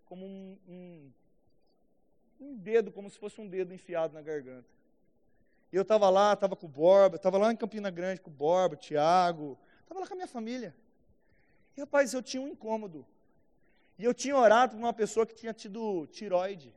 como 0.04 0.26
um, 0.26 0.58
um, 0.68 1.10
um 2.40 2.56
dedo, 2.56 2.92
como 2.92 3.08
se 3.08 3.18
fosse 3.18 3.40
um 3.40 3.48
dedo 3.48 3.72
enfiado 3.72 4.12
na 4.12 4.20
garganta. 4.20 4.68
E 5.72 5.76
eu 5.76 5.82
estava 5.82 6.08
lá, 6.08 6.34
estava 6.34 6.54
com 6.54 6.66
o 6.66 6.68
Borba, 6.68 7.16
estava 7.16 7.36
lá 7.36 7.52
em 7.52 7.56
Campina 7.56 7.90
Grande 7.90 8.20
com 8.20 8.30
o 8.30 8.32
Borba, 8.32 8.74
o 8.74 8.78
Tiago, 8.78 9.58
estava 9.82 10.00
lá 10.00 10.06
com 10.06 10.14
a 10.14 10.16
minha 10.16 10.28
família. 10.28 10.74
E 11.76 11.80
rapaz, 11.80 12.12
eu 12.12 12.22
tinha 12.22 12.40
um 12.40 12.48
incômodo. 12.48 13.04
E 13.98 14.04
eu 14.04 14.14
tinha 14.14 14.36
orado 14.36 14.76
por 14.76 14.78
uma 14.78 14.92
pessoa 14.92 15.26
que 15.26 15.34
tinha 15.34 15.52
tido 15.52 16.06
tiroide. 16.08 16.72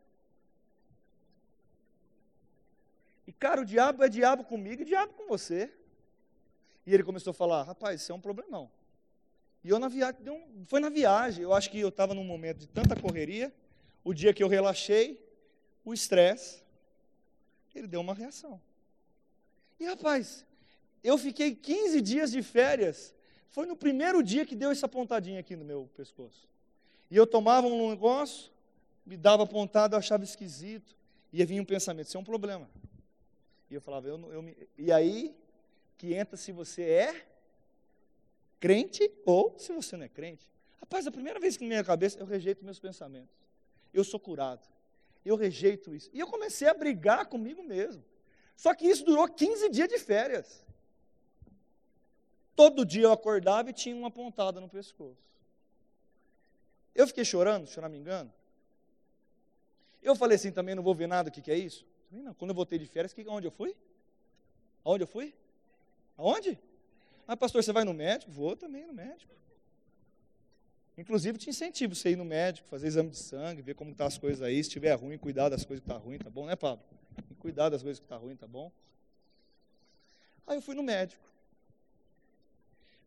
E 3.27 3.33
cara, 3.33 3.61
o 3.61 3.65
diabo 3.65 4.03
é 4.03 4.09
diabo 4.09 4.45
comigo 4.45 4.81
e 4.81 4.85
diabo 4.85 5.13
com 5.13 5.27
você. 5.27 5.69
E 6.85 6.93
ele 6.93 7.03
começou 7.03 7.31
a 7.31 7.33
falar: 7.33 7.63
rapaz, 7.63 8.01
isso 8.01 8.11
é 8.11 8.15
um 8.15 8.21
problemão. 8.21 8.71
E 9.63 9.69
eu 9.69 9.77
na 9.77 9.89
viagem, 9.89 10.21
foi 10.65 10.79
na 10.79 10.89
viagem, 10.89 11.43
eu 11.43 11.53
acho 11.53 11.69
que 11.69 11.79
eu 11.79 11.89
estava 11.89 12.13
num 12.13 12.23
momento 12.23 12.59
de 12.59 12.67
tanta 12.67 12.95
correria. 12.95 13.53
O 14.03 14.13
dia 14.13 14.33
que 14.33 14.41
eu 14.41 14.47
relaxei, 14.47 15.21
o 15.83 15.93
estresse, 15.93 16.63
ele 17.75 17.87
deu 17.87 17.99
uma 17.99 18.13
reação. 18.13 18.61
E 19.77 19.85
rapaz, 19.85 20.45
eu 21.03 21.17
fiquei 21.17 21.53
15 21.53 22.01
dias 22.01 22.31
de 22.31 22.41
férias. 22.41 23.13
Foi 23.49 23.65
no 23.65 23.75
primeiro 23.75 24.23
dia 24.23 24.45
que 24.45 24.55
deu 24.55 24.71
essa 24.71 24.87
pontadinha 24.87 25.39
aqui 25.41 25.55
no 25.55 25.65
meu 25.65 25.89
pescoço. 25.95 26.47
E 27.11 27.15
eu 27.15 27.27
tomava 27.27 27.67
um 27.67 27.89
negócio, 27.89 28.51
me 29.05 29.17
dava 29.17 29.45
pontada, 29.45 29.95
eu 29.95 29.99
achava 29.99 30.23
esquisito. 30.23 30.95
E 31.31 31.43
vinha 31.45 31.61
um 31.61 31.65
pensamento: 31.65 32.07
isso 32.07 32.17
é 32.17 32.19
um 32.19 32.23
problema. 32.23 32.69
E 33.69 33.75
eu 33.75 33.81
falava, 33.81 34.07
eu, 34.07 34.17
eu 34.31 34.41
me... 34.41 34.55
e 34.77 34.91
aí 34.91 35.35
que 35.97 36.13
entra 36.13 36.37
se 36.37 36.51
você 36.51 36.83
é 36.83 37.27
crente 38.59 39.11
ou 39.25 39.57
se 39.57 39.71
você 39.73 39.97
não 39.97 40.05
é 40.05 40.09
crente. 40.09 40.49
Rapaz, 40.79 41.07
a 41.07 41.11
primeira 41.11 41.39
vez 41.39 41.57
que 41.57 41.63
na 41.63 41.69
minha 41.69 41.83
cabeça 41.83 42.19
eu 42.19 42.25
rejeito 42.25 42.63
meus 42.63 42.79
pensamentos. 42.79 43.35
Eu 43.93 44.03
sou 44.03 44.19
curado. 44.19 44.65
Eu 45.25 45.35
rejeito 45.35 45.93
isso. 45.93 46.09
E 46.13 46.19
eu 46.19 46.27
comecei 46.27 46.67
a 46.67 46.73
brigar 46.73 47.25
comigo 47.25 47.63
mesmo. 47.63 48.03
Só 48.55 48.73
que 48.73 48.87
isso 48.87 49.03
durou 49.03 49.27
15 49.27 49.69
dias 49.69 49.89
de 49.89 49.99
férias. 49.99 50.65
Todo 52.55 52.85
dia 52.85 53.03
eu 53.03 53.11
acordava 53.11 53.69
e 53.69 53.73
tinha 53.73 53.95
uma 53.95 54.09
pontada 54.09 54.59
no 54.61 54.69
pescoço. 54.69 55.21
Eu 56.95 57.05
fiquei 57.05 57.23
chorando, 57.23 57.67
se 57.67 57.77
eu 57.77 57.81
não 57.83 57.89
me 57.89 57.97
engano. 57.97 58.33
Eu 60.01 60.15
falei 60.15 60.35
assim 60.35 60.51
também, 60.51 60.73
não 60.73 60.81
vou 60.81 60.95
ver 60.95 61.07
nada, 61.07 61.29
o 61.29 61.31
que, 61.31 61.41
que 61.41 61.51
é 61.51 61.57
isso? 61.57 61.85
Não, 62.11 62.33
quando 62.33 62.51
eu 62.51 62.55
voltei 62.55 62.79
de 62.79 62.85
férias, 62.85 63.13
que, 63.13 63.27
onde 63.27 63.47
eu 63.47 63.51
fui? 63.51 63.75
Aonde 64.83 65.03
eu 65.03 65.07
fui? 65.07 65.33
Aonde? 66.17 66.57
Ah, 67.27 67.35
pastor, 67.35 67.63
você 67.63 67.73
vai 67.73 67.83
no 67.83 67.93
médico? 67.93 68.31
Vou 68.31 68.55
também 68.55 68.85
no 68.87 68.93
médico. 68.93 69.35
Inclusive, 70.97 71.37
te 71.37 71.49
incentivo 71.49 71.93
você 71.93 72.11
ir 72.11 72.15
no 72.15 72.25
médico, 72.25 72.67
fazer 72.67 72.87
exame 72.87 73.09
de 73.09 73.17
sangue, 73.17 73.61
ver 73.61 73.75
como 73.75 73.91
estão 73.91 74.05
tá 74.05 74.07
as 74.07 74.17
coisas 74.17 74.41
aí. 74.41 74.55
Se 74.55 74.69
estiver 74.69 74.93
ruim, 74.95 75.17
cuidar 75.17 75.49
das 75.49 75.63
coisas 75.63 75.83
que 75.83 75.89
estão 75.89 75.99
tá 75.99 76.03
ruim, 76.03 76.17
tá 76.17 76.29
bom, 76.29 76.45
né, 76.45 76.55
Pablo? 76.55 76.83
cuidar 77.39 77.69
das 77.69 77.83
coisas 77.83 77.99
que 77.99 78.05
estão 78.05 78.17
tá 78.17 78.23
ruim, 78.23 78.35
tá 78.35 78.47
bom? 78.47 78.71
Aí 80.45 80.57
eu 80.57 80.61
fui 80.61 80.75
no 80.75 80.83
médico. 80.83 81.23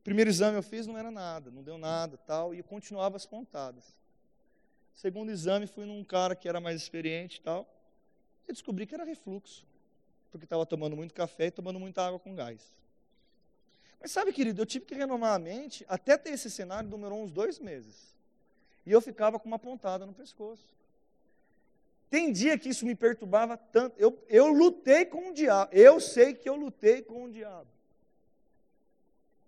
Primeiro 0.05 0.31
exame 0.31 0.57
eu 0.57 0.63
fiz, 0.63 0.87
não 0.87 0.97
era 0.97 1.11
nada, 1.11 1.51
não 1.51 1.63
deu 1.63 1.77
nada, 1.77 2.17
tal, 2.17 2.55
e 2.55 2.59
eu 2.59 2.65
continuava 2.65 3.17
as 3.17 3.27
pontadas. 3.27 3.97
Segundo 4.95 5.31
exame, 5.31 5.67
fui 5.67 5.85
num 5.85 6.03
cara 6.05 6.35
que 6.35 6.49
era 6.49 6.61
mais 6.61 6.81
experiente, 6.81 7.41
tal, 7.41 7.69
e 8.49 8.53
descobri 8.53 8.87
que 8.87 8.95
era 8.95 9.05
refluxo, 9.05 9.67
porque 10.31 10.45
estava 10.45 10.67
tomando 10.67 10.97
muito 10.97 11.15
café 11.15 11.47
e 11.47 11.51
tomando 11.51 11.79
muita 11.79 12.07
água 12.07 12.19
com 12.19 12.35
gás. 12.35 12.75
Mas 14.01 14.11
sabe, 14.11 14.33
querido, 14.33 14.63
eu 14.63 14.67
tive 14.67 14.87
que 14.87 14.95
renovar 14.95 15.35
a 15.35 15.39
mente, 15.39 15.85
até 15.89 16.17
ter 16.17 16.31
esse 16.31 16.51
cenário, 16.51 16.89
demorou 16.89 17.23
uns 17.23 17.31
dois 17.31 17.59
meses. 17.59 18.15
E 18.87 18.93
eu 18.93 19.01
ficava 19.01 19.39
com 19.39 19.47
uma 19.47 19.59
pontada 19.59 20.07
no 20.07 20.15
pescoço. 20.15 20.75
Tem 22.09 22.33
dia 22.33 22.59
que 22.59 22.71
isso 22.71 22.87
me 22.87 22.95
perturbava 22.95 23.57
tanto. 23.57 23.95
Eu, 23.99 24.19
eu 24.29 24.49
lutei 24.49 25.05
com 25.05 25.31
o 25.31 25.35
diabo. 25.35 25.73
Eu 25.73 26.01
sei 26.01 26.35
que 26.35 26.49
eu 26.49 26.57
lutei 26.57 27.03
com 27.03 27.25
o 27.25 27.31
diabo. 27.31 27.69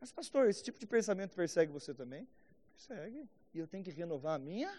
Mas, 0.01 0.13
pastor, 0.13 0.49
esse 0.49 0.63
tipo 0.63 0.79
de 0.79 0.87
pensamento 0.87 1.35
persegue 1.35 1.73
você 1.73 1.95
também? 1.95 2.29
Persegue. 2.77 3.29
E 3.55 3.59
eu 3.59 3.67
tenho 3.67 3.83
que 3.83 3.91
renovar 3.91 4.35
a 4.35 4.39
minha? 4.39 4.73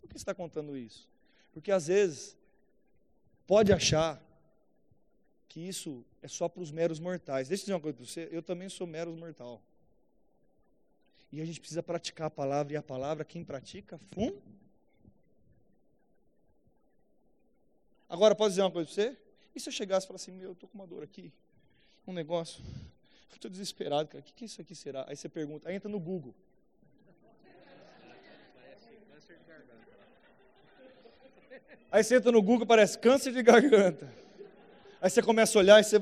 Por 0.00 0.08
que 0.08 0.16
está 0.16 0.34
contando 0.34 0.76
isso? 0.76 1.08
Porque 1.52 1.70
às 1.70 1.86
vezes 1.86 2.36
pode 3.46 3.72
achar 3.72 4.22
que 5.48 5.60
isso 5.60 6.04
é 6.22 6.28
só 6.28 6.48
para 6.48 6.62
os 6.62 6.70
meros 6.70 7.00
mortais. 7.00 7.48
Deixa 7.48 7.62
eu 7.62 7.64
dizer 7.64 7.74
uma 7.74 7.80
coisa 7.80 7.96
para 7.96 8.06
você, 8.06 8.28
eu 8.30 8.42
também 8.42 8.68
sou 8.68 8.86
mero 8.86 9.10
mortal. 9.16 9.60
E 11.32 11.40
a 11.40 11.44
gente 11.44 11.60
precisa 11.60 11.82
praticar 11.82 12.28
a 12.28 12.30
palavra, 12.30 12.72
e 12.72 12.76
a 12.76 12.82
palavra, 12.82 13.24
quem 13.24 13.44
pratica, 13.44 13.98
fum, 14.12 14.32
Agora, 18.08 18.34
posso 18.34 18.50
dizer 18.50 18.62
uma 18.62 18.70
coisa 18.70 18.86
para 18.86 18.94
você? 18.94 19.16
E 19.54 19.60
se 19.60 19.68
eu 19.68 19.72
chegasse 19.72 20.06
e 20.06 20.08
falasse 20.08 20.30
assim, 20.30 20.38
meu, 20.38 20.48
eu 20.48 20.52
estou 20.52 20.68
com 20.68 20.78
uma 20.78 20.86
dor 20.86 21.02
aqui, 21.02 21.30
um 22.06 22.12
negócio, 22.12 22.64
estou 23.38 23.50
desesperado, 23.50 24.08
cara, 24.08 24.20
o 24.20 24.22
que, 24.22 24.32
que 24.32 24.44
isso 24.46 24.60
aqui 24.60 24.74
será? 24.74 25.04
Aí 25.08 25.14
você 25.14 25.28
pergunta, 25.28 25.68
aí 25.68 25.76
entra 25.76 25.88
no 25.88 26.00
Google. 26.00 26.34
Aí 31.90 32.04
você 32.04 32.16
entra 32.16 32.30
no 32.30 32.42
Google, 32.42 32.66
parece 32.66 32.98
câncer 32.98 33.32
de 33.32 33.42
garganta. 33.42 34.12
Aí 35.00 35.08
você 35.08 35.22
começa 35.22 35.58
a 35.58 35.60
olhar 35.60 35.80
e 35.80 35.84
você, 35.84 36.00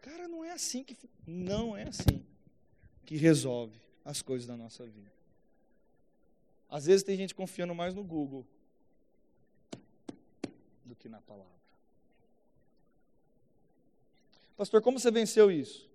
cara, 0.00 0.28
não 0.28 0.44
é 0.44 0.52
assim 0.52 0.84
que, 0.84 0.96
não 1.26 1.76
é 1.76 1.84
assim 1.84 2.24
que 3.06 3.16
resolve 3.16 3.80
as 4.04 4.20
coisas 4.20 4.46
da 4.46 4.56
nossa 4.56 4.84
vida. 4.84 5.10
Às 6.68 6.86
vezes 6.86 7.02
tem 7.02 7.16
gente 7.16 7.34
confiando 7.34 7.74
mais 7.74 7.94
no 7.94 8.02
Google 8.02 8.46
do 10.84 10.94
que 10.94 11.08
na 11.08 11.20
palavra. 11.20 11.52
Pastor, 14.56 14.82
como 14.82 14.98
você 14.98 15.10
venceu 15.10 15.50
isso? 15.50 15.88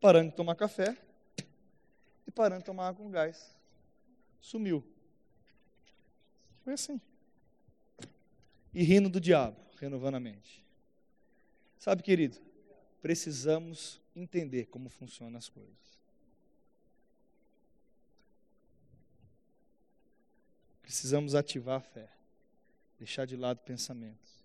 Parando 0.00 0.30
de 0.30 0.36
tomar 0.36 0.54
café 0.54 0.96
e 2.26 2.30
parando 2.30 2.60
de 2.60 2.66
tomar 2.66 2.88
água 2.88 3.04
com 3.04 3.10
gás. 3.10 3.54
Sumiu. 4.40 4.84
Foi 6.62 6.74
assim. 6.74 7.00
E 8.76 8.82
rindo 8.82 9.08
do 9.08 9.18
diabo, 9.18 9.56
renovando 9.80 10.16
a 10.16 10.20
mente. 10.20 10.62
Sabe, 11.78 12.02
querido, 12.02 12.36
precisamos 13.00 13.98
entender 14.14 14.66
como 14.66 14.90
funcionam 14.90 15.38
as 15.38 15.48
coisas. 15.48 15.98
Precisamos 20.82 21.34
ativar 21.34 21.78
a 21.78 21.80
fé. 21.80 22.10
Deixar 22.98 23.24
de 23.24 23.34
lado 23.34 23.60
pensamentos, 23.60 24.44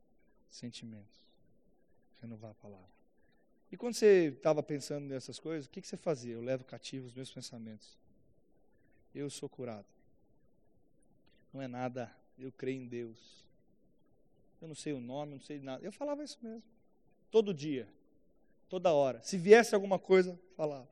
sentimentos. 0.50 1.28
Renovar 2.22 2.52
a 2.52 2.56
palavra. 2.56 2.88
E 3.70 3.76
quando 3.76 3.96
você 3.96 4.34
estava 4.34 4.64
pensando 4.64 5.10
nessas 5.10 5.40
coisas, 5.40 5.66
o 5.66 5.70
que, 5.70 5.82
que 5.82 5.88
você 5.90 5.98
fazia? 5.98 6.36
Eu 6.36 6.42
levo 6.42 6.64
cativo 6.64 7.06
os 7.06 7.14
meus 7.14 7.30
pensamentos. 7.30 7.98
Eu 9.14 9.30
sou 9.30 9.50
curado. 9.50 9.88
Não 11.54 11.62
é 11.62 11.68
nada, 11.68 12.10
eu 12.40 12.50
creio 12.50 12.82
em 12.82 12.88
Deus. 12.88 13.42
Eu 14.62 14.68
não 14.68 14.76
sei 14.76 14.93
o 14.93 14.99
nome, 14.99 15.34
não 15.34 15.41
sei 15.41 15.59
nada. 15.59 15.84
Eu 15.84 15.91
falava 15.91 16.24
isso 16.24 16.38
mesmo. 16.41 16.64
Todo 17.32 17.53
dia, 17.53 17.88
toda 18.70 18.93
hora. 18.93 19.22
Se 19.24 19.38
viesse 19.38 19.74
alguma 19.74 19.97
coisa, 19.97 20.39
falava. 20.55 20.88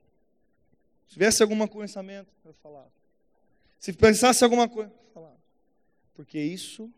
Se 1.08 1.18
viesse 1.18 1.44
algum 1.44 1.68
pensamento, 1.68 2.32
eu 2.44 2.54
falava. 2.54 2.92
Se 3.80 3.94
pensasse 3.94 4.44
alguma 4.44 4.68
coisa, 4.68 4.92
eu 4.92 5.14
falava. 5.14 5.38
Porque 6.14 6.40
isso 6.40 6.92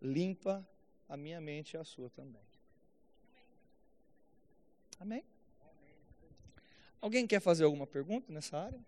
limpa 0.00 0.66
a 1.08 1.16
minha 1.16 1.40
mente 1.40 1.74
e 1.74 1.76
a 1.76 1.84
sua 1.84 2.08
também. 2.10 2.42
Amém? 4.98 5.24
Alguém 7.00 7.26
quer 7.26 7.40
fazer 7.40 7.64
alguma 7.64 7.86
pergunta 7.86 8.30
nessa 8.32 8.58
área? 8.58 8.80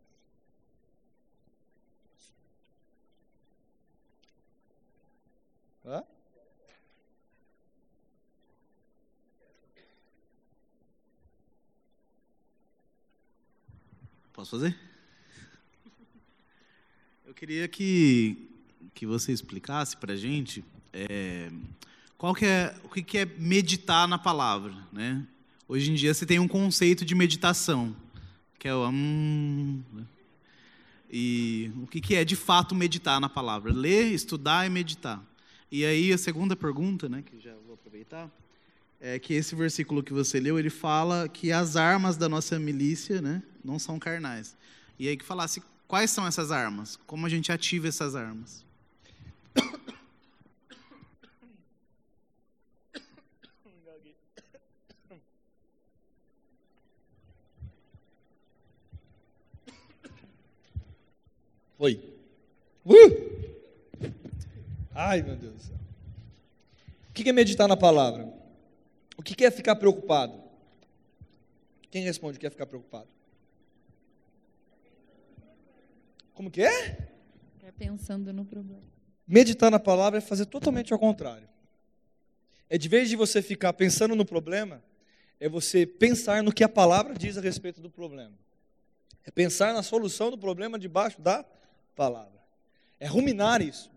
Hã? 5.84 6.04
Posso 14.32 14.52
fazer? 14.52 14.74
Eu 17.26 17.34
queria 17.34 17.68
que, 17.68 18.48
que 18.94 19.04
você 19.04 19.30
explicasse 19.30 19.94
para 19.94 20.14
a 20.14 20.16
gente 20.16 20.64
é, 20.90 21.50
qual 22.16 22.34
que 22.34 22.46
é, 22.46 22.74
o 22.82 22.88
que, 22.88 23.02
que 23.02 23.18
é 23.18 23.26
meditar 23.26 24.08
na 24.08 24.16
palavra, 24.16 24.74
né? 24.90 25.26
Hoje 25.68 25.90
em 25.90 25.94
dia 25.94 26.14
você 26.14 26.24
tem 26.24 26.38
um 26.38 26.48
conceito 26.48 27.04
de 27.04 27.14
meditação, 27.14 27.94
que 28.58 28.66
é 28.66 28.74
o 28.74 28.88
hum, 28.88 29.82
né? 29.92 30.04
e 31.10 31.70
o 31.82 31.86
que, 31.86 32.00
que 32.00 32.14
é 32.14 32.24
de 32.24 32.34
fato 32.34 32.74
meditar 32.74 33.20
na 33.20 33.28
palavra? 33.28 33.70
Ler, 33.70 34.12
estudar 34.12 34.66
e 34.66 34.70
meditar. 34.70 35.22
E 35.70 35.84
aí 35.84 36.10
a 36.10 36.16
segunda 36.16 36.56
pergunta, 36.56 37.06
né, 37.06 37.22
que 37.22 37.38
já 37.38 37.52
vou 37.66 37.74
aproveitar, 37.74 38.30
é 38.98 39.18
que 39.18 39.34
esse 39.34 39.54
versículo 39.54 40.02
que 40.02 40.12
você 40.12 40.40
leu, 40.40 40.58
ele 40.58 40.70
fala 40.70 41.28
que 41.28 41.52
as 41.52 41.76
armas 41.76 42.16
da 42.16 42.30
nossa 42.30 42.58
milícia, 42.58 43.20
né, 43.20 43.42
não 43.64 43.78
são 43.78 43.98
carnais. 43.98 44.56
E 44.98 45.08
aí 45.08 45.16
que 45.16 45.24
falasse 45.24 45.62
quais 45.88 46.10
são 46.10 46.26
essas 46.26 46.50
armas? 46.50 46.96
Como 47.06 47.26
a 47.26 47.28
gente 47.28 47.52
ativa 47.52 47.88
essas 47.88 48.14
armas? 48.14 48.64
Oi. 61.78 62.00
Uh! 62.86 63.32
Ai, 64.94 65.20
meu 65.22 65.34
Deus. 65.34 65.70
O 67.08 67.12
que 67.12 67.28
é 67.28 67.32
meditar 67.32 67.66
na 67.66 67.76
palavra? 67.76 68.32
O 69.16 69.22
que 69.22 69.44
é 69.44 69.50
ficar 69.50 69.74
preocupado? 69.76 70.40
Quem 71.90 72.04
responde 72.04 72.38
que 72.38 72.46
é 72.46 72.50
ficar 72.50 72.66
preocupado? 72.66 73.08
Como 76.34 76.50
que 76.50 76.62
é? 76.62 77.10
É 77.62 77.70
pensando 77.70 78.32
no 78.32 78.44
problema. 78.44 78.82
Meditar 79.26 79.70
na 79.70 79.78
palavra 79.78 80.18
é 80.18 80.20
fazer 80.20 80.46
totalmente 80.46 80.92
ao 80.92 80.98
contrário. 80.98 81.48
É 82.68 82.78
de 82.78 82.88
vez 82.88 83.08
de 83.08 83.16
você 83.16 83.42
ficar 83.42 83.72
pensando 83.72 84.16
no 84.16 84.24
problema, 84.24 84.82
é 85.38 85.48
você 85.48 85.86
pensar 85.86 86.42
no 86.42 86.52
que 86.52 86.64
a 86.64 86.68
palavra 86.68 87.14
diz 87.14 87.36
a 87.36 87.40
respeito 87.40 87.80
do 87.80 87.90
problema. 87.90 88.34
É 89.24 89.30
pensar 89.30 89.72
na 89.74 89.82
solução 89.82 90.30
do 90.30 90.38
problema 90.38 90.78
debaixo 90.78 91.20
da 91.20 91.44
palavra. 91.94 92.40
É 92.98 93.06
ruminar 93.06 93.60
isso, 93.60 93.90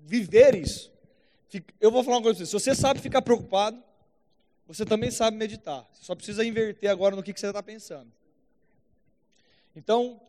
viver 0.00 0.54
isso. 0.54 0.92
Eu 1.80 1.90
vou 1.90 2.02
falar 2.02 2.16
uma 2.16 2.22
coisa 2.22 2.38
para 2.38 2.46
você: 2.46 2.50
se 2.50 2.52
você 2.52 2.74
sabe 2.74 3.00
ficar 3.00 3.22
preocupado, 3.22 3.82
você 4.66 4.84
também 4.84 5.10
sabe 5.10 5.36
meditar. 5.36 5.86
Você 5.92 6.04
só 6.04 6.14
precisa 6.14 6.44
inverter 6.44 6.90
agora 6.90 7.14
no 7.14 7.22
que 7.22 7.32
você 7.32 7.46
está 7.46 7.62
pensando. 7.62 8.10
Então, 9.74 10.20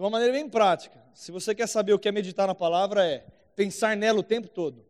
de 0.00 0.04
uma 0.04 0.08
maneira 0.08 0.32
bem 0.32 0.48
prática, 0.48 0.98
se 1.12 1.30
você 1.30 1.54
quer 1.54 1.66
saber 1.66 1.92
o 1.92 1.98
que 1.98 2.08
é 2.08 2.12
meditar 2.12 2.46
na 2.46 2.54
palavra, 2.54 3.06
é 3.06 3.22
pensar 3.54 3.94
nela 3.94 4.20
o 4.20 4.22
tempo 4.22 4.48
todo. 4.48 4.82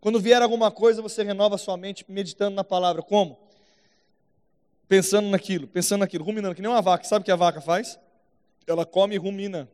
Quando 0.00 0.18
vier 0.18 0.40
alguma 0.40 0.70
coisa, 0.70 1.02
você 1.02 1.22
renova 1.22 1.58
sua 1.58 1.76
mente 1.76 2.06
meditando 2.08 2.56
na 2.56 2.64
palavra. 2.64 3.02
Como? 3.02 3.38
Pensando 4.88 5.28
naquilo, 5.28 5.68
pensando 5.68 6.00
naquilo, 6.00 6.24
ruminando, 6.24 6.54
que 6.54 6.62
nem 6.62 6.70
uma 6.70 6.80
vaca. 6.80 7.04
Sabe 7.04 7.20
o 7.20 7.24
que 7.24 7.30
a 7.30 7.36
vaca 7.36 7.60
faz? 7.60 7.98
Ela 8.66 8.86
come 8.86 9.14
e 9.14 9.18
rumina 9.18 9.68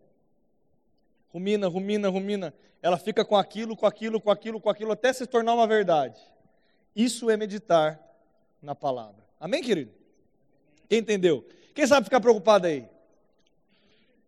rumina, 1.32 1.68
rumina, 1.68 2.08
rumina. 2.08 2.54
Ela 2.82 2.98
fica 2.98 3.24
com 3.24 3.36
aquilo, 3.36 3.76
com 3.76 3.86
aquilo, 3.86 4.20
com 4.20 4.32
aquilo, 4.32 4.60
com 4.60 4.68
aquilo, 4.68 4.90
até 4.90 5.12
se 5.12 5.28
tornar 5.28 5.54
uma 5.54 5.66
verdade. 5.68 6.20
Isso 6.96 7.30
é 7.30 7.36
meditar 7.36 8.00
na 8.60 8.74
palavra. 8.74 9.24
Amém, 9.38 9.62
querido? 9.62 9.92
Quem 10.88 10.98
entendeu? 10.98 11.46
Quem 11.72 11.86
sabe 11.86 12.02
ficar 12.02 12.20
preocupado 12.20 12.66
aí? 12.66 12.88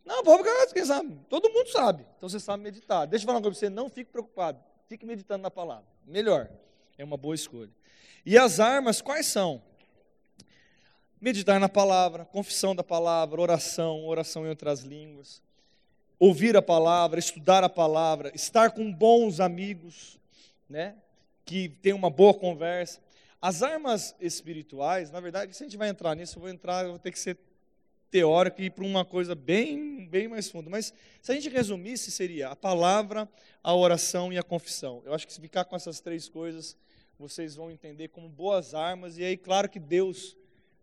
Não, 0.05 0.23
pode 0.23 0.43
ficar, 0.43 0.67
quem 0.73 0.85
sabe? 0.85 1.19
Todo 1.29 1.51
mundo 1.51 1.71
sabe. 1.71 2.05
Então 2.17 2.29
você 2.29 2.41
sabe 2.41 2.63
meditar. 2.63 3.07
Deixa 3.07 3.25
eu 3.25 3.27
falar 3.27 3.39
uma 3.39 3.43
coisa 3.43 3.59
para 3.59 3.69
você, 3.69 3.75
não 3.75 3.89
fique 3.89 4.11
preocupado. 4.11 4.63
Fique 4.89 5.07
meditando 5.07 5.43
na 5.43 5.51
palavra. 5.51 5.87
Melhor. 6.07 6.49
É 6.99 7.05
uma 7.05 7.17
boa 7.17 7.35
escolha. 7.35 7.71
E 8.25 8.37
as 8.37 8.61
armas, 8.61 9.01
quais 9.01 9.27
são? 9.27 9.63
Meditar 11.21 11.61
na 11.61 11.69
palavra, 11.69 12.25
confissão 12.25 12.75
da 12.75 12.83
palavra, 12.83 13.41
oração, 13.41 14.05
oração 14.07 14.45
em 14.45 14.49
outras 14.49 14.81
línguas 14.81 15.41
ouvir 16.23 16.57
a 16.57 16.63
palavra, 16.63 17.19
estudar 17.19 17.65
a 17.65 17.69
palavra, 17.69 18.31
estar 18.33 18.71
com 18.71 18.93
bons 18.93 19.41
amigos, 19.41 20.21
né? 20.69 20.95
Que 21.45 21.69
tem 21.69 21.93
uma 21.93 22.09
boa 22.09 22.33
conversa. 22.33 23.01
As 23.41 23.61
armas 23.61 24.15
espirituais, 24.21 25.11
na 25.11 25.19
verdade, 25.19 25.53
se 25.53 25.65
a 25.65 25.67
gente 25.67 25.77
vai 25.77 25.89
entrar 25.89 26.15
nisso, 26.15 26.39
eu 26.39 26.43
vou 26.43 26.49
entrar, 26.49 26.85
eu 26.85 26.91
vou 26.91 26.99
ter 27.01 27.11
que 27.11 27.19
ser 27.19 27.37
teórico 28.13 28.61
e 28.61 28.67
ir 28.67 28.71
para 28.71 28.85
uma 28.85 29.07
coisa 29.07 29.35
bem, 29.35 30.07
bem 30.07 30.29
mais 30.29 30.51
fundo. 30.51 30.71
Mas 30.71 30.93
se 31.23 31.33
a 31.33 31.35
gente 31.35 31.49
resumisse, 31.49 32.11
seria 32.11 32.51
a 32.51 32.55
palavra, 32.55 33.27
a 33.63 33.75
oração 33.75 34.31
e 34.31 34.39
a 34.39 34.43
confissão. 34.43 35.03
Eu 35.07 35.15
acho 35.15 35.27
que 35.27 35.33
se 35.33 35.41
ficar 35.41 35.65
com 35.65 35.75
essas 35.75 35.99
três 35.99 36.29
coisas, 36.29 36.77
vocês 37.19 37.57
vão 37.57 37.71
entender 37.71 38.09
como 38.09 38.29
boas 38.29 38.75
armas. 38.75 39.17
E 39.17 39.25
aí, 39.25 39.35
claro 39.37 39.67
que 39.67 39.81
Deus 39.81 40.37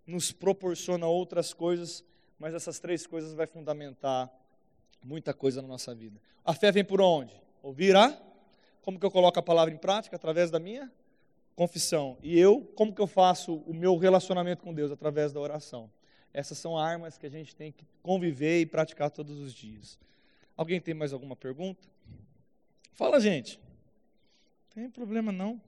nos 0.07 0.32
proporciona 0.32 1.05
outras 1.05 1.53
coisas, 1.53 2.03
mas 2.39 2.55
essas 2.55 2.80
três 2.80 3.05
coisas 3.05 3.36
vai 3.36 3.45
fundamentar 3.45 4.27
muita 5.03 5.32
coisa 5.32 5.61
na 5.61 5.67
nossa 5.67 5.93
vida. 5.93 6.19
A 6.43 6.55
fé 6.55 6.71
vem 6.71 6.84
por 6.84 6.99
onde? 6.99 7.39
Ouvir 7.61 7.95
a? 7.95 8.19
Como 8.82 8.99
que 8.99 9.05
eu 9.05 9.11
coloco 9.11 9.38
a 9.38 9.43
palavra 9.43 9.71
em 9.71 9.77
prática? 9.77 10.15
Através 10.15 10.49
da 10.49 10.59
minha 10.59 10.91
confissão. 11.55 12.17
E 12.23 12.39
eu, 12.39 12.61
como 12.75 12.91
que 12.91 13.01
eu 13.01 13.07
faço 13.07 13.57
o 13.67 13.73
meu 13.73 13.97
relacionamento 13.97 14.63
com 14.63 14.73
Deus? 14.73 14.91
Através 14.91 15.32
da 15.32 15.39
oração. 15.39 15.91
Essas 16.34 16.57
são 16.57 16.77
armas 16.77 17.17
que 17.17 17.25
a 17.25 17.30
gente 17.30 17.55
tem 17.55 17.71
que 17.71 17.86
conviver 18.01 18.61
e 18.61 18.65
praticar 18.65 19.09
todos 19.09 19.39
os 19.39 19.53
dias. 19.53 19.97
Alguém 20.55 20.80
tem 20.80 20.93
mais 20.93 21.13
alguma 21.13 21.36
pergunta? 21.36 21.88
Fala, 22.93 23.19
gente. 23.19 23.59
Não 24.75 24.84
tem 24.84 24.89
problema 24.89 25.32
não. 25.32 25.59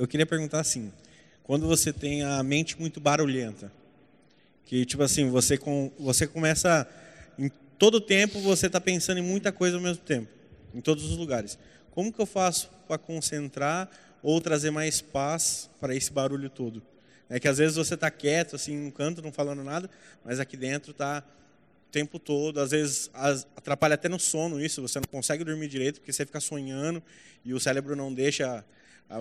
eu 0.00 0.08
queria 0.08 0.24
perguntar 0.24 0.60
assim: 0.60 0.90
quando 1.42 1.66
você 1.66 1.92
tem 1.92 2.22
a 2.22 2.42
mente 2.42 2.80
muito 2.80 2.98
barulhenta, 2.98 3.70
que 4.64 4.86
tipo 4.86 5.02
assim, 5.02 5.28
você, 5.28 5.58
com, 5.58 5.92
você 5.98 6.26
começa, 6.26 6.88
em 7.38 7.50
todo 7.78 8.00
tempo, 8.00 8.40
você 8.40 8.66
está 8.66 8.80
pensando 8.80 9.18
em 9.18 9.22
muita 9.22 9.52
coisa 9.52 9.76
ao 9.76 9.82
mesmo 9.82 10.02
tempo, 10.02 10.28
em 10.74 10.80
todos 10.80 11.04
os 11.04 11.18
lugares. 11.18 11.58
Como 11.90 12.12
que 12.12 12.20
eu 12.20 12.26
faço 12.26 12.70
para 12.86 12.98
concentrar 12.98 13.90
ou 14.22 14.40
trazer 14.40 14.70
mais 14.70 15.00
paz 15.00 15.70
para 15.80 15.94
esse 15.94 16.12
barulho 16.12 16.48
todo? 16.48 16.82
É 17.28 17.38
que 17.38 17.46
às 17.46 17.58
vezes 17.58 17.76
você 17.76 17.94
está 17.94 18.10
quieto, 18.10 18.56
assim, 18.56 18.76
no 18.76 18.90
canto, 18.90 19.22
não 19.22 19.32
falando 19.32 19.62
nada, 19.62 19.88
mas 20.24 20.40
aqui 20.40 20.56
dentro 20.56 20.90
está 20.90 21.22
o 21.88 21.92
tempo 21.92 22.18
todo. 22.18 22.60
Às 22.60 22.72
vezes 22.72 23.10
atrapalha 23.56 23.94
até 23.94 24.08
no 24.08 24.18
sono 24.18 24.60
isso, 24.60 24.82
você 24.82 24.98
não 24.98 25.08
consegue 25.08 25.44
dormir 25.44 25.68
direito 25.68 26.00
porque 26.00 26.12
você 26.12 26.26
fica 26.26 26.40
sonhando 26.40 27.02
e 27.44 27.54
o 27.54 27.60
cérebro 27.60 27.94
não 27.94 28.12
deixa 28.12 28.64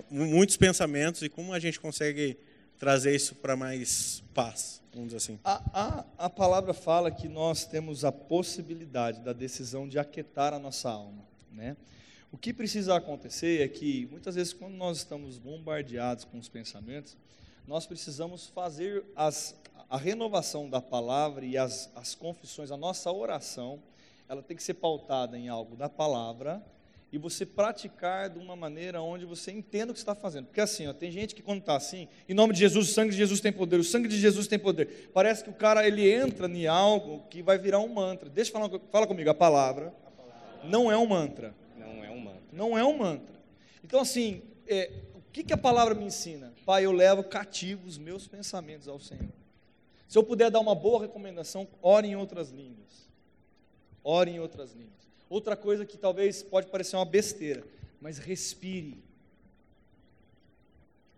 muitos 0.10 0.58
pensamentos 0.58 1.22
e 1.22 1.30
como 1.30 1.54
a 1.54 1.60
gente 1.60 1.80
consegue 1.80 2.38
trazer 2.80 3.14
isso 3.14 3.36
para 3.36 3.56
mais 3.56 4.24
paz, 4.34 4.82
vamos 4.94 5.10
dizer 5.10 5.18
assim. 5.18 5.40
A, 5.44 5.62
a, 5.74 6.26
a 6.26 6.30
palavra 6.30 6.74
fala 6.74 7.12
que 7.12 7.28
nós 7.28 7.66
temos 7.66 8.06
a 8.06 8.12
possibilidade 8.12 9.20
da 9.20 9.34
decisão 9.34 9.88
de 9.88 10.00
aquietar 10.00 10.54
a 10.54 10.60
nossa 10.60 10.90
alma, 10.90 11.24
né? 11.52 11.76
O 12.32 12.38
que 12.38 12.54
precisa 12.54 12.96
acontecer 12.96 13.62
é 13.62 13.68
que 13.68 14.08
muitas 14.12 14.36
vezes 14.36 14.54
quando 14.54 14.76
nós 14.76 14.98
estamos 14.98 15.40
bombardeados 15.40 16.26
com 16.26 16.38
os 16.38 16.48
pensamentos, 16.48 17.18
nós 17.68 17.88
precisamos 17.88 18.48
fazer 18.48 19.04
as, 19.16 19.56
a 19.90 19.98
renovação 19.98 20.70
da 20.70 20.80
palavra 20.80 21.44
e 21.44 21.58
as, 21.58 21.92
as 21.96 22.14
confissões, 22.14 22.70
a 22.70 22.78
nossa 22.78 23.12
oração, 23.12 23.82
ela 24.28 24.44
tem 24.44 24.56
que 24.56 24.62
ser 24.62 24.76
pautada 24.76 25.38
em 25.40 25.50
algo 25.50 25.76
da 25.76 25.90
palavra 25.90 26.64
e 27.12 27.18
você 27.18 27.48
praticar 27.48 28.30
de 28.30 28.38
uma 28.38 28.56
maneira 28.56 29.02
onde 29.02 29.26
você 29.26 29.52
entenda 29.52 29.92
o 29.92 29.96
que 29.96 30.00
está 30.00 30.14
fazendo. 30.14 30.46
Porque 30.46 30.62
assim, 30.62 30.86
ó, 30.86 30.94
tem 30.94 31.12
gente 31.12 31.34
que 31.34 31.42
quando 31.42 31.62
está 31.62 31.76
assim, 31.76 32.08
em 32.28 32.36
nome 32.36 32.54
de 32.54 32.60
Jesus, 32.60 32.90
o 32.90 32.94
sangue 32.94 33.10
de 33.10 33.18
Jesus 33.18 33.42
tem 33.42 33.52
poder, 33.52 33.80
o 33.80 33.84
sangue 33.84 34.08
de 34.08 34.20
Jesus 34.20 34.46
tem 34.46 34.60
poder. 34.60 35.10
Parece 35.12 35.44
que 35.44 35.50
o 35.50 35.54
cara 35.54 35.88
ele 35.88 36.08
entra 36.08 36.48
em 36.48 36.68
algo 36.68 37.24
que 37.28 37.42
vai 37.42 37.58
virar 37.58 37.80
um 37.80 37.88
mantra. 37.88 38.30
Deixa 38.30 38.52
eu 38.52 38.54
falar, 38.54 38.80
fala 38.92 39.08
comigo, 39.08 39.30
a 39.32 39.34
palavra, 39.34 39.88
a 40.06 40.12
palavra 40.12 40.70
não 40.70 40.92
é 40.92 40.98
um 40.98 41.08
mantra. 41.08 41.56
Não 42.52 42.78
é 42.78 42.84
um 42.84 42.98
mantra. 42.98 43.36
Então 43.84 44.00
assim, 44.00 44.42
é, 44.68 44.92
o 45.16 45.22
que, 45.32 45.44
que 45.44 45.54
a 45.54 45.58
palavra 45.58 45.94
me 45.94 46.06
ensina? 46.06 46.54
Pai, 46.66 46.86
eu 46.86 46.92
levo 46.92 47.24
cativos 47.24 47.94
os 47.94 47.98
meus 47.98 48.28
pensamentos 48.28 48.88
ao 48.88 49.00
Senhor. 49.00 49.30
Se 50.08 50.18
eu 50.18 50.24
puder 50.24 50.50
dar 50.50 50.60
uma 50.60 50.74
boa 50.74 51.02
recomendação, 51.02 51.68
ore 51.82 52.08
em 52.08 52.16
outras 52.16 52.50
línguas. 52.50 53.08
Ore 54.04 54.32
em 54.32 54.40
outras 54.40 54.72
línguas. 54.74 55.00
Outra 55.30 55.56
coisa 55.56 55.86
que 55.86 55.98
talvez 55.98 56.42
pode 56.42 56.68
parecer 56.68 56.96
uma 56.96 57.06
besteira, 57.06 57.64
mas 58.02 58.18
respire. 58.18 59.04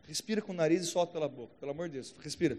Respira 0.05 0.41
com 0.41 0.51
o 0.51 0.55
nariz 0.55 0.83
e 0.83 0.85
solta 0.85 1.13
pela 1.13 1.29
boca, 1.29 1.53
pelo 1.57 1.71
amor 1.71 1.87
de 1.87 1.93
Deus, 1.93 2.13
respira. 2.19 2.57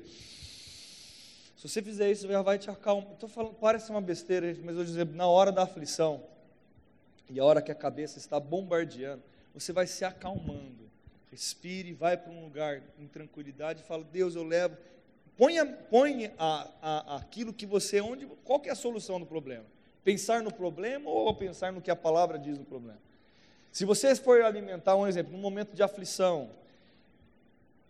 Se 1.56 1.68
você 1.68 1.82
fizer 1.82 2.10
isso, 2.10 2.26
já 2.26 2.40
vai 2.40 2.58
te 2.58 2.70
acalmar. 2.70 3.12
Estou 3.12 3.28
falando, 3.28 3.54
parece 3.54 3.90
uma 3.90 4.00
besteira, 4.00 4.46
mas 4.64 4.70
eu 4.70 4.74
vou 4.76 4.84
dizer, 4.84 5.06
na 5.06 5.26
hora 5.26 5.52
da 5.52 5.64
aflição, 5.64 6.24
e 7.28 7.40
a 7.40 7.44
hora 7.44 7.62
que 7.62 7.72
a 7.72 7.74
cabeça 7.74 8.18
está 8.18 8.38
bombardeando, 8.38 9.22
você 9.54 9.72
vai 9.72 9.86
se 9.86 10.04
acalmando. 10.04 10.90
Respire, 11.30 11.92
vai 11.92 12.16
para 12.16 12.30
um 12.30 12.44
lugar 12.44 12.82
em 12.98 13.06
tranquilidade 13.06 13.80
e 13.80 13.84
fala, 13.84 14.04
Deus, 14.04 14.34
eu 14.34 14.42
levo. 14.42 14.76
Ponha, 15.36 15.64
ponha 15.64 16.32
a, 16.38 16.68
a, 16.82 17.16
aquilo 17.16 17.52
que 17.52 17.64
você, 17.64 18.00
onde, 18.00 18.26
qual 18.44 18.60
que 18.60 18.68
é 18.68 18.72
a 18.72 18.76
solução 18.76 19.18
do 19.18 19.24
problema? 19.24 19.64
Pensar 20.04 20.42
no 20.42 20.52
problema 20.52 21.08
ou 21.08 21.34
pensar 21.34 21.72
no 21.72 21.80
que 21.80 21.90
a 21.90 21.96
palavra 21.96 22.38
diz 22.38 22.58
no 22.58 22.64
problema? 22.64 22.98
Se 23.70 23.86
você 23.86 24.14
for 24.14 24.42
alimentar, 24.42 24.94
um 24.96 25.06
exemplo, 25.06 25.32
num 25.32 25.38
momento 25.38 25.74
de 25.74 25.82
aflição, 25.82 26.50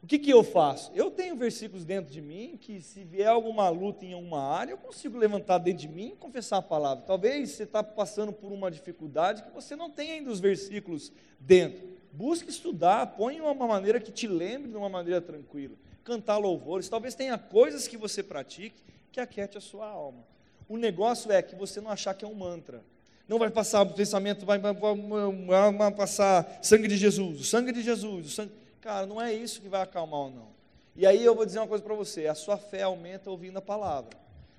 o 0.02 0.06
que, 0.06 0.18
que 0.18 0.30
eu 0.30 0.42
faço? 0.42 0.90
Eu 0.96 1.12
tenho 1.12 1.36
versículos 1.36 1.84
dentro 1.84 2.12
de 2.12 2.20
mim 2.20 2.58
que, 2.60 2.82
se 2.82 3.04
vier 3.04 3.28
alguma 3.28 3.68
luta 3.68 4.04
em 4.04 4.12
alguma 4.12 4.42
área, 4.42 4.72
eu 4.72 4.78
consigo 4.78 5.16
levantar 5.16 5.58
dentro 5.58 5.82
de 5.82 5.88
mim 5.88 6.08
e 6.08 6.16
confessar 6.16 6.56
a 6.56 6.62
palavra. 6.62 7.04
Talvez 7.06 7.50
você 7.50 7.62
está 7.62 7.84
passando 7.84 8.32
por 8.32 8.50
uma 8.50 8.68
dificuldade 8.68 9.44
que 9.44 9.50
você 9.50 9.76
não 9.76 9.88
tem 9.88 10.10
ainda 10.10 10.28
os 10.28 10.40
versículos 10.40 11.12
dentro. 11.38 11.88
Busque 12.10 12.50
estudar, 12.50 13.14
põe 13.16 13.40
uma 13.40 13.54
maneira 13.54 14.00
que 14.00 14.10
te 14.10 14.26
lembre 14.26 14.72
de 14.72 14.76
uma 14.76 14.88
maneira 14.88 15.20
tranquila. 15.20 15.76
Cantar 16.02 16.36
louvores, 16.36 16.88
talvez 16.88 17.14
tenha 17.14 17.38
coisas 17.38 17.86
que 17.86 17.96
você 17.96 18.24
pratique 18.24 18.82
que 19.12 19.20
aquete 19.20 19.56
a 19.56 19.60
sua 19.60 19.86
alma. 19.86 20.24
O 20.68 20.76
negócio 20.76 21.30
é 21.30 21.40
que 21.40 21.54
você 21.54 21.80
não 21.80 21.92
achar 21.92 22.12
que 22.12 22.24
é 22.24 22.28
um 22.28 22.34
mantra. 22.34 22.82
Não 23.28 23.38
vai 23.38 23.50
passar 23.50 23.82
o 23.82 23.94
pensamento, 23.94 24.44
vai, 24.44 24.58
vai, 24.58 24.74
vai, 24.74 25.72
vai 25.72 25.92
passar 25.92 26.58
sangue 26.60 26.88
de 26.88 26.96
Jesus, 26.96 27.40
o 27.40 27.44
sangue 27.44 27.70
de 27.70 27.82
Jesus, 27.82 28.26
o 28.26 28.30
sangue. 28.30 28.61
Cara, 28.82 29.06
não 29.06 29.22
é 29.22 29.32
isso 29.32 29.60
que 29.60 29.68
vai 29.68 29.80
acalmar 29.80 30.20
ou 30.20 30.30
não. 30.30 30.48
E 30.96 31.06
aí 31.06 31.24
eu 31.24 31.36
vou 31.36 31.46
dizer 31.46 31.60
uma 31.60 31.68
coisa 31.68 31.82
para 31.82 31.94
você: 31.94 32.26
a 32.26 32.34
sua 32.34 32.58
fé 32.58 32.82
aumenta 32.82 33.30
ouvindo 33.30 33.56
a 33.56 33.62
palavra. 33.62 34.10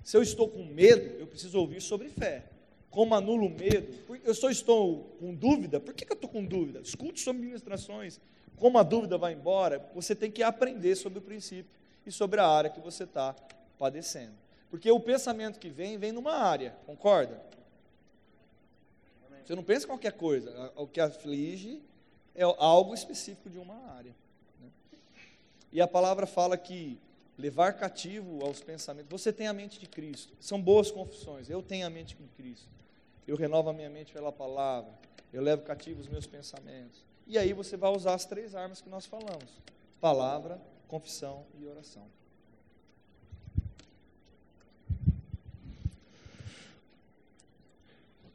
Se 0.01 0.15
eu 0.15 0.23
estou 0.23 0.47
com 0.47 0.63
medo, 0.63 1.19
eu 1.19 1.27
preciso 1.27 1.59
ouvir 1.59 1.81
sobre 1.81 2.07
fé. 2.07 2.45
Como 2.89 3.13
anulo 3.13 3.47
o 3.47 3.49
medo? 3.49 3.93
Eu 4.23 4.33
só 4.33 4.49
estou 4.49 5.15
com 5.19 5.35
dúvida. 5.35 5.79
Por 5.79 5.93
que, 5.93 6.05
que 6.05 6.11
eu 6.11 6.15
estou 6.15 6.29
com 6.29 6.43
dúvida? 6.43 6.79
Escute 6.79 7.19
sobre 7.19 7.41
ministrações. 7.41 8.19
Como 8.57 8.77
a 8.77 8.83
dúvida 8.83 9.17
vai 9.17 9.33
embora, 9.33 9.85
você 9.93 10.15
tem 10.15 10.31
que 10.31 10.41
aprender 10.41 10.95
sobre 10.95 11.19
o 11.19 11.21
princípio 11.21 11.71
e 12.05 12.11
sobre 12.11 12.39
a 12.39 12.47
área 12.47 12.69
que 12.69 12.79
você 12.79 13.03
está 13.03 13.35
padecendo. 13.77 14.33
Porque 14.69 14.89
o 14.89 14.99
pensamento 14.99 15.59
que 15.59 15.69
vem, 15.69 15.97
vem 15.97 16.11
numa 16.11 16.33
área, 16.33 16.75
concorda? 16.85 17.41
Você 19.43 19.55
não 19.55 19.63
pensa 19.63 19.85
em 19.85 19.89
qualquer 19.89 20.13
coisa. 20.13 20.71
O 20.75 20.87
que 20.87 21.01
aflige 21.01 21.81
é 22.35 22.43
algo 22.43 22.93
específico 22.93 23.49
de 23.49 23.57
uma 23.57 23.75
área. 23.91 24.13
Né? 24.59 24.69
E 25.71 25.81
a 25.81 25.87
palavra 25.87 26.25
fala 26.25 26.57
que 26.57 26.97
levar 27.37 27.73
cativo 27.73 28.43
aos 28.43 28.61
pensamentos. 28.61 29.09
Você 29.09 29.31
tem 29.31 29.47
a 29.47 29.53
mente 29.53 29.79
de 29.79 29.87
Cristo. 29.87 30.33
São 30.39 30.61
boas 30.61 30.91
confissões. 30.91 31.49
Eu 31.49 31.61
tenho 31.61 31.85
a 31.85 31.89
mente 31.89 32.15
de 32.15 32.27
Cristo. 32.35 32.69
Eu 33.27 33.35
renovo 33.35 33.69
a 33.69 33.73
minha 33.73 33.89
mente 33.89 34.11
pela 34.11 34.31
palavra. 34.31 34.91
Eu 35.31 35.41
levo 35.41 35.63
cativo 35.63 35.99
os 35.99 36.07
meus 36.07 36.27
pensamentos. 36.27 37.03
E 37.25 37.37
aí 37.37 37.53
você 37.53 37.77
vai 37.77 37.91
usar 37.91 38.13
as 38.13 38.25
três 38.25 38.53
armas 38.53 38.81
que 38.81 38.89
nós 38.89 39.05
falamos: 39.05 39.49
palavra, 40.01 40.59
confissão 40.87 41.45
e 41.59 41.65
oração. 41.65 42.03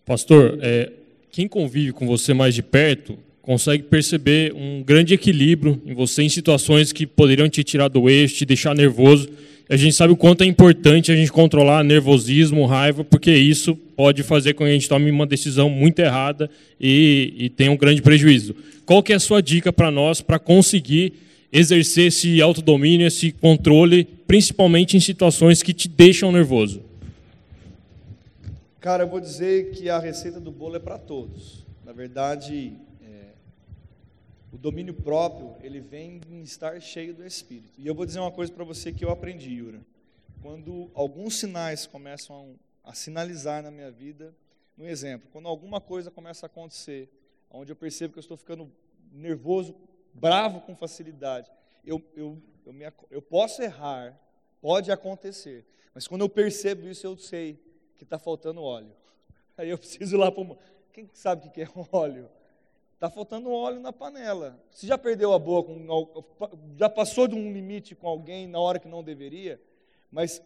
Pastor, 0.05 0.59
é, 0.63 0.91
quem 1.31 1.47
convive 1.47 1.93
com 1.93 2.07
você 2.07 2.33
mais 2.33 2.55
de 2.55 2.63
perto 2.63 3.19
consegue 3.49 3.85
perceber 3.85 4.53
um 4.53 4.83
grande 4.83 5.15
equilíbrio 5.15 5.81
em 5.87 5.95
você 5.95 6.23
em 6.23 6.29
situações 6.29 6.93
que 6.93 7.07
poderiam 7.07 7.49
te 7.49 7.65
tirar 7.65 7.89
do 7.89 8.07
eixo, 8.07 8.35
te 8.35 8.45
deixar 8.45 8.75
nervoso. 8.75 9.27
A 9.71 9.75
gente 9.75 9.97
sabe 9.97 10.13
o 10.13 10.17
quanto 10.19 10.43
é 10.43 10.45
importante 10.45 11.11
a 11.11 11.17
gente 11.17 11.33
controlar 11.33 11.83
nervosismo, 11.83 12.67
raiva, 12.67 13.03
porque 13.03 13.35
isso 13.35 13.75
pode 13.75 14.23
fazer 14.23 14.53
com 14.53 14.65
que 14.65 14.71
a 14.71 14.75
gente 14.75 14.87
tome 14.87 15.11
uma 15.11 15.27
decisão 15.27 15.71
muito 15.71 15.99
errada 15.99 16.51
e, 16.79 17.33
e 17.39 17.49
tenha 17.49 17.73
um 17.73 17.77
grande 17.79 18.03
prejuízo. 18.03 18.55
Qual 18.85 19.03
que 19.03 19.15
é 19.15 19.17
a 19.17 19.21
sua 19.21 19.41
dica 19.41 19.73
para 19.73 19.91
nós 19.91 20.21
para 20.21 20.39
conseguir 20.39 21.15
exercer 21.51 22.09
esse 22.09 22.43
autodomínio, 22.43 23.07
esse 23.07 23.33
controle, 23.33 24.07
principalmente 24.27 24.95
em 24.95 25.01
situações 25.01 25.63
que 25.63 25.73
te 25.73 25.89
deixam 25.89 26.31
nervoso? 26.31 26.83
Cara, 28.79 29.05
eu 29.05 29.09
vou 29.09 29.21
dizer 29.21 29.71
que 29.71 29.89
a 29.89 29.99
receita 29.99 30.39
do 30.39 30.51
bolo 30.51 30.77
é 30.77 30.79
para 30.79 30.99
todos. 30.99 31.67
Na 31.87 31.95
verdade, 31.95 32.75
o 34.51 34.57
domínio 34.57 34.95
próprio, 34.95 35.57
ele 35.63 35.81
vem 35.81 36.21
em 36.29 36.43
estar 36.43 36.81
cheio 36.81 37.15
do 37.15 37.25
Espírito. 37.25 37.79
E 37.79 37.87
eu 37.87 37.95
vou 37.95 38.07
dizer 38.07 38.21
uma 38.21 38.33
coisa 38.33 38.53
para 38.53 38.65
você 38.65 38.93
que 38.93 39.05
eu 39.05 39.11
aprendi, 39.11 39.51
Yura. 39.51 39.81
Quando 40.41 40.91
alguns 40.95 41.39
sinais 41.39 41.87
começam 41.87 42.57
a, 42.85 42.91
a 42.91 42.95
sinalizar 42.95 43.63
na 43.63 43.71
minha 43.71 43.91
vida, 43.91 44.35
um 44.79 44.87
exemplo, 44.87 45.29
quando 45.33 45.49
alguma 45.49 45.81
coisa 45.81 46.11
começa 46.11 46.47
a 46.47 46.49
acontecer, 46.49 47.11
onde 47.51 47.73
eu 47.73 47.77
percebo 47.77 48.13
que 48.13 48.19
eu 48.19 48.23
estou 48.23 48.37
ficando 48.37 48.71
nervoso, 49.13 49.75
bravo 50.15 50.61
com 50.61 50.75
facilidade, 50.75 51.51
eu, 51.85 52.03
eu, 52.15 52.41
eu, 52.65 52.73
me, 52.73 52.85
eu 53.11 53.21
posso 53.21 53.61
errar, 53.61 54.19
pode 54.61 54.91
acontecer, 54.91 55.67
mas 55.93 56.07
quando 56.07 56.23
eu 56.23 56.29
percebo 56.29 56.89
isso, 56.89 57.07
eu 57.07 57.17
sei 57.17 57.61
que 57.97 58.05
está 58.05 58.19
faltando 58.19 58.63
óleo. 58.63 58.93
Aí 59.59 59.69
eu 59.69 59.79
preciso 59.79 60.15
ir 60.15 60.19
lá 60.19 60.31
para 60.31 60.41
uma. 60.41 60.59
Quem 60.93 61.11
sabe 61.13 61.49
o 61.49 61.51
que 61.51 61.63
é 61.63 61.69
óleo? 61.93 62.31
Está 62.99 63.09
faltando 63.09 63.53
óleo 63.53 63.79
na 63.79 63.93
panela. 63.93 64.61
Você 64.73 64.85
já 64.85 64.99
perdeu 64.99 65.33
a 65.33 65.39
boa, 65.39 65.63
com, 65.63 66.27
já 66.77 66.91
passou 66.91 67.29
de 67.29 67.37
um 67.37 67.53
limite 67.53 67.95
com 67.95 68.09
alguém 68.09 68.49
na 68.49 68.59
hora 68.59 68.81
que 68.81 68.89
não 68.89 69.05
deveria, 69.05 69.63
mas 70.11 70.43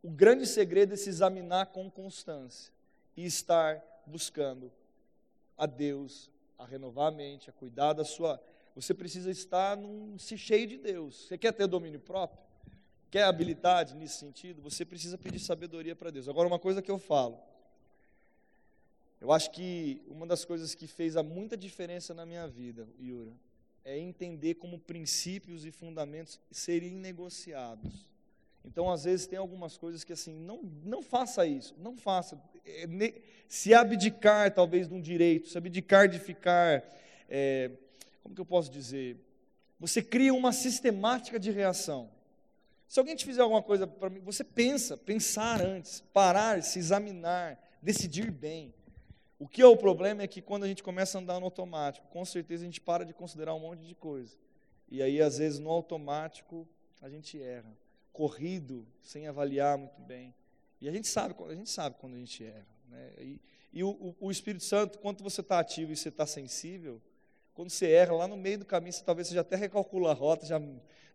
o 0.00 0.08
grande 0.08 0.46
segredo 0.46 0.94
é 0.94 0.96
se 0.96 1.08
examinar 1.08 1.66
com 1.66 1.90
constância 1.90 2.72
e 3.16 3.24
estar 3.24 3.82
buscando 4.06 4.70
a 5.58 5.66
Deus, 5.66 6.30
a 6.56 6.64
renovar 6.64 7.08
a 7.08 7.10
mente, 7.10 7.50
a 7.50 7.52
cuidar 7.52 7.94
da 7.94 8.04
sua. 8.04 8.40
Você 8.76 8.94
precisa 8.94 9.28
estar 9.28 9.76
num, 9.76 10.16
se 10.20 10.38
cheio 10.38 10.68
de 10.68 10.78
Deus. 10.78 11.26
Você 11.26 11.36
quer 11.36 11.52
ter 11.52 11.66
domínio 11.66 11.98
próprio? 11.98 12.40
quer 13.12 13.24
habilidade 13.24 13.94
nesse 13.94 14.16
sentido, 14.16 14.62
você 14.62 14.86
precisa 14.86 15.18
pedir 15.18 15.38
sabedoria 15.38 15.94
para 15.94 16.10
Deus. 16.10 16.30
Agora, 16.30 16.48
uma 16.48 16.58
coisa 16.58 16.80
que 16.80 16.90
eu 16.90 16.98
falo, 16.98 17.38
eu 19.22 19.30
acho 19.30 19.52
que 19.52 20.02
uma 20.08 20.26
das 20.26 20.44
coisas 20.44 20.74
que 20.74 20.88
fez 20.88 21.16
a 21.16 21.22
muita 21.22 21.56
diferença 21.56 22.12
na 22.12 22.26
minha 22.26 22.48
vida, 22.48 22.88
Yura, 23.00 23.30
é 23.84 23.96
entender 23.96 24.54
como 24.54 24.80
princípios 24.80 25.64
e 25.64 25.70
fundamentos 25.70 26.40
serem 26.50 26.90
negociados. 26.90 28.04
Então, 28.64 28.90
às 28.90 29.04
vezes, 29.04 29.28
tem 29.28 29.38
algumas 29.38 29.78
coisas 29.78 30.02
que, 30.02 30.12
assim, 30.12 30.34
não, 30.40 30.60
não 30.84 31.00
faça 31.02 31.46
isso, 31.46 31.72
não 31.78 31.96
faça. 31.96 32.36
É, 32.66 32.88
se 33.46 33.72
abdicar, 33.72 34.52
talvez, 34.52 34.88
de 34.88 34.94
um 34.94 35.00
direito, 35.00 35.48
se 35.48 35.56
abdicar 35.56 36.08
de 36.08 36.18
ficar, 36.18 36.82
é, 37.28 37.70
como 38.24 38.34
que 38.34 38.40
eu 38.40 38.46
posso 38.46 38.72
dizer? 38.72 39.16
Você 39.78 40.02
cria 40.02 40.34
uma 40.34 40.52
sistemática 40.52 41.38
de 41.38 41.52
reação. 41.52 42.10
Se 42.88 42.98
alguém 42.98 43.14
te 43.14 43.24
fizer 43.24 43.42
alguma 43.42 43.62
coisa 43.62 43.86
para 43.86 44.10
mim, 44.10 44.18
você 44.18 44.42
pensa, 44.42 44.96
pensar 44.96 45.62
antes, 45.62 46.00
parar, 46.12 46.60
se 46.60 46.80
examinar, 46.80 47.56
decidir 47.80 48.28
bem. 48.32 48.74
O 49.42 49.48
que 49.48 49.60
é 49.60 49.66
o 49.66 49.76
problema 49.76 50.22
é 50.22 50.28
que 50.28 50.40
quando 50.40 50.62
a 50.62 50.68
gente 50.68 50.84
começa 50.84 51.18
a 51.18 51.20
andar 51.20 51.40
no 51.40 51.46
automático, 51.46 52.06
com 52.10 52.24
certeza 52.24 52.62
a 52.62 52.66
gente 52.66 52.80
para 52.80 53.04
de 53.04 53.12
considerar 53.12 53.52
um 53.54 53.58
monte 53.58 53.80
de 53.80 53.92
coisa. 53.92 54.36
E 54.88 55.02
aí, 55.02 55.20
às 55.20 55.38
vezes, 55.38 55.58
no 55.58 55.68
automático, 55.68 56.64
a 57.00 57.10
gente 57.10 57.42
erra. 57.42 57.76
Corrido, 58.12 58.86
sem 59.02 59.26
avaliar 59.26 59.76
muito 59.76 60.00
bem. 60.02 60.32
E 60.80 60.88
a 60.88 60.92
gente 60.92 61.08
sabe, 61.08 61.34
a 61.48 61.54
gente 61.56 61.68
sabe 61.70 61.96
quando 61.98 62.14
a 62.14 62.18
gente 62.18 62.44
erra. 62.44 62.68
Né? 62.88 63.10
E, 63.18 63.40
e 63.72 63.82
o, 63.82 64.14
o, 64.20 64.30
Espírito 64.30 64.62
Santo, 64.62 65.00
quando 65.00 65.24
você 65.24 65.40
está 65.40 65.58
ativo 65.58 65.90
e 65.90 65.96
você 65.96 66.08
está 66.08 66.24
sensível, 66.24 67.02
Quando 67.52 67.70
você 67.70 67.90
erra 67.90 68.14
lá 68.14 68.28
no 68.28 68.36
meio 68.36 68.58
do 68.58 68.64
caminho, 68.64 68.92
você, 68.92 69.02
talvez 69.02 69.26
você 69.26 69.34
já 69.34 69.40
até 69.40 69.56
recalcula 69.56 70.12
a 70.12 70.14
rota, 70.14 70.46
já, 70.46 70.62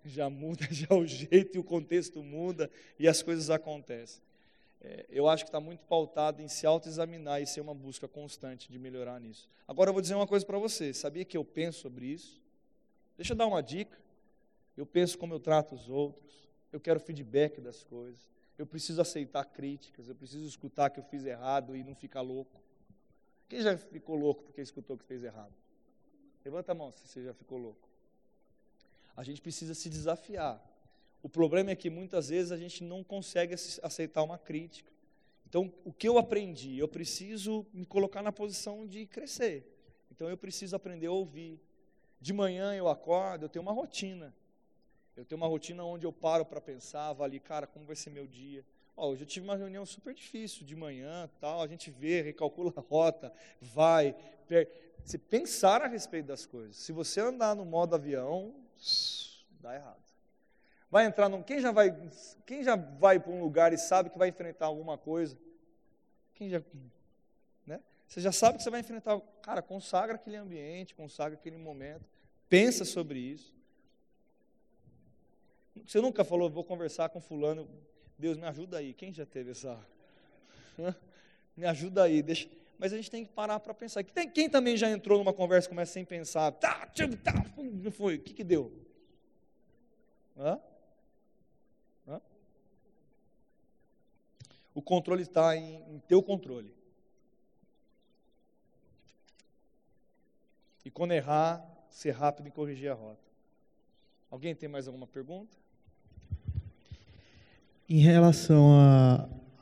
já 0.04 0.30
muda 0.30 0.68
já 0.70 0.94
o 0.94 1.06
jeito 1.06 1.56
e 1.56 1.60
o 1.60 1.64
contexto 1.64 2.22
muda 2.22 2.70
e 3.00 3.08
as 3.08 3.24
coisas 3.24 3.50
acontecem. 3.50 4.22
É, 4.80 5.06
eu 5.10 5.28
acho 5.28 5.44
que 5.44 5.50
está 5.50 5.60
muito 5.60 5.84
pautado 5.86 6.42
em 6.42 6.48
se 6.48 6.66
autoexaminar 6.66 7.42
e 7.42 7.48
ser 7.48 7.62
uma 7.62 7.74
busca 7.74 8.08
constante 8.08 8.72
de 8.72 8.78
melhorar 8.78 9.20
nisso. 9.20 9.50
Agora 9.68 9.90
eu 9.90 9.94
vou 9.94 10.02
dizer 10.02 10.16
uma 10.16 10.28
coisa 10.28 10.46
para 10.46 10.58
você: 10.58 10.94
sabia 10.94 11.26
que 11.26 11.36
eu 11.36 11.44
penso 11.44 11.80
sobre 11.80 12.06
isso? 12.06 12.42
Deixa 13.16 13.34
eu 13.34 13.38
dar 13.38 13.48
uma 13.48 13.62
dica. 13.62 13.98
Eu 14.76 14.86
penso 14.86 15.18
como 15.18 15.34
eu 15.34 15.40
trato 15.40 15.74
os 15.74 15.90
outros, 15.90 16.48
eu 16.72 16.80
quero 16.80 17.00
feedback 17.00 17.60
das 17.60 17.84
coisas, 17.84 18.30
eu 18.60 18.66
preciso 18.68 19.02
aceitar 19.02 19.44
críticas, 19.46 20.08
eu 20.08 20.14
preciso 20.14 20.48
escutar 20.48 20.92
que 20.92 21.00
eu 21.00 21.04
fiz 21.04 21.26
errado 21.26 21.76
e 21.76 21.84
não 21.84 21.96
ficar 21.96 22.22
louco. 22.22 22.62
Quem 23.50 23.62
já 23.62 23.76
ficou 23.76 24.16
louco 24.16 24.44
porque 24.44 24.62
escutou 24.62 24.96
que 24.96 25.04
fez 25.04 25.24
errado? 25.24 25.54
Levanta 26.46 26.72
a 26.74 26.76
mão 26.76 26.92
se 26.92 27.08
você 27.08 27.24
já 27.24 27.34
ficou 27.34 27.58
louco. 27.58 27.90
A 29.16 29.24
gente 29.24 29.42
precisa 29.42 29.74
se 29.74 29.90
desafiar. 29.90 30.62
O 31.22 31.30
problema 31.30 31.72
é 31.72 31.76
que 31.76 31.90
muitas 31.90 32.30
vezes 32.30 32.52
a 32.52 32.58
gente 32.58 32.84
não 32.84 33.04
consegue 33.04 33.54
aceitar 33.54 34.24
uma 34.24 34.38
crítica. 34.38 34.92
Então, 35.48 35.74
o 35.86 35.94
que 35.94 36.08
eu 36.08 36.18
aprendi? 36.18 36.78
Eu 36.78 36.88
preciso 36.88 37.66
me 37.74 37.86
colocar 37.86 38.22
na 38.22 38.32
posição 38.32 38.86
de 38.86 39.06
crescer. 39.06 39.66
Então, 40.12 40.30
eu 40.30 40.38
preciso 40.38 40.76
aprender 40.76 41.08
a 41.08 41.12
ouvir. 41.12 41.60
De 42.20 42.34
manhã 42.34 42.74
eu 42.74 42.88
acordo, 42.88 43.46
eu 43.46 43.50
tenho 43.50 43.64
uma 43.64 43.72
rotina. 43.72 44.34
Eu 45.16 45.26
tenho 45.26 45.38
uma 45.38 45.48
rotina 45.48 45.84
onde 45.84 46.06
eu 46.06 46.14
paro 46.14 46.46
para 46.46 46.62
pensar, 46.62 47.08
avaliar, 47.08 47.42
cara, 47.42 47.68
como 47.68 47.86
vai 47.86 47.96
ser 47.96 48.10
meu 48.10 48.28
dia. 48.28 48.64
Ó, 48.96 49.10
hoje 49.10 49.24
eu 49.24 49.28
tive 49.28 49.46
uma 49.46 49.56
reunião 49.56 49.86
super 49.86 50.14
difícil 50.14 50.66
de 50.66 50.76
manhã, 50.76 51.30
tal, 51.40 51.62
a 51.62 51.68
gente 51.68 51.90
vê, 51.92 52.22
recalcula 52.24 52.74
a 52.76 52.82
rota, 52.82 53.32
vai, 53.62 54.16
per... 54.48 54.70
se 55.06 55.18
pensar 55.18 55.82
a 55.82 55.88
respeito 55.88 56.26
das 56.26 56.46
coisas. 56.46 56.76
Se 56.76 56.92
você 56.92 57.22
andar 57.22 57.56
no 57.56 57.64
modo 57.64 57.96
avião, 57.96 58.54
dá 59.60 59.76
errado. 59.76 60.07
Vai 60.90 61.06
entrar 61.06 61.28
num, 61.28 61.44
quem 61.44 61.60
já 61.60 61.72
vai, 61.72 61.96
quem 62.46 62.64
já 62.64 62.76
vai 62.76 63.20
para 63.20 63.32
um 63.32 63.42
lugar 63.42 63.74
e 63.74 63.78
sabe 63.78 64.10
que 64.10 64.18
vai 64.18 64.30
enfrentar 64.30 64.68
alguma 64.68 64.98
coisa? 64.98 65.38
Quem 66.34 66.50
já, 66.50 66.62
né? 67.66 67.82
Você 68.08 68.22
já 68.22 68.32
sabe 68.32 68.58
que 68.58 68.64
você 68.64 68.70
vai 68.70 68.80
enfrentar, 68.80 69.20
cara, 69.42 69.62
consagra 69.62 70.16
aquele 70.16 70.38
ambiente, 70.38 70.96
consagra 70.96 71.38
aquele 71.38 71.58
momento, 71.58 72.06
pensa 72.48 72.86
sobre 72.86 73.20
isso. 73.20 73.54
Você 75.86 76.00
nunca 76.00 76.24
falou, 76.24 76.50
vou 76.50 76.64
conversar 76.64 77.10
com 77.10 77.20
fulano, 77.20 77.68
Deus 78.18 78.38
me 78.38 78.46
ajuda 78.46 78.78
aí. 78.78 78.94
Quem 78.94 79.14
já 79.14 79.26
teve 79.26 79.52
essa? 79.52 79.78
me 81.56 81.66
ajuda 81.66 82.04
aí, 82.04 82.22
deixa. 82.22 82.50
Mas 82.80 82.94
a 82.94 82.96
gente 82.96 83.12
tem 83.12 83.26
que 83.26 83.32
parar 83.32 83.60
para 83.60 83.74
pensar. 83.74 84.04
Quem, 84.04 84.50
também 84.50 84.78
já 84.78 84.90
entrou 84.90 85.18
numa 85.18 85.34
conversa 85.34 85.68
e 85.68 85.70
começa 85.70 85.94
sem 85.94 86.06
pensar? 86.06 86.52
Tá, 86.52 86.86
tá, 86.86 87.34
não 87.58 87.92
foi. 87.92 88.16
O 88.16 88.20
que, 88.20 88.34
que 88.34 88.44
deu? 88.44 88.72
Hã? 90.38 90.60
O 94.78 94.82
controle 94.84 95.24
está 95.24 95.58
em, 95.58 95.82
em 95.92 95.98
teu 96.08 96.22
controle. 96.22 96.72
E 100.86 100.92
quando 100.92 101.14
errar, 101.14 101.68
ser 101.90 102.12
rápido 102.12 102.48
em 102.48 102.52
corrigir 102.52 102.92
a 102.92 102.94
rota. 102.94 103.28
Alguém 104.30 104.54
tem 104.54 104.70
mais 104.70 104.86
alguma 104.86 105.08
pergunta? 105.08 105.58
Em 107.90 107.98
relação 107.98 108.70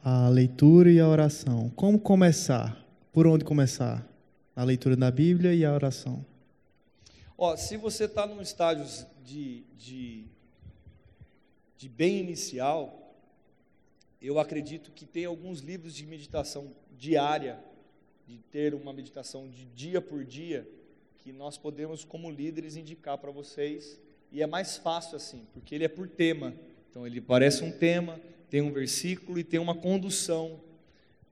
à, 0.04 0.28
leitura 0.28 0.92
e 0.92 1.00
à 1.00 1.08
oração, 1.08 1.70
como 1.70 1.98
começar? 1.98 2.86
Por 3.14 3.26
onde 3.26 3.46
começar? 3.46 4.06
A 4.54 4.66
leitura 4.66 4.98
da 4.98 5.10
Bíblia 5.10 5.56
e 5.56 5.64
a 5.64 5.72
oração. 5.74 6.26
Ó, 7.38 7.56
se 7.56 7.78
você 7.78 8.04
está 8.04 8.28
num 8.28 8.42
estágio 8.42 8.86
de, 9.24 9.64
de, 9.78 10.26
de 11.78 11.88
bem 11.88 12.20
inicial, 12.20 13.05
eu 14.22 14.40
acredito 14.40 14.92
que 14.92 15.06
tem 15.06 15.26
alguns 15.26 15.60
livros 15.60 15.94
de 15.94 16.06
meditação 16.06 16.72
diária, 16.98 17.60
de 18.28 18.38
ter 18.52 18.74
uma 18.74 18.92
meditação 18.92 19.48
de 19.48 19.66
dia 19.66 20.02
por 20.02 20.24
dia, 20.24 20.68
que 21.20 21.32
nós 21.32 21.58
podemos, 21.58 22.04
como 22.04 22.30
líderes, 22.30 22.76
indicar 22.76 23.18
para 23.18 23.32
vocês. 23.32 24.00
E 24.32 24.42
é 24.42 24.48
mais 24.48 24.78
fácil 24.78 25.16
assim, 25.16 25.46
porque 25.54 25.76
ele 25.76 25.84
é 25.84 25.88
por 25.88 26.08
tema. 26.08 26.54
Então 26.90 27.06
ele 27.06 27.20
parece 27.20 27.64
um 27.64 27.72
tema, 27.72 28.20
tem 28.50 28.62
um 28.62 28.72
versículo 28.72 29.38
e 29.38 29.44
tem 29.44 29.60
uma 29.60 29.76
condução 29.76 30.60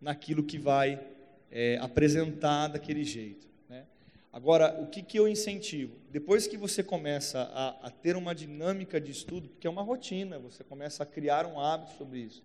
naquilo 0.02 0.44
que 0.44 0.58
vai 0.58 1.00
é, 1.50 1.78
apresentar 1.78 2.68
daquele 2.68 3.04
jeito. 3.04 3.48
Né? 3.70 3.86
Agora, 4.32 4.82
o 4.82 4.88
que, 4.88 5.02
que 5.02 5.18
eu 5.18 5.28
incentivo? 5.28 5.96
Depois 6.12 6.48
que 6.48 6.58
você 6.58 6.84
começa 6.84 7.42
a, 7.54 7.88
a 7.88 7.90
ter 7.90 8.16
uma 8.16 8.36
dinâmica 8.36 9.00
de 9.00 9.12
estudo, 9.12 9.48
porque 9.48 9.68
é 9.68 9.70
uma 9.70 9.82
rotina, 9.84 10.38
você 10.38 10.64
começa 10.64 11.04
a 11.04 11.06
criar 11.06 11.46
um 11.46 11.60
hábito 11.60 11.98
sobre 11.98 12.20
isso. 12.20 12.44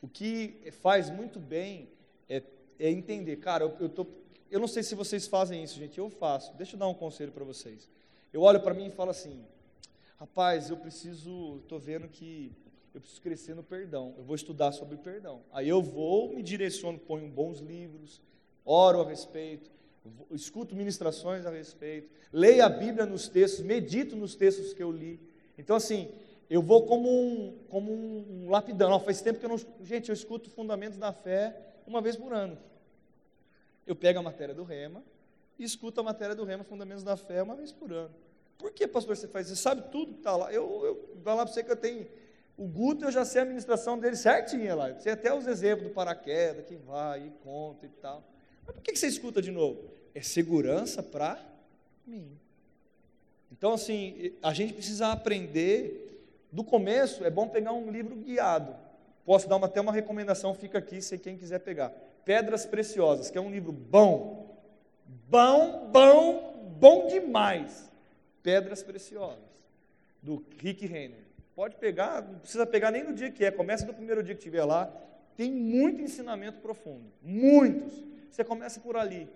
O 0.00 0.08
que 0.08 0.70
faz 0.80 1.10
muito 1.10 1.40
bem 1.40 1.88
é, 2.28 2.42
é 2.78 2.90
entender, 2.90 3.36
cara, 3.36 3.64
eu, 3.64 3.76
eu, 3.80 3.88
tô, 3.88 4.06
eu 4.50 4.60
não 4.60 4.68
sei 4.68 4.82
se 4.82 4.94
vocês 4.94 5.26
fazem 5.26 5.62
isso, 5.62 5.78
gente, 5.78 5.98
eu 5.98 6.08
faço. 6.08 6.54
Deixa 6.54 6.76
eu 6.76 6.78
dar 6.78 6.88
um 6.88 6.94
conselho 6.94 7.32
para 7.32 7.44
vocês. 7.44 7.88
Eu 8.32 8.42
olho 8.42 8.60
para 8.60 8.74
mim 8.74 8.86
e 8.86 8.90
falo 8.90 9.10
assim, 9.10 9.44
rapaz, 10.18 10.70
eu 10.70 10.76
preciso, 10.76 11.58
estou 11.62 11.78
vendo 11.78 12.08
que 12.08 12.52
eu 12.94 13.00
preciso 13.00 13.22
crescer 13.22 13.54
no 13.54 13.62
perdão, 13.62 14.14
eu 14.16 14.24
vou 14.24 14.34
estudar 14.34 14.72
sobre 14.72 14.96
perdão. 14.96 15.42
Aí 15.52 15.68
eu 15.68 15.82
vou, 15.82 16.34
me 16.34 16.42
direciono, 16.42 16.98
ponho 16.98 17.28
bons 17.28 17.58
livros, 17.60 18.20
oro 18.64 19.00
a 19.00 19.08
respeito, 19.08 19.70
escuto 20.30 20.74
ministrações 20.74 21.46
a 21.46 21.50
respeito, 21.50 22.10
leio 22.32 22.64
a 22.64 22.68
Bíblia 22.68 23.06
nos 23.06 23.28
textos, 23.28 23.64
medito 23.64 24.16
nos 24.16 24.34
textos 24.34 24.72
que 24.72 24.82
eu 24.82 24.90
li. 24.90 25.20
Então, 25.56 25.76
assim, 25.76 26.08
eu 26.50 26.62
vou 26.62 26.86
como 26.86 27.08
um, 27.10 27.58
como 27.68 27.92
um 27.92 28.48
lapidão. 28.50 28.98
Faz 29.00 29.20
tempo 29.20 29.38
que 29.38 29.44
eu 29.44 29.50
não. 29.50 29.58
Gente, 29.82 30.08
eu 30.08 30.14
escuto 30.14 30.48
Fundamentos 30.50 30.98
da 30.98 31.12
Fé 31.12 31.54
uma 31.86 32.00
vez 32.00 32.16
por 32.16 32.32
ano. 32.32 32.58
Eu 33.86 33.94
pego 33.94 34.18
a 34.18 34.22
matéria 34.22 34.54
do 34.54 34.64
Rema 34.64 35.02
e 35.58 35.64
escuto 35.64 36.00
a 36.00 36.02
matéria 36.02 36.34
do 36.34 36.44
Rema, 36.44 36.64
Fundamentos 36.64 37.02
da 37.02 37.16
Fé, 37.16 37.42
uma 37.42 37.54
vez 37.54 37.72
por 37.72 37.92
ano. 37.92 38.14
Por 38.56 38.72
que, 38.72 38.86
pastor, 38.86 39.16
você 39.16 39.28
faz 39.28 39.46
isso? 39.46 39.56
Você 39.56 39.62
sabe 39.62 39.90
tudo 39.90 40.12
que 40.12 40.18
está 40.18 40.36
lá. 40.36 40.52
Eu, 40.52 40.84
eu 40.84 40.94
vou 41.14 41.22
falar 41.22 41.44
para 41.44 41.54
você 41.54 41.62
que 41.62 41.70
eu 41.70 41.76
tenho. 41.76 42.06
O 42.56 42.66
Guto, 42.66 43.04
eu 43.04 43.12
já 43.12 43.24
sei 43.24 43.40
a 43.40 43.44
administração 43.44 43.98
dele 43.98 44.16
certinha 44.16 44.74
lá. 44.74 44.90
Eu 44.90 45.00
sei 45.00 45.12
até 45.12 45.32
os 45.32 45.46
exemplos 45.46 45.86
do 45.88 45.94
paraquedas, 45.94 46.66
que 46.66 46.74
vai 46.74 47.26
e 47.26 47.30
conta 47.44 47.86
e 47.86 47.88
tal. 47.88 48.24
Mas 48.66 48.74
por 48.74 48.82
que, 48.82 48.92
que 48.92 48.98
você 48.98 49.06
escuta 49.06 49.40
de 49.40 49.50
novo? 49.50 49.88
É 50.14 50.20
segurança 50.20 51.02
para 51.02 51.40
mim. 52.06 52.36
Então, 53.52 53.72
assim, 53.72 54.32
a 54.42 54.52
gente 54.52 54.72
precisa 54.72 55.12
aprender. 55.12 56.07
Do 56.50 56.64
começo, 56.64 57.24
é 57.24 57.30
bom 57.30 57.48
pegar 57.48 57.72
um 57.72 57.90
livro 57.90 58.16
guiado. 58.16 58.74
Posso 59.24 59.48
dar 59.48 59.56
uma, 59.56 59.66
até 59.66 59.80
uma 59.80 59.92
recomendação, 59.92 60.54
fica 60.54 60.78
aqui, 60.78 61.02
se 61.02 61.18
quem 61.18 61.36
quiser 61.36 61.58
pegar. 61.60 61.92
Pedras 62.24 62.64
Preciosas, 62.64 63.30
que 63.30 63.36
é 63.36 63.40
um 63.40 63.50
livro 63.50 63.72
bom. 63.72 64.56
Bom, 65.28 65.88
bom, 65.92 66.74
bom 66.78 67.06
demais 67.06 67.90
Pedras 68.42 68.82
Preciosas, 68.82 69.38
do 70.22 70.44
Rick 70.58 70.86
Renner. 70.86 71.26
Pode 71.54 71.76
pegar, 71.76 72.22
não 72.22 72.38
precisa 72.38 72.64
pegar 72.64 72.90
nem 72.90 73.04
no 73.04 73.12
dia 73.12 73.30
que 73.30 73.44
é, 73.44 73.50
começa 73.50 73.84
no 73.84 73.92
primeiro 73.92 74.22
dia 74.22 74.34
que 74.34 74.40
estiver 74.40 74.64
lá. 74.64 74.90
Tem 75.36 75.50
muito 75.52 76.00
ensinamento 76.00 76.60
profundo, 76.60 77.04
muitos. 77.22 77.92
Você 78.30 78.42
começa 78.44 78.80
por 78.80 78.96
ali. 78.96 79.28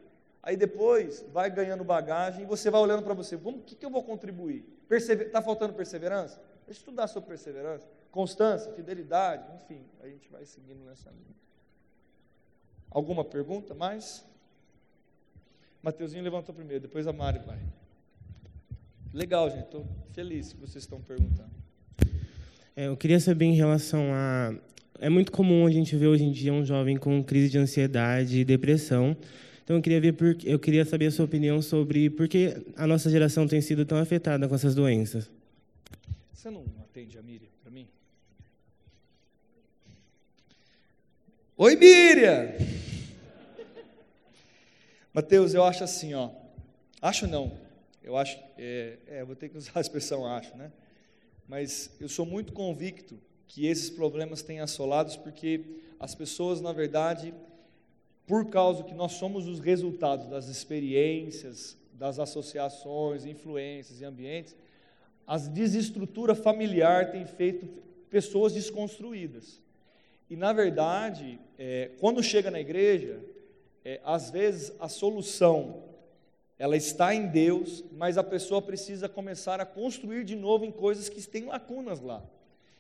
Aí 0.42 0.56
depois 0.56 1.24
vai 1.32 1.50
ganhando 1.50 1.84
bagagem 1.84 2.42
e 2.42 2.46
você 2.46 2.70
vai 2.70 2.80
olhando 2.80 3.02
para 3.02 3.14
você, 3.14 3.36
o 3.36 3.52
que, 3.64 3.76
que 3.76 3.84
eu 3.84 3.90
vou 3.90 4.02
contribuir? 4.02 4.64
Está 4.90 5.42
faltando 5.42 5.74
perseverança? 5.74 6.40
Estudar 6.68 7.06
sobre 7.08 7.28
perseverança, 7.28 7.86
constância, 8.10 8.72
fidelidade, 8.72 9.44
enfim, 9.56 9.82
a 10.02 10.06
gente 10.06 10.28
vai 10.30 10.44
seguindo 10.44 10.84
nessa 10.84 11.10
linha. 11.10 11.36
Alguma 12.90 13.24
pergunta 13.24 13.74
mais? 13.74 14.24
Mateuzinho 15.82 16.22
levantou 16.22 16.54
primeiro, 16.54 16.82
depois 16.82 17.06
a 17.06 17.12
Mari 17.12 17.40
vai. 17.40 17.58
Legal, 19.12 19.50
gente. 19.50 19.64
Estou 19.64 19.86
feliz 20.12 20.52
que 20.52 20.60
vocês 20.60 20.84
estão 20.84 21.00
perguntando. 21.00 21.50
É, 22.74 22.86
eu 22.86 22.96
queria 22.96 23.20
saber 23.20 23.46
em 23.46 23.54
relação 23.54 24.12
a. 24.12 24.54
É 24.98 25.08
muito 25.08 25.32
comum 25.32 25.66
a 25.66 25.70
gente 25.70 25.96
ver 25.96 26.06
hoje 26.06 26.24
em 26.24 26.30
dia 26.30 26.52
um 26.52 26.64
jovem 26.64 26.96
com 26.96 27.22
crise 27.22 27.50
de 27.50 27.58
ansiedade 27.58 28.38
e 28.38 28.44
depressão. 28.44 29.16
Então 29.64 29.76
eu 29.76 29.82
queria 29.82 30.00
ver 30.00 30.12
por, 30.12 30.36
eu 30.44 30.58
queria 30.58 30.84
saber 30.84 31.06
a 31.06 31.10
sua 31.10 31.24
opinião 31.24 31.60
sobre 31.60 32.08
por 32.08 32.28
que 32.28 32.64
a 32.76 32.86
nossa 32.86 33.10
geração 33.10 33.46
tem 33.46 33.60
sido 33.60 33.84
tão 33.84 33.98
afetada 33.98 34.48
com 34.48 34.54
essas 34.54 34.74
doenças. 34.74 35.30
Você 36.43 36.51
não 36.51 36.64
atende 36.80 37.16
a 37.16 37.22
Miriam 37.22 37.49
para 37.62 37.70
mim? 37.70 37.86
Oi, 41.57 41.76
Miriam! 41.76 42.49
Mateus, 45.14 45.55
eu 45.55 45.62
acho 45.62 45.84
assim, 45.84 46.14
ó. 46.14 46.30
Acho 47.01 47.28
não. 47.28 47.57
Eu 48.03 48.16
acho, 48.16 48.36
é, 48.59 48.99
é, 49.07 49.24
vou 49.24 49.36
ter 49.36 49.51
que 49.51 49.57
usar 49.57 49.70
a 49.76 49.80
expressão 49.80 50.26
acho, 50.26 50.57
né? 50.57 50.72
Mas 51.47 51.93
eu 52.01 52.09
sou 52.09 52.26
muito 52.26 52.53
convicto 52.53 53.16
que 53.47 53.68
esses 53.68 53.88
problemas 53.88 54.43
têm 54.43 54.59
assolados 54.59 55.14
porque 55.14 55.61
as 56.01 56.12
pessoas, 56.12 56.61
na 56.61 56.72
verdade, 56.72 57.32
por 58.26 58.51
causa 58.51 58.82
que 58.82 58.95
nós 58.95 59.12
somos 59.12 59.47
os 59.47 59.61
resultados 59.61 60.26
das 60.26 60.49
experiências, 60.49 61.78
das 61.93 62.18
associações, 62.18 63.24
influências 63.26 64.01
e 64.01 64.05
ambientes, 64.05 64.57
a 65.27 65.39
desestrutura 65.39 66.35
familiar 66.35 67.11
tem 67.11 67.25
feito 67.25 67.66
pessoas 68.11 68.53
desconstruídas. 68.53 69.61
E, 70.29 70.37
na 70.37 70.53
verdade, 70.53 71.39
é, 71.59 71.91
quando 72.01 72.23
chega 72.23 72.51
na 72.51 72.61
igreja, 72.61 73.20
é, 73.85 74.01
às 74.05 74.31
vezes 74.31 74.73
a 74.79 74.89
solução 74.89 75.83
ela 76.59 76.77
está 76.77 77.12
em 77.12 77.27
Deus, 77.27 77.83
mas 77.91 78.16
a 78.16 78.23
pessoa 78.23 78.62
precisa 78.62 79.09
começar 79.09 79.61
a 79.61 79.66
construir 79.66 80.25
de 80.25 80.37
novo 80.37 80.64
em 80.64 80.70
coisas 80.70 81.09
que 81.09 81.20
têm 81.27 81.47
lacunas 81.47 82.01
lá. 82.01 82.23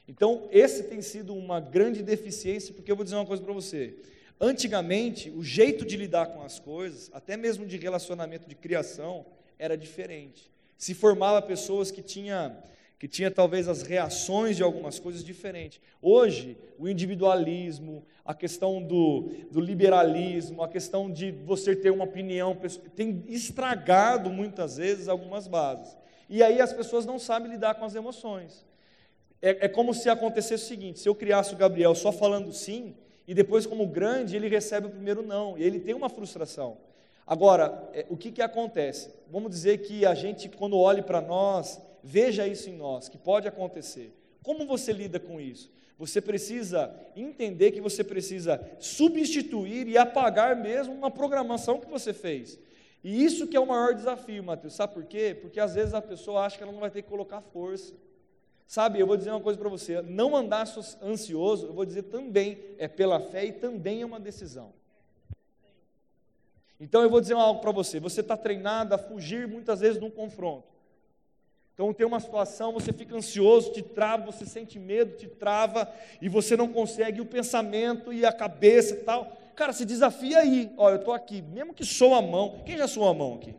Então, 0.06 0.46
esse 0.52 0.84
tem 0.84 1.02
sido 1.02 1.34
uma 1.34 1.58
grande 1.58 2.00
deficiência, 2.00 2.72
porque 2.72 2.92
eu 2.92 2.94
vou 2.94 3.02
dizer 3.02 3.16
uma 3.16 3.26
coisa 3.26 3.42
para 3.42 3.52
você. 3.52 3.96
Antigamente, 4.40 5.30
o 5.30 5.42
jeito 5.42 5.84
de 5.84 5.96
lidar 5.96 6.26
com 6.26 6.42
as 6.42 6.60
coisas, 6.60 7.10
até 7.12 7.36
mesmo 7.36 7.66
de 7.66 7.76
relacionamento 7.76 8.48
de 8.48 8.54
criação, 8.54 9.26
era 9.58 9.76
diferente. 9.76 10.51
Se 10.76 10.94
formava 10.94 11.40
pessoas 11.42 11.90
que 11.90 12.02
tinham 12.02 12.56
que 13.02 13.08
tinha 13.08 13.32
talvez 13.32 13.66
as 13.66 13.82
reações 13.82 14.56
de 14.56 14.62
algumas 14.62 15.00
coisas 15.00 15.24
diferentes. 15.24 15.80
Hoje, 16.00 16.56
o 16.78 16.88
individualismo, 16.88 18.06
a 18.24 18.32
questão 18.32 18.80
do, 18.80 19.28
do 19.50 19.60
liberalismo, 19.60 20.62
a 20.62 20.68
questão 20.68 21.10
de 21.10 21.32
você 21.32 21.74
ter 21.74 21.90
uma 21.90 22.04
opinião, 22.04 22.56
tem 22.94 23.24
estragado 23.26 24.30
muitas 24.30 24.76
vezes 24.76 25.08
algumas 25.08 25.48
bases. 25.48 25.96
E 26.30 26.44
aí 26.44 26.60
as 26.60 26.72
pessoas 26.72 27.04
não 27.04 27.18
sabem 27.18 27.50
lidar 27.50 27.74
com 27.74 27.84
as 27.84 27.96
emoções. 27.96 28.64
É, 29.42 29.66
é 29.66 29.68
como 29.68 29.92
se 29.92 30.08
acontecesse 30.08 30.62
o 30.62 30.68
seguinte: 30.68 31.00
se 31.00 31.08
eu 31.08 31.14
criasse 31.16 31.52
o 31.52 31.58
Gabriel 31.58 31.96
só 31.96 32.12
falando 32.12 32.52
sim, 32.52 32.94
e 33.26 33.34
depois, 33.34 33.66
como 33.66 33.84
grande, 33.84 34.36
ele 34.36 34.48
recebe 34.48 34.86
o 34.86 34.90
primeiro 34.90 35.22
não, 35.22 35.58
e 35.58 35.64
ele 35.64 35.80
tem 35.80 35.92
uma 35.92 36.08
frustração. 36.08 36.78
Agora, 37.26 37.88
é, 37.92 38.06
o 38.08 38.16
que, 38.16 38.32
que 38.32 38.42
acontece? 38.42 39.10
Vamos 39.30 39.50
dizer 39.50 39.78
que 39.78 40.04
a 40.04 40.14
gente, 40.14 40.48
quando 40.48 40.76
olhe 40.76 41.02
para 41.02 41.20
nós, 41.20 41.80
veja 42.02 42.46
isso 42.46 42.68
em 42.68 42.76
nós, 42.76 43.08
que 43.08 43.16
pode 43.16 43.46
acontecer. 43.46 44.12
Como 44.42 44.66
você 44.66 44.92
lida 44.92 45.20
com 45.20 45.40
isso? 45.40 45.70
Você 45.98 46.20
precisa 46.20 46.92
entender 47.14 47.70
que 47.70 47.80
você 47.80 48.02
precisa 48.02 48.60
substituir 48.80 49.86
e 49.86 49.96
apagar 49.96 50.56
mesmo 50.56 50.92
uma 50.92 51.10
programação 51.10 51.78
que 51.78 51.88
você 51.88 52.12
fez. 52.12 52.58
E 53.04 53.24
isso 53.24 53.46
que 53.46 53.56
é 53.56 53.60
o 53.60 53.66
maior 53.66 53.94
desafio, 53.94 54.42
Mateus. 54.42 54.74
Sabe 54.74 54.94
por 54.94 55.04
quê? 55.04 55.36
Porque 55.40 55.60
às 55.60 55.74
vezes 55.74 55.94
a 55.94 56.02
pessoa 56.02 56.42
acha 56.42 56.56
que 56.56 56.62
ela 56.62 56.72
não 56.72 56.80
vai 56.80 56.90
ter 56.90 57.02
que 57.02 57.08
colocar 57.08 57.40
força. 57.40 57.94
Sabe, 58.66 58.98
eu 58.98 59.06
vou 59.06 59.16
dizer 59.16 59.30
uma 59.30 59.40
coisa 59.40 59.58
para 59.58 59.68
você: 59.68 60.00
não 60.02 60.34
andar 60.34 60.66
ansioso, 61.02 61.66
eu 61.66 61.72
vou 61.72 61.84
dizer 61.84 62.04
também, 62.04 62.58
é 62.78 62.88
pela 62.88 63.20
fé 63.20 63.44
e 63.44 63.52
também 63.52 64.02
é 64.02 64.06
uma 64.06 64.18
decisão. 64.20 64.72
Então 66.82 67.00
eu 67.00 67.08
vou 67.08 67.20
dizer 67.20 67.34
algo 67.34 67.60
para 67.60 67.70
você: 67.70 68.00
você 68.00 68.20
está 68.20 68.36
treinado 68.36 68.92
a 68.92 68.98
fugir 68.98 69.46
muitas 69.46 69.78
vezes 69.78 70.00
de 70.00 70.04
um 70.04 70.10
confronto. 70.10 70.66
Então 71.72 71.94
tem 71.94 72.04
uma 72.04 72.18
situação, 72.18 72.72
você 72.72 72.92
fica 72.92 73.14
ansioso, 73.14 73.72
te 73.72 73.80
trava, 73.80 74.26
você 74.26 74.44
sente 74.44 74.80
medo, 74.80 75.16
te 75.16 75.28
trava, 75.28 75.88
e 76.20 76.28
você 76.28 76.56
não 76.56 76.72
consegue, 76.72 77.20
o 77.20 77.24
pensamento 77.24 78.12
e 78.12 78.26
a 78.26 78.32
cabeça 78.32 78.94
e 78.94 78.98
tal. 78.98 79.38
Cara, 79.54 79.72
se 79.72 79.84
desafia 79.84 80.40
aí. 80.40 80.72
Ó, 80.76 80.90
eu 80.90 80.96
estou 80.96 81.14
aqui, 81.14 81.40
mesmo 81.40 81.72
que 81.72 81.84
soa 81.84 82.18
a 82.18 82.22
mão. 82.22 82.60
Quem 82.66 82.76
já 82.76 82.88
suou 82.88 83.08
a 83.08 83.14
mão 83.14 83.34
aqui? 83.34 83.54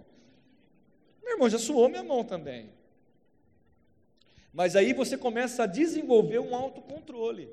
Meu 1.23 1.35
irmão, 1.35 1.49
já 1.49 1.57
suou 1.57 1.87
minha 1.87 2.03
mão 2.03 2.25
também. 2.25 2.71
Mas 4.51 4.75
aí 4.75 4.91
você 4.91 5.17
começa 5.17 5.63
a 5.63 5.65
desenvolver 5.65 6.39
um 6.39 6.53
autocontrole. 6.53 7.49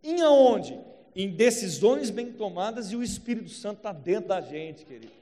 Em 0.00 0.22
aonde? 0.22 0.78
Em 1.18 1.30
decisões 1.30 2.10
bem 2.10 2.30
tomadas 2.30 2.92
e 2.92 2.96
o 2.96 3.02
Espírito 3.02 3.50
Santo 3.50 3.78
está 3.78 3.92
dentro 3.92 4.28
da 4.28 4.40
gente, 4.40 4.84
querido. 4.84 5.12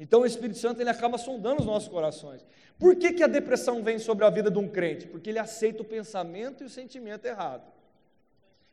Então 0.00 0.22
o 0.22 0.26
Espírito 0.26 0.58
Santo 0.58 0.80
ele 0.80 0.88
acaba 0.88 1.18
sondando 1.18 1.60
os 1.60 1.66
nossos 1.66 1.90
corações. 1.90 2.40
Por 2.78 2.96
que, 2.96 3.12
que 3.12 3.22
a 3.22 3.26
depressão 3.26 3.82
vem 3.82 3.98
sobre 3.98 4.24
a 4.24 4.30
vida 4.30 4.50
de 4.50 4.56
um 4.56 4.66
crente? 4.66 5.06
Porque 5.06 5.28
ele 5.28 5.38
aceita 5.38 5.82
o 5.82 5.84
pensamento 5.84 6.62
e 6.62 6.66
o 6.66 6.70
sentimento 6.70 7.26
errado. 7.26 7.70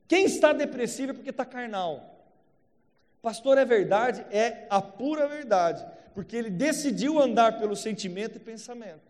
Quem 0.07 0.23
está 0.23 0.53
depressivo 0.53 1.11
é 1.11 1.13
porque 1.15 1.31
está 1.31 1.43
carnal. 1.43 2.17
Pastor, 3.21 3.57
é 3.57 3.65
verdade? 3.65 4.25
É 4.31 4.67
a 4.69 4.81
pura 4.81 5.27
verdade. 5.27 5.85
Porque 6.15 6.37
ele 6.37 6.49
decidiu 6.49 7.19
andar 7.19 7.59
pelo 7.59 7.75
sentimento 7.75 8.37
e 8.37 8.39
pensamento. 8.39 9.06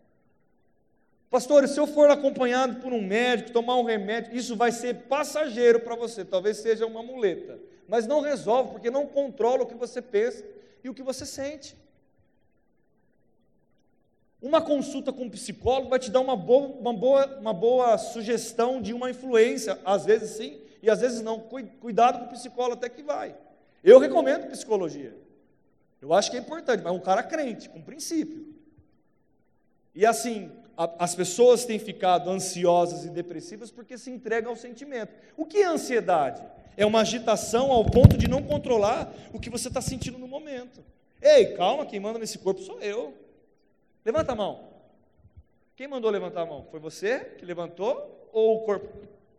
Pastor, 1.29 1.67
se 1.67 1.79
eu 1.79 1.85
for 1.85 2.09
acompanhado 2.09 2.81
por 2.81 2.93
um 2.93 3.01
médico, 3.01 3.51
tomar 3.51 3.77
um 3.77 3.83
remédio, 3.83 4.35
isso 4.35 4.55
vai 4.55 4.71
ser 4.71 4.95
passageiro 5.03 5.79
para 5.81 5.95
você, 5.95 6.23
talvez 6.23 6.57
seja 6.57 6.85
uma 6.85 7.03
muleta, 7.03 7.59
mas 7.87 8.07
não 8.07 8.21
resolve, 8.21 8.71
porque 8.71 8.89
não 8.89 9.05
controla 9.05 9.63
o 9.63 9.67
que 9.67 9.75
você 9.75 10.01
pensa 10.01 10.45
e 10.83 10.89
o 10.89 10.93
que 10.93 11.03
você 11.03 11.25
sente. 11.25 11.75
Uma 14.41 14.61
consulta 14.61 15.11
com 15.11 15.23
um 15.23 15.29
psicólogo 15.29 15.89
vai 15.89 15.99
te 15.99 16.11
dar 16.11 16.21
uma 16.21 16.35
boa, 16.35 16.67
uma 16.67 16.93
boa, 16.93 17.25
uma 17.39 17.53
boa 17.53 17.97
sugestão 17.97 18.81
de 18.81 18.93
uma 18.93 19.09
influência, 19.09 19.79
às 19.83 20.05
vezes 20.05 20.37
sim, 20.37 20.61
e 20.81 20.89
às 20.89 21.01
vezes 21.01 21.21
não. 21.21 21.39
Cuidado 21.39 22.19
com 22.19 22.25
o 22.25 22.29
psicólogo, 22.29 22.75
até 22.75 22.87
que 22.87 23.01
vai. 23.01 23.35
Eu 23.83 23.99
recomendo 23.99 24.47
psicologia. 24.47 25.17
Eu 25.99 26.13
acho 26.13 26.29
que 26.29 26.37
é 26.37 26.39
importante, 26.39 26.83
mas 26.83 26.93
um 26.93 26.99
cara 26.99 27.23
crente, 27.23 27.67
com 27.67 27.81
princípio. 27.81 28.53
E 29.95 30.05
assim, 30.05 30.51
as 30.77 31.15
pessoas 31.15 31.65
têm 31.65 31.79
ficado 31.79 32.29
ansiosas 32.29 33.03
e 33.03 33.09
depressivas 33.09 33.71
porque 33.71 33.97
se 33.97 34.11
entregam 34.11 34.51
ao 34.51 34.55
sentimento. 34.55 35.11
O 35.35 35.43
que 35.43 35.57
é 35.57 35.65
ansiedade? 35.65 36.43
É 36.77 36.85
uma 36.85 37.01
agitação 37.01 37.71
ao 37.71 37.83
ponto 37.83 38.15
de 38.15 38.27
não 38.27 38.43
controlar 38.43 39.11
o 39.33 39.39
que 39.39 39.49
você 39.49 39.69
está 39.69 39.81
sentindo 39.81 40.19
no 40.19 40.27
momento. 40.27 40.85
Ei, 41.19 41.53
calma, 41.55 41.87
quem 41.87 41.99
manda 41.99 42.19
nesse 42.19 42.37
corpo 42.37 42.61
sou 42.61 42.79
eu. 42.79 43.15
Levanta 44.05 44.33
a 44.33 44.35
mão. 44.35 44.69
Quem 45.75 45.87
mandou 45.87 46.11
levantar 46.11 46.41
a 46.41 46.45
mão? 46.45 46.67
Foi 46.69 46.79
você 46.79 47.21
que 47.39 47.45
levantou 47.45 48.29
ou 48.31 48.57
o 48.57 48.59
corpo? 48.61 48.87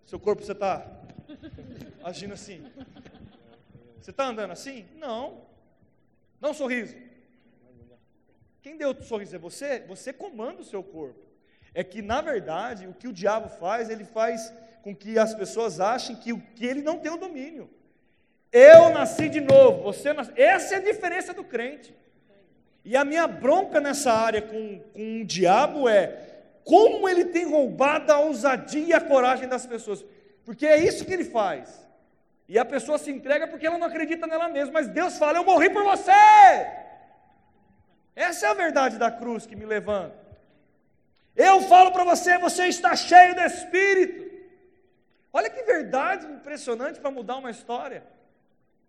Seu 0.04 0.18
corpo 0.18 0.42
você 0.42 0.52
está 0.52 0.84
agindo 2.02 2.34
assim? 2.34 2.64
Você 4.00 4.10
está 4.10 4.26
andando 4.26 4.50
assim? 4.50 4.86
Não. 4.96 5.42
Não 6.40 6.52
sorriso. 6.52 6.96
Quem 8.60 8.76
deu 8.76 8.90
o 8.90 9.02
sorriso 9.04 9.36
é 9.36 9.38
você? 9.38 9.80
Você 9.86 10.12
comanda 10.12 10.62
o 10.62 10.64
seu 10.64 10.82
corpo. 10.82 11.27
É 11.74 11.84
que, 11.84 12.02
na 12.02 12.20
verdade, 12.20 12.86
o 12.86 12.94
que 12.94 13.08
o 13.08 13.12
diabo 13.12 13.48
faz, 13.48 13.90
ele 13.90 14.04
faz 14.04 14.52
com 14.82 14.94
que 14.94 15.18
as 15.18 15.34
pessoas 15.34 15.80
achem 15.80 16.16
que, 16.16 16.36
que 16.54 16.66
ele 16.66 16.82
não 16.82 16.98
tem 16.98 17.12
o 17.12 17.16
domínio. 17.16 17.68
Eu 18.50 18.90
nasci 18.90 19.28
de 19.28 19.40
novo, 19.40 19.82
você 19.82 20.12
nasce... 20.12 20.32
Essa 20.34 20.74
é 20.74 20.78
a 20.78 20.82
diferença 20.82 21.34
do 21.34 21.44
crente. 21.44 21.94
E 22.84 22.96
a 22.96 23.04
minha 23.04 23.26
bronca 23.26 23.80
nessa 23.80 24.12
área 24.12 24.40
com, 24.40 24.78
com 24.94 25.20
o 25.20 25.24
diabo 25.24 25.88
é 25.88 26.28
como 26.64 27.08
ele 27.08 27.26
tem 27.26 27.46
roubado 27.46 28.12
a 28.12 28.20
ousadia 28.20 28.86
e 28.86 28.92
a 28.92 29.00
coragem 29.00 29.48
das 29.48 29.66
pessoas. 29.66 30.04
Porque 30.44 30.66
é 30.66 30.78
isso 30.78 31.04
que 31.04 31.12
ele 31.12 31.24
faz. 31.24 31.86
E 32.48 32.58
a 32.58 32.64
pessoa 32.64 32.96
se 32.98 33.10
entrega 33.10 33.46
porque 33.46 33.66
ela 33.66 33.78
não 33.78 33.86
acredita 33.86 34.26
nela 34.26 34.48
mesma. 34.48 34.72
Mas 34.72 34.88
Deus 34.88 35.18
fala: 35.18 35.38
Eu 35.38 35.44
morri 35.44 35.68
por 35.68 35.84
você. 35.84 36.12
Essa 38.16 38.46
é 38.46 38.50
a 38.50 38.54
verdade 38.54 38.98
da 38.98 39.10
cruz 39.10 39.46
que 39.46 39.54
me 39.54 39.64
levanta. 39.64 40.17
Eu 41.38 41.60
falo 41.62 41.92
para 41.92 42.02
você: 42.02 42.36
Você 42.38 42.66
está 42.66 42.96
cheio 42.96 43.36
do 43.36 43.40
Espírito. 43.42 44.28
Olha 45.32 45.48
que 45.48 45.62
verdade 45.62 46.26
impressionante 46.26 46.98
para 46.98 47.12
mudar 47.12 47.36
uma 47.36 47.50
história. 47.50 48.02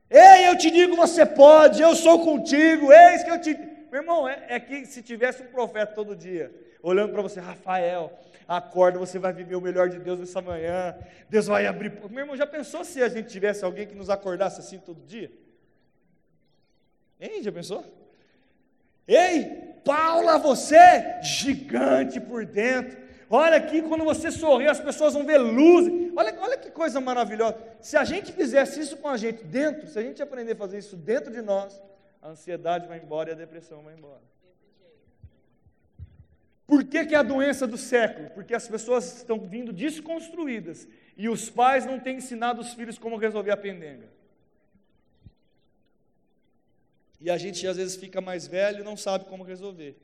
Ei, 0.10 0.48
eu 0.48 0.58
te 0.58 0.72
digo, 0.72 0.96
você 0.96 1.24
pode, 1.24 1.80
eu 1.80 1.96
sou 1.96 2.24
contigo, 2.24 2.92
eis 2.92 3.24
que 3.24 3.30
eu 3.30 3.40
te. 3.40 3.54
Meu 3.92 4.02
irmão, 4.02 4.28
é, 4.28 4.46
é 4.50 4.60
que 4.60 4.86
se 4.88 5.04
tivesse 5.04 5.44
um 5.44 5.48
profeta 5.48 5.94
todo 5.94 6.16
dia, 6.16 6.52
olhando 6.82 7.14
para 7.14 7.22
você, 7.22 7.40
Rafael, 7.40 8.12
acorda, 8.48 8.98
você 8.98 9.20
vai 9.20 9.32
viver 9.32 9.56
o 9.56 9.62
melhor 9.62 9.88
de 9.90 10.00
Deus 10.00 10.20
nessa 10.20 10.42
manhã, 10.42 10.96
Deus 11.30 11.46
vai 11.46 11.68
abrir. 11.68 11.92
Meu 12.10 12.22
irmão, 12.22 12.36
já 12.36 12.48
pensou 12.48 12.84
se 12.84 13.04
a 13.04 13.10
gente 13.10 13.30
tivesse 13.30 13.64
alguém 13.64 13.86
que 13.86 13.94
nos 13.94 14.10
acordasse 14.10 14.60
assim 14.60 14.80
todo 14.80 15.06
dia? 15.06 15.32
Hein, 17.20 17.44
já 17.44 17.52
pensou? 17.52 17.86
Ei, 19.08 19.69
Paula, 19.84 20.38
você, 20.38 21.22
gigante 21.22 22.20
por 22.20 22.46
dentro. 22.46 22.98
Olha 23.30 23.58
aqui, 23.58 23.82
quando 23.82 24.04
você 24.04 24.32
sorri, 24.32 24.68
as 24.68 24.80
pessoas 24.80 25.14
vão 25.14 25.26
ver 25.26 25.38
luz. 25.38 25.88
Olha, 26.16 26.36
olha 26.42 26.58
que 26.58 26.72
coisa 26.72 27.00
maravilhosa. 27.00 27.58
Se 27.80 27.96
a 27.96 28.04
gente 28.04 28.34
fizesse 28.34 28.80
isso 28.80 28.98
com 28.98 29.08
a 29.08 29.18
gente 29.18 29.44
dentro, 29.44 29.88
se 29.88 30.00
a 30.00 30.02
gente 30.02 30.22
aprender 30.22 30.54
a 30.54 30.56
fazer 30.56 30.80
isso 30.80 30.96
dentro 30.96 31.32
de 31.32 31.42
nós, 31.42 31.80
a 32.22 32.30
ansiedade 32.30 32.88
vai 32.88 32.98
embora 32.98 33.30
e 33.30 33.34
a 33.34 33.36
depressão 33.36 33.84
vai 33.84 33.94
embora. 33.94 34.22
Por 36.66 36.84
que, 36.84 37.06
que 37.06 37.16
é 37.16 37.18
a 37.18 37.24
doença 37.24 37.66
do 37.66 37.78
século? 37.78 38.30
Porque 38.32 38.54
as 38.54 38.68
pessoas 38.68 39.18
estão 39.18 39.40
vindo 39.40 39.74
desconstruídas 39.74 40.88
e 41.18 41.28
os 41.28 41.50
pais 41.50 41.86
não 41.86 42.00
têm 42.00 42.18
ensinado 42.18 42.62
os 42.62 42.74
filhos 42.74 42.98
como 42.98 43.18
resolver 43.18 43.52
a 43.52 43.58
pendenga. 43.58 44.08
E 47.20 47.30
a 47.30 47.38
gente 47.38 47.66
às 47.68 47.78
vezes 47.78 47.96
fica 47.96 48.22
mais 48.22 48.48
velho 48.48 48.80
e 48.80 48.84
não 48.84 48.96
sabe 48.96 49.26
como 49.26 49.44
resolver. 49.44 49.98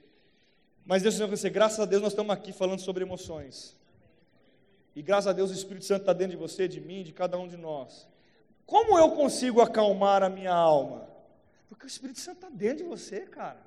Mas 0.85 1.01
Deus 1.01 1.15
Senhor, 1.15 1.29
você, 1.29 1.49
graças 1.49 1.79
a 1.79 1.85
Deus 1.85 2.01
nós 2.01 2.11
estamos 2.11 2.31
aqui 2.31 2.51
falando 2.51 2.79
sobre 2.79 3.03
emoções. 3.03 3.75
E 4.95 5.01
graças 5.01 5.27
a 5.27 5.33
Deus 5.33 5.51
o 5.51 5.53
Espírito 5.53 5.85
Santo 5.85 6.01
está 6.01 6.13
dentro 6.13 6.31
de 6.31 6.37
você, 6.37 6.67
de 6.67 6.79
mim, 6.79 7.03
de 7.03 7.11
cada 7.11 7.37
um 7.37 7.47
de 7.47 7.57
nós. 7.57 8.07
Como 8.65 8.97
eu 8.97 9.11
consigo 9.11 9.61
acalmar 9.61 10.23
a 10.23 10.29
minha 10.29 10.53
alma? 10.53 11.07
Porque 11.69 11.85
o 11.85 11.87
Espírito 11.87 12.19
Santo 12.19 12.37
está 12.37 12.49
dentro 12.49 12.83
de 12.83 12.89
você, 12.89 13.21
cara. 13.21 13.65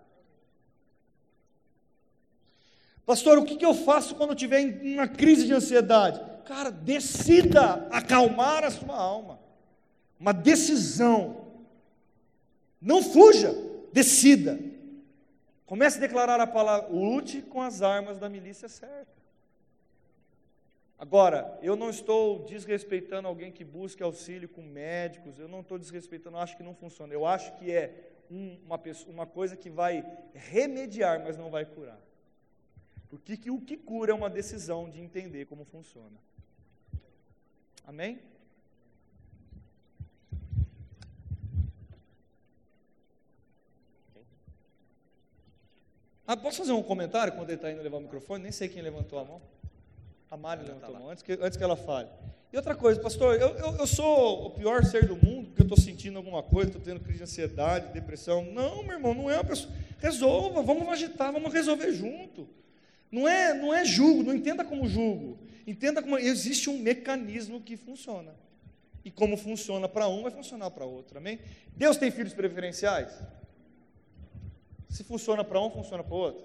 Pastor, 3.04 3.38
o 3.38 3.44
que 3.44 3.56
que 3.56 3.64
eu 3.64 3.74
faço 3.74 4.14
quando 4.14 4.30
eu 4.30 4.36
tiver 4.36 4.62
uma 4.82 5.08
crise 5.08 5.46
de 5.46 5.52
ansiedade? 5.54 6.20
Cara, 6.44 6.70
decida 6.70 7.86
acalmar 7.90 8.64
a 8.64 8.70
sua 8.70 8.96
alma. 8.96 9.38
Uma 10.20 10.32
decisão. 10.32 11.47
Não 12.80 13.02
fuja, 13.02 13.54
decida. 13.92 14.58
Comece 15.66 15.98
a 15.98 16.00
declarar 16.00 16.40
a 16.40 16.46
palavra, 16.46 16.88
lute 16.88 17.42
com 17.42 17.60
as 17.60 17.82
armas 17.82 18.18
da 18.18 18.28
milícia 18.28 18.68
certa. 18.68 19.18
Agora, 20.98 21.58
eu 21.62 21.76
não 21.76 21.90
estou 21.90 22.44
desrespeitando 22.44 23.28
alguém 23.28 23.52
que 23.52 23.64
busque 23.64 24.02
auxílio 24.02 24.48
com 24.48 24.62
médicos, 24.62 25.38
eu 25.38 25.46
não 25.46 25.60
estou 25.60 25.78
desrespeitando, 25.78 26.36
eu 26.36 26.40
acho 26.40 26.56
que 26.56 26.62
não 26.62 26.74
funciona. 26.74 27.12
Eu 27.12 27.24
acho 27.24 27.54
que 27.56 27.70
é 27.70 27.94
um, 28.30 28.58
uma, 28.66 28.78
pessoa, 28.78 29.12
uma 29.12 29.26
coisa 29.26 29.56
que 29.56 29.70
vai 29.70 30.04
remediar, 30.34 31.22
mas 31.22 31.36
não 31.36 31.50
vai 31.50 31.64
curar. 31.64 32.00
Porque 33.08 33.36
que 33.36 33.50
o 33.50 33.60
que 33.60 33.76
cura 33.76 34.10
é 34.12 34.14
uma 34.14 34.28
decisão 34.28 34.90
de 34.90 35.00
entender 35.00 35.46
como 35.46 35.64
funciona. 35.64 36.16
Amém? 37.86 38.18
Ah, 46.28 46.36
posso 46.36 46.58
fazer 46.58 46.72
um 46.72 46.82
comentário 46.82 47.32
quando 47.32 47.48
ele 47.48 47.56
está 47.56 47.72
indo 47.72 47.80
levar 47.80 47.96
o 47.96 48.00
microfone? 48.02 48.42
Nem 48.42 48.52
sei 48.52 48.68
quem 48.68 48.82
levantou 48.82 49.18
a 49.18 49.24
mão. 49.24 49.40
A 50.30 50.36
Mari 50.36 50.62
levantou 50.62 50.94
a 50.94 50.98
mão, 50.98 51.08
antes 51.08 51.22
que, 51.22 51.32
antes 51.32 51.56
que 51.56 51.64
ela 51.64 51.74
fale. 51.74 52.06
E 52.52 52.56
outra 52.58 52.74
coisa, 52.74 53.00
pastor, 53.00 53.40
eu, 53.40 53.48
eu, 53.56 53.76
eu 53.78 53.86
sou 53.86 54.44
o 54.44 54.50
pior 54.50 54.84
ser 54.84 55.06
do 55.06 55.16
mundo, 55.16 55.46
porque 55.46 55.62
eu 55.62 55.64
estou 55.64 55.80
sentindo 55.80 56.18
alguma 56.18 56.42
coisa, 56.42 56.68
estou 56.68 56.82
tendo 56.82 57.00
crise 57.00 57.16
de 57.16 57.24
ansiedade, 57.24 57.94
depressão. 57.94 58.44
Não, 58.52 58.82
meu 58.82 58.96
irmão, 58.96 59.14
não 59.14 59.30
é 59.30 59.36
uma 59.36 59.44
pessoa. 59.44 59.72
Resolva, 60.00 60.60
vamos 60.60 60.86
agitar, 60.90 61.32
vamos 61.32 61.50
resolver 61.50 61.92
junto. 61.92 62.46
Não 63.10 63.26
é, 63.26 63.54
não 63.54 63.72
é 63.72 63.86
julgo, 63.86 64.22
não 64.22 64.34
entenda 64.34 64.62
como 64.62 64.86
julgo. 64.86 65.38
Entenda 65.66 66.02
como 66.02 66.18
existe 66.18 66.68
um 66.68 66.78
mecanismo 66.78 67.58
que 67.58 67.74
funciona. 67.74 68.34
E 69.02 69.10
como 69.10 69.34
funciona 69.38 69.88
para 69.88 70.06
um, 70.08 70.24
vai 70.24 70.30
funcionar 70.30 70.70
para 70.72 70.84
outro. 70.84 71.16
Amém? 71.16 71.38
Deus 71.74 71.96
tem 71.96 72.10
filhos 72.10 72.34
preferenciais? 72.34 73.18
Se 74.88 75.04
funciona 75.04 75.44
para 75.44 75.60
um, 75.60 75.70
funciona 75.70 76.02
para 76.02 76.14
o 76.14 76.18
outro. 76.18 76.44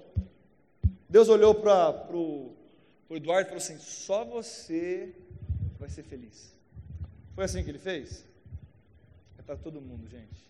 Deus 1.10 1.30
olhou 1.30 1.56
para 1.56 2.16
o 2.16 2.56
Eduardo 3.10 3.50
falou 3.50 3.58
assim: 3.58 3.78
só 3.80 4.26
você 4.26 5.14
vai 5.80 5.90
ser 5.90 6.04
feliz. 6.04 6.52
Foi 7.36 7.46
assim 7.46 7.64
que 7.64 7.70
ele 7.70 7.80
fez? 7.80 8.26
É 9.38 9.42
para 9.42 9.56
todo 9.56 9.82
mundo, 9.82 10.08
gente. 10.10 10.44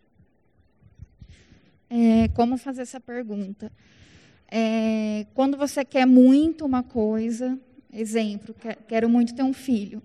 É, 1.90 2.28
como 2.30 2.58
fazer 2.58 2.82
essa 2.82 3.00
pergunta? 3.00 3.72
É, 4.50 5.26
quando 5.34 5.58
você 5.58 5.84
quer 5.84 6.06
muito 6.06 6.66
uma 6.66 6.84
coisa, 6.84 7.60
exemplo, 7.92 8.56
quero 8.88 9.10
muito 9.10 9.36
ter 9.36 9.44
um 9.44 9.54
filho. 9.54 10.02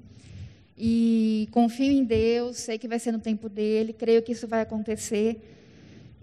E 0.76 1.48
confio 1.50 1.90
em 1.90 2.04
Deus, 2.04 2.56
sei 2.58 2.78
que 2.78 2.86
vai 2.86 2.98
ser 2.98 3.12
no 3.12 3.18
tempo 3.18 3.48
dele, 3.48 3.92
creio 3.92 4.22
que 4.22 4.32
isso 4.32 4.46
vai 4.46 4.60
acontecer. 4.60 5.57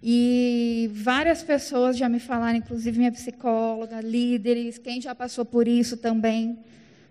E 0.08 0.88
várias 0.94 1.42
pessoas 1.42 1.98
já 1.98 2.08
me 2.08 2.20
falaram, 2.20 2.60
inclusive 2.60 2.96
minha 2.96 3.12
psicóloga, 3.12 4.02
líderes, 4.02 4.78
quem 4.78 5.02
já 5.02 5.16
passou 5.16 5.44
por 5.44 5.68
isso 5.68 5.98
também. 5.98 6.60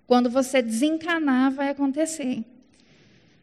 Quando 0.07 0.31
você 0.31 0.63
desencanar, 0.63 1.51
vai 1.51 1.71
acontecer. 1.71 2.45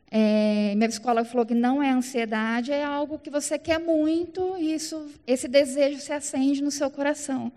É, 0.09 0.73
minha 0.73 0.87
psicóloga 0.87 1.25
falou 1.27 1.45
que 1.45 1.53
não 1.53 1.83
é 1.83 1.91
ansiedade, 1.91 2.71
é 2.71 2.81
algo 2.81 3.19
que 3.19 3.29
você 3.29 3.59
quer 3.59 3.77
muito 3.77 4.55
e 4.57 4.73
isso, 4.73 5.09
esse 5.27 5.49
desejo 5.49 5.99
se 5.99 6.13
acende 6.13 6.63
no 6.63 6.71
seu 6.71 6.89
coração. 6.89 7.51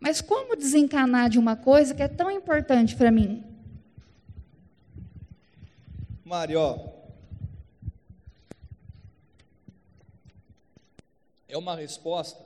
Mas 0.00 0.22
como 0.22 0.56
desencanar 0.56 1.28
de 1.28 1.38
uma 1.38 1.54
coisa 1.54 1.94
que 1.94 2.02
é 2.02 2.08
tão 2.08 2.30
importante 2.30 2.96
para 2.96 3.10
mim? 3.10 3.44
Mário, 6.24 6.95
é 11.48 11.56
uma 11.56 11.76
resposta 11.76 12.44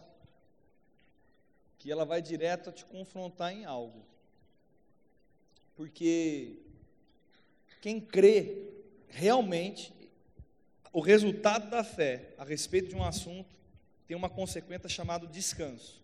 que 1.79 1.91
ela 1.91 2.05
vai 2.05 2.21
direto 2.21 2.69
a 2.69 2.73
te 2.73 2.85
confrontar 2.85 3.53
em 3.53 3.65
algo. 3.65 4.05
Porque 5.75 6.59
quem 7.81 7.99
crê 7.99 8.69
realmente, 9.09 9.93
o 10.93 11.01
resultado 11.01 11.71
da 11.71 11.83
fé 11.83 12.35
a 12.37 12.45
respeito 12.45 12.91
de 12.91 12.95
um 12.95 13.03
assunto 13.03 13.49
tem 14.07 14.17
uma 14.17 14.29
consequência 14.29 14.89
chamada 14.89 15.27
descanso. 15.27 16.01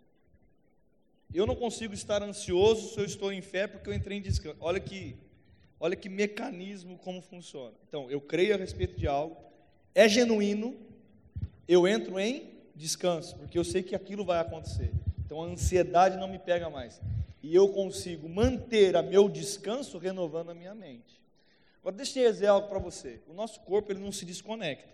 Eu 1.35 1.47
não 1.47 1.55
consigo 1.55 1.93
estar 1.93 2.23
ansioso 2.23 2.95
se 2.95 2.99
eu 2.99 3.05
estou 3.05 3.31
em 3.31 3.43
fé 3.43 3.67
porque 3.67 3.91
eu 3.91 3.95
entrei 3.95 4.17
em 4.17 4.23
descanso. 4.23 4.57
Olha 4.61 4.81
que, 4.81 5.17
olha 5.79 5.95
que 5.95 6.09
mecanismo 6.09 6.97
como 6.99 7.21
funciona. 7.21 7.75
Então, 7.87 8.11
eu 8.11 8.21
creio 8.21 8.55
a 8.55 8.59
respeito 8.59 8.99
de 8.99 9.07
algo, 9.07 9.37
é 9.95 10.09
genuíno, 10.09 10.75
eu 11.69 11.87
entro 11.87 12.19
em 12.19 12.56
descanso, 12.77 13.37
porque 13.37 13.59
eu 13.59 13.65
sei 13.65 13.83
que 13.83 13.95
aquilo 13.95 14.25
vai 14.25 14.39
acontecer. 14.39 14.93
Então 15.25 15.43
a 15.43 15.47
ansiedade 15.47 16.17
não 16.17 16.29
me 16.29 16.39
pega 16.39 16.71
mais. 16.71 17.01
E 17.43 17.55
eu 17.55 17.69
consigo 17.69 18.29
manter 18.29 18.97
a 18.97 19.03
meu 19.03 19.29
descanso 19.29 19.99
renovando 19.99 20.51
a 20.51 20.55
minha 20.55 20.75
mente. 20.75 21.21
Agora 21.81 21.97
deixa 21.97 22.19
eu 22.21 22.33
dizer 22.33 22.49
algo 22.49 22.69
para 22.69 22.79
você. 22.79 23.21
O 23.29 23.33
nosso 23.33 23.61
corpo 23.61 23.93
ele 23.93 24.01
não 24.01 24.13
se 24.13 24.25
desconecta. 24.25 24.89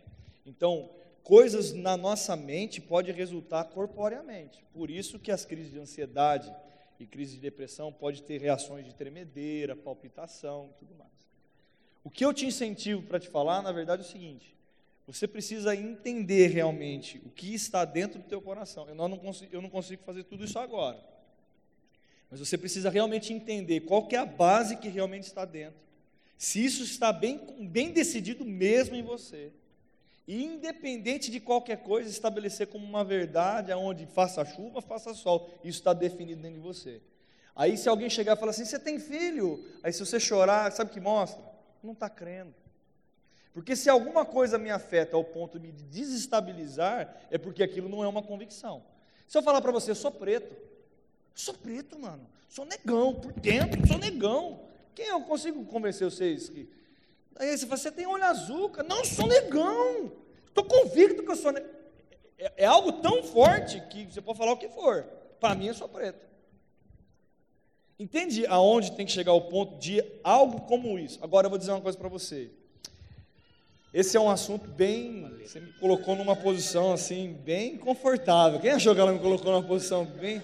Então, 0.44 0.90
coisas 1.22 1.72
na 1.72 1.96
nossa 1.96 2.36
mente 2.36 2.80
podem 2.80 3.14
resultar 3.14 3.64
corporeamente. 3.64 4.64
Por 4.72 4.90
isso 4.90 5.18
que 5.18 5.32
as 5.32 5.44
crises 5.44 5.72
de 5.72 5.78
ansiedade 5.78 6.54
e 7.00 7.06
crise 7.06 7.36
de 7.36 7.40
depressão 7.40 7.92
pode 7.92 8.22
ter 8.22 8.40
reações 8.40 8.84
de 8.84 8.94
tremedeira, 8.94 9.74
palpitação, 9.74 10.70
tudo 10.78 10.94
mais. 10.94 11.10
O 12.04 12.10
que 12.10 12.24
eu 12.24 12.34
te 12.34 12.44
incentivo 12.44 13.02
para 13.02 13.20
te 13.20 13.28
falar, 13.28 13.62
na 13.62 13.72
verdade, 13.72 14.02
é 14.02 14.04
o 14.04 14.08
seguinte: 14.08 14.54
você 15.06 15.26
precisa 15.26 15.74
entender 15.74 16.48
realmente 16.48 17.20
o 17.24 17.30
que 17.30 17.54
está 17.54 17.84
dentro 17.84 18.20
do 18.20 18.28
teu 18.28 18.40
coração. 18.40 18.88
Eu 18.88 18.94
não, 18.94 19.18
consigo, 19.18 19.54
eu 19.54 19.60
não 19.60 19.68
consigo 19.68 20.02
fazer 20.04 20.24
tudo 20.24 20.44
isso 20.44 20.58
agora. 20.58 20.98
Mas 22.30 22.40
você 22.40 22.56
precisa 22.56 22.88
realmente 22.88 23.32
entender 23.32 23.80
qual 23.80 24.08
é 24.10 24.16
a 24.16 24.24
base 24.24 24.76
que 24.76 24.88
realmente 24.88 25.24
está 25.24 25.44
dentro. 25.44 25.80
Se 26.38 26.64
isso 26.64 26.82
está 26.82 27.12
bem, 27.12 27.38
bem 27.68 27.92
decidido 27.92 28.44
mesmo 28.44 28.96
em 28.96 29.02
você. 29.02 29.52
E 30.26 30.44
independente 30.44 31.30
de 31.30 31.40
qualquer 31.40 31.82
coisa, 31.82 32.08
estabelecer 32.08 32.68
como 32.68 32.86
uma 32.86 33.04
verdade, 33.04 33.72
aonde 33.72 34.06
faça 34.06 34.44
chuva, 34.44 34.80
faça 34.80 35.12
sol. 35.14 35.50
Isso 35.64 35.80
está 35.80 35.92
definido 35.92 36.40
dentro 36.40 36.58
de 36.58 36.62
você. 36.62 37.02
Aí 37.54 37.76
se 37.76 37.88
alguém 37.88 38.08
chegar 38.08 38.36
e 38.36 38.40
falar 38.40 38.50
assim, 38.50 38.64
você 38.64 38.78
tem 38.78 38.98
filho? 38.98 39.62
Aí 39.82 39.92
se 39.92 40.04
você 40.04 40.18
chorar, 40.18 40.70
sabe 40.72 40.90
o 40.90 40.94
que 40.94 41.00
mostra? 41.00 41.42
Não 41.82 41.92
está 41.92 42.08
crendo. 42.08 42.54
Porque 43.52 43.76
se 43.76 43.90
alguma 43.90 44.24
coisa 44.24 44.56
me 44.58 44.70
afeta 44.70 45.16
ao 45.16 45.24
ponto 45.24 45.58
de 45.58 45.66
me 45.66 45.72
desestabilizar, 45.72 47.14
é 47.30 47.36
porque 47.36 47.62
aquilo 47.62 47.88
não 47.88 48.02
é 48.02 48.08
uma 48.08 48.22
convicção. 48.22 48.82
Se 49.28 49.36
eu 49.36 49.42
falar 49.42 49.60
para 49.60 49.72
você, 49.72 49.90
eu 49.90 49.94
sou 49.94 50.10
preto, 50.10 50.54
sou 51.34 51.54
preto, 51.54 51.98
mano, 51.98 52.26
sou 52.48 52.64
negão, 52.64 53.14
por 53.14 53.32
dentro, 53.32 53.86
sou 53.86 53.98
negão. 53.98 54.60
Quem 54.94 55.06
eu 55.06 55.20
consigo 55.22 55.64
convencer 55.66 56.10
vocês 56.10 56.48
que. 56.48 56.68
Aí 57.36 57.56
você 57.56 57.66
fala, 57.66 57.78
você 57.78 57.90
tem 57.90 58.06
olho 58.06 58.24
azul, 58.24 58.70
cara. 58.70 58.88
Não, 58.88 59.04
sou 59.04 59.26
negão. 59.26 60.12
Estou 60.46 60.64
convicto 60.64 61.22
que 61.22 61.30
eu 61.30 61.36
sou 61.36 61.52
negão. 61.52 61.70
É, 62.38 62.64
é, 62.64 62.66
algo 62.66 62.92
tão 63.00 63.22
forte 63.22 63.80
que 63.88 64.04
você 64.04 64.20
pode 64.20 64.38
falar 64.38 64.52
o 64.52 64.58
que 64.58 64.68
for. 64.68 65.04
Para 65.40 65.54
mim, 65.54 65.66
eu 65.66 65.74
sou 65.74 65.88
preto. 65.88 66.26
Entende 67.98 68.46
aonde 68.46 68.92
tem 68.92 69.06
que 69.06 69.12
chegar 69.12 69.32
o 69.32 69.42
ponto 69.42 69.78
de 69.78 70.02
algo 70.24 70.62
como 70.62 70.98
isso? 70.98 71.18
Agora 71.22 71.46
eu 71.46 71.50
vou 71.50 71.58
dizer 71.58 71.70
uma 71.70 71.80
coisa 71.80 71.96
para 71.96 72.08
você. 72.08 72.50
Esse 73.92 74.16
é 74.16 74.20
um 74.20 74.30
assunto 74.30 74.70
bem. 74.70 75.38
Você 75.42 75.60
me 75.60 75.72
colocou 75.74 76.16
numa 76.16 76.34
posição 76.34 76.92
assim, 76.92 77.34
bem 77.44 77.76
confortável. 77.76 78.58
Quem 78.58 78.70
achou 78.70 78.94
que 78.94 79.00
ela 79.00 79.12
me 79.12 79.18
colocou 79.18 79.52
numa 79.52 79.66
posição 79.66 80.06
bem. 80.06 80.42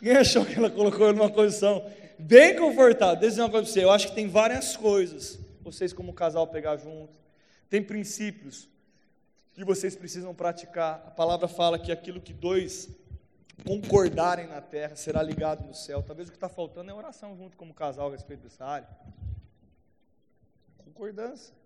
Quem 0.00 0.12
achou 0.12 0.44
que 0.44 0.54
ela 0.54 0.70
colocou 0.70 1.12
numa 1.12 1.30
posição 1.30 1.84
bem 2.18 2.56
confortável? 2.56 3.16
Deixa 3.16 3.26
eu 3.26 3.30
dizer 3.30 3.42
uma 3.42 3.50
coisa 3.50 3.66
para 3.66 3.72
você. 3.74 3.84
Eu 3.84 3.90
acho 3.90 4.08
que 4.08 4.14
tem 4.14 4.26
várias 4.26 4.74
coisas. 4.74 5.38
Vocês, 5.60 5.92
como 5.92 6.14
casal, 6.14 6.46
pegar 6.46 6.78
junto. 6.78 7.12
Tem 7.68 7.82
princípios 7.82 8.68
que 9.52 9.64
vocês 9.64 9.94
precisam 9.94 10.34
praticar. 10.34 11.04
A 11.06 11.10
palavra 11.10 11.48
fala 11.48 11.78
que 11.78 11.92
aquilo 11.92 12.22
que 12.22 12.32
dois 12.32 12.88
concordarem 13.66 14.46
na 14.46 14.62
terra 14.62 14.96
será 14.96 15.22
ligado 15.22 15.66
no 15.66 15.74
céu. 15.74 16.02
Talvez 16.02 16.28
o 16.28 16.30
que 16.30 16.38
está 16.38 16.48
faltando 16.48 16.90
é 16.90 16.94
oração 16.94 17.36
junto 17.36 17.54
como 17.56 17.74
casal 17.74 18.08
a 18.08 18.12
respeito 18.12 18.44
dessa 18.44 18.64
área. 18.64 18.88
Concordância. 20.78 21.61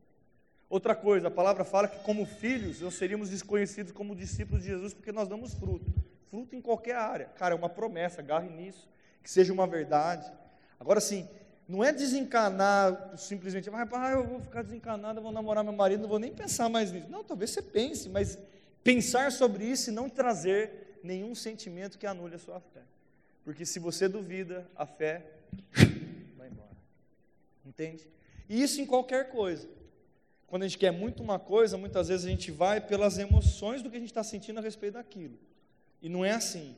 Outra 0.68 0.94
coisa, 0.94 1.28
a 1.28 1.30
palavra 1.30 1.64
fala 1.64 1.86
que 1.86 1.98
como 2.00 2.26
filhos 2.26 2.80
nós 2.80 2.94
seríamos 2.94 3.30
desconhecidos 3.30 3.92
como 3.92 4.16
discípulos 4.16 4.62
de 4.62 4.70
Jesus 4.70 4.92
porque 4.92 5.12
nós 5.12 5.28
damos 5.28 5.54
fruto. 5.54 5.92
Fruto 6.28 6.56
em 6.56 6.60
qualquer 6.60 6.96
área. 6.96 7.26
Cara, 7.36 7.54
é 7.54 7.56
uma 7.56 7.68
promessa, 7.68 8.20
agarre 8.20 8.48
nisso, 8.48 8.88
que 9.22 9.30
seja 9.30 9.52
uma 9.52 9.66
verdade. 9.66 10.30
Agora 10.78 11.00
sim, 11.00 11.28
não 11.68 11.84
é 11.84 11.92
desencanar 11.92 13.16
simplesmente, 13.16 13.70
ah, 13.70 14.10
eu 14.10 14.24
vou 14.24 14.40
ficar 14.40 14.62
desencanado, 14.62 15.20
eu 15.20 15.22
vou 15.22 15.32
namorar 15.32 15.62
meu 15.62 15.72
marido, 15.72 16.02
não 16.02 16.08
vou 16.08 16.18
nem 16.18 16.32
pensar 16.32 16.68
mais 16.68 16.90
nisso. 16.90 17.08
Não, 17.08 17.22
talvez 17.22 17.50
você 17.50 17.62
pense, 17.62 18.08
mas 18.08 18.36
pensar 18.82 19.30
sobre 19.30 19.64
isso 19.64 19.90
e 19.90 19.92
não 19.92 20.08
trazer 20.08 20.98
nenhum 21.02 21.34
sentimento 21.34 21.98
que 21.98 22.06
anule 22.06 22.34
a 22.34 22.38
sua 22.38 22.60
fé. 22.60 22.82
Porque 23.44 23.64
se 23.64 23.78
você 23.78 24.08
duvida, 24.08 24.68
a 24.74 24.84
fé 24.84 25.24
vai 26.36 26.48
embora. 26.48 26.76
Entende? 27.64 28.08
E 28.48 28.60
isso 28.60 28.80
em 28.80 28.86
qualquer 28.86 29.30
coisa. 29.30 29.75
Quando 30.46 30.62
a 30.62 30.68
gente 30.68 30.78
quer 30.78 30.92
muito 30.92 31.22
uma 31.22 31.38
coisa, 31.38 31.76
muitas 31.76 32.08
vezes 32.08 32.24
a 32.24 32.30
gente 32.30 32.50
vai 32.50 32.80
pelas 32.80 33.18
emoções 33.18 33.82
do 33.82 33.90
que 33.90 33.96
a 33.96 34.00
gente 34.00 34.10
está 34.10 34.22
sentindo 34.22 34.58
a 34.58 34.62
respeito 34.62 34.94
daquilo. 34.94 35.38
E 36.00 36.08
não 36.08 36.24
é 36.24 36.32
assim. 36.32 36.76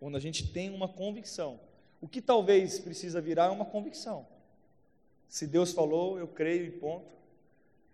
Quando 0.00 0.16
a 0.16 0.20
gente 0.20 0.48
tem 0.52 0.70
uma 0.70 0.88
convicção. 0.88 1.60
O 2.00 2.08
que 2.08 2.20
talvez 2.20 2.78
precisa 2.78 3.20
virar 3.20 3.46
é 3.46 3.50
uma 3.50 3.64
convicção. 3.64 4.26
Se 5.28 5.46
Deus 5.46 5.72
falou, 5.72 6.18
eu 6.18 6.28
creio 6.28 6.66
e 6.66 6.70
ponto. 6.70 7.12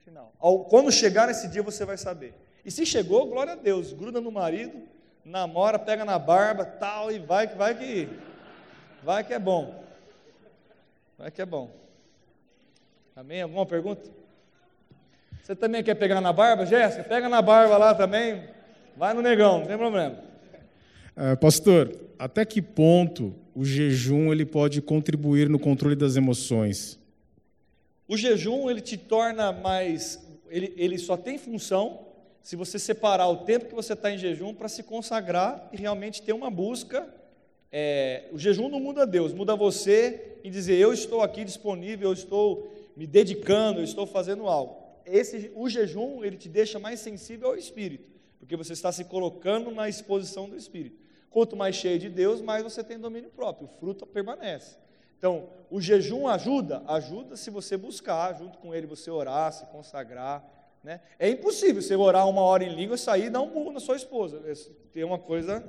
Final. 0.04 0.32
Quando 0.68 0.90
chegar 0.92 1.26
nesse 1.26 1.48
dia, 1.48 1.62
você 1.62 1.84
vai 1.84 1.96
saber. 1.96 2.34
E 2.64 2.70
se 2.70 2.84
chegou, 2.86 3.26
glória 3.26 3.54
a 3.54 3.56
Deus, 3.56 3.92
gruda 3.92 4.20
no 4.20 4.30
marido, 4.30 4.82
namora, 5.24 5.78
pega 5.78 6.04
na 6.04 6.18
barba, 6.18 6.64
tal, 6.64 7.10
e 7.10 7.18
vai 7.18 7.48
que 7.48 7.56
vai 7.56 7.76
que 7.76 8.08
vai 9.02 9.24
que 9.24 9.32
é 9.32 9.38
bom. 9.38 9.84
Vai 11.18 11.30
que 11.30 11.42
é 11.42 11.46
bom. 11.46 11.70
Amém? 13.14 13.42
Alguma 13.42 13.66
pergunta? 13.66 14.19
Você 15.42 15.56
também 15.56 15.82
quer 15.82 15.94
pegar 15.94 16.20
na 16.20 16.32
barba, 16.32 16.64
Jéssica? 16.64 17.04
Pega 17.04 17.28
na 17.28 17.42
barba 17.42 17.76
lá 17.76 17.94
também. 17.94 18.44
Vai 18.96 19.14
no 19.14 19.22
negão, 19.22 19.60
não 19.60 19.66
tem 19.66 19.78
problema. 19.78 20.18
Uh, 21.16 21.36
pastor, 21.38 21.94
até 22.18 22.44
que 22.44 22.60
ponto 22.60 23.34
o 23.54 23.64
jejum 23.64 24.32
ele 24.32 24.44
pode 24.44 24.80
contribuir 24.80 25.48
no 25.48 25.58
controle 25.58 25.96
das 25.96 26.16
emoções? 26.16 26.98
O 28.06 28.16
jejum 28.16 28.70
ele 28.70 28.80
te 28.80 28.96
torna 28.96 29.52
mais, 29.52 30.20
ele, 30.48 30.74
ele 30.76 30.98
só 30.98 31.16
tem 31.16 31.38
função 31.38 32.06
se 32.42 32.56
você 32.56 32.78
separar 32.78 33.28
o 33.28 33.38
tempo 33.38 33.66
que 33.66 33.74
você 33.74 33.92
está 33.92 34.10
em 34.10 34.18
jejum 34.18 34.52
para 34.54 34.68
se 34.68 34.82
consagrar 34.82 35.68
e 35.72 35.76
realmente 35.76 36.22
ter 36.22 36.32
uma 36.32 36.50
busca. 36.50 37.06
É, 37.70 38.24
o 38.32 38.38
jejum 38.38 38.68
não 38.68 38.80
muda 38.80 39.06
Deus, 39.06 39.32
muda 39.32 39.54
você 39.54 40.38
em 40.42 40.50
dizer 40.50 40.74
eu 40.76 40.92
estou 40.92 41.22
aqui 41.22 41.44
disponível, 41.44 42.08
eu 42.08 42.12
estou 42.12 42.74
me 42.96 43.06
dedicando, 43.06 43.80
eu 43.80 43.84
estou 43.84 44.06
fazendo 44.06 44.48
algo. 44.48 44.79
Esse, 45.06 45.50
o 45.54 45.68
jejum 45.68 46.24
ele 46.24 46.36
te 46.36 46.48
deixa 46.48 46.78
mais 46.78 47.00
sensível 47.00 47.48
ao 47.48 47.56
Espírito, 47.56 48.08
porque 48.38 48.56
você 48.56 48.72
está 48.72 48.90
se 48.90 49.04
colocando 49.04 49.70
na 49.70 49.88
exposição 49.88 50.48
do 50.48 50.56
Espírito. 50.56 50.98
Quanto 51.30 51.56
mais 51.56 51.76
cheio 51.76 51.98
de 51.98 52.08
Deus, 52.08 52.40
mais 52.40 52.62
você 52.62 52.82
tem 52.82 52.98
domínio 52.98 53.30
próprio, 53.30 53.66
o 53.66 53.78
fruto 53.78 54.06
permanece. 54.06 54.76
Então, 55.16 55.50
o 55.70 55.80
jejum 55.80 56.26
ajuda? 56.26 56.82
Ajuda 56.86 57.36
se 57.36 57.50
você 57.50 57.76
buscar, 57.76 58.34
junto 58.34 58.58
com 58.58 58.74
ele, 58.74 58.86
você 58.86 59.10
orar, 59.10 59.52
se 59.52 59.66
consagrar, 59.66 60.42
né? 60.82 61.00
É 61.18 61.28
impossível 61.28 61.82
você 61.82 61.94
orar 61.94 62.26
uma 62.26 62.40
hora 62.40 62.64
em 62.64 62.74
língua 62.74 62.96
e 62.96 62.98
sair 62.98 63.26
e 63.26 63.30
dar 63.30 63.42
um 63.42 63.50
burro 63.50 63.70
na 63.70 63.80
sua 63.80 63.96
esposa. 63.96 64.42
Tem 64.92 65.04
uma 65.04 65.18
coisa. 65.18 65.62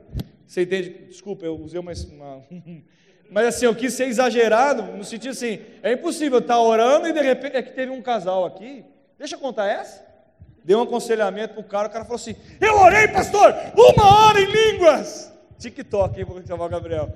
Você 0.47 0.61
entende? 0.61 0.89
Desculpa, 1.07 1.45
eu 1.45 1.59
usei 1.59 1.79
uma. 1.79 1.91
uma 1.91 2.45
mas 3.29 3.47
assim, 3.47 3.65
eu 3.65 3.75
quis 3.75 3.93
ser 3.93 4.05
exagerado, 4.05 4.83
no 4.97 5.03
sentido 5.03 5.31
assim: 5.31 5.59
é 5.83 5.91
impossível 5.91 6.39
estar 6.39 6.61
orando 6.61 7.07
e 7.07 7.13
de 7.13 7.21
repente. 7.21 7.57
É 7.57 7.61
que 7.61 7.73
teve 7.73 7.91
um 7.91 8.01
casal 8.01 8.45
aqui. 8.45 8.85
Deixa 9.21 9.35
eu 9.35 9.39
contar 9.39 9.67
essa. 9.67 10.03
Deu 10.63 10.79
um 10.79 10.81
aconselhamento 10.81 11.53
para 11.53 11.61
o 11.61 11.63
cara, 11.63 11.87
o 11.87 11.91
cara 11.91 12.03
falou 12.05 12.15
assim: 12.15 12.35
Eu 12.59 12.75
orei, 12.79 13.07
pastor, 13.07 13.53
uma 13.75 14.27
hora 14.27 14.41
em 14.41 14.47
línguas. 14.47 15.31
TikTok, 15.59 16.19
hein? 16.19 16.25
Vou 16.25 16.43
chamar 16.43 16.65
o 16.65 16.69
Gabriel. 16.69 17.15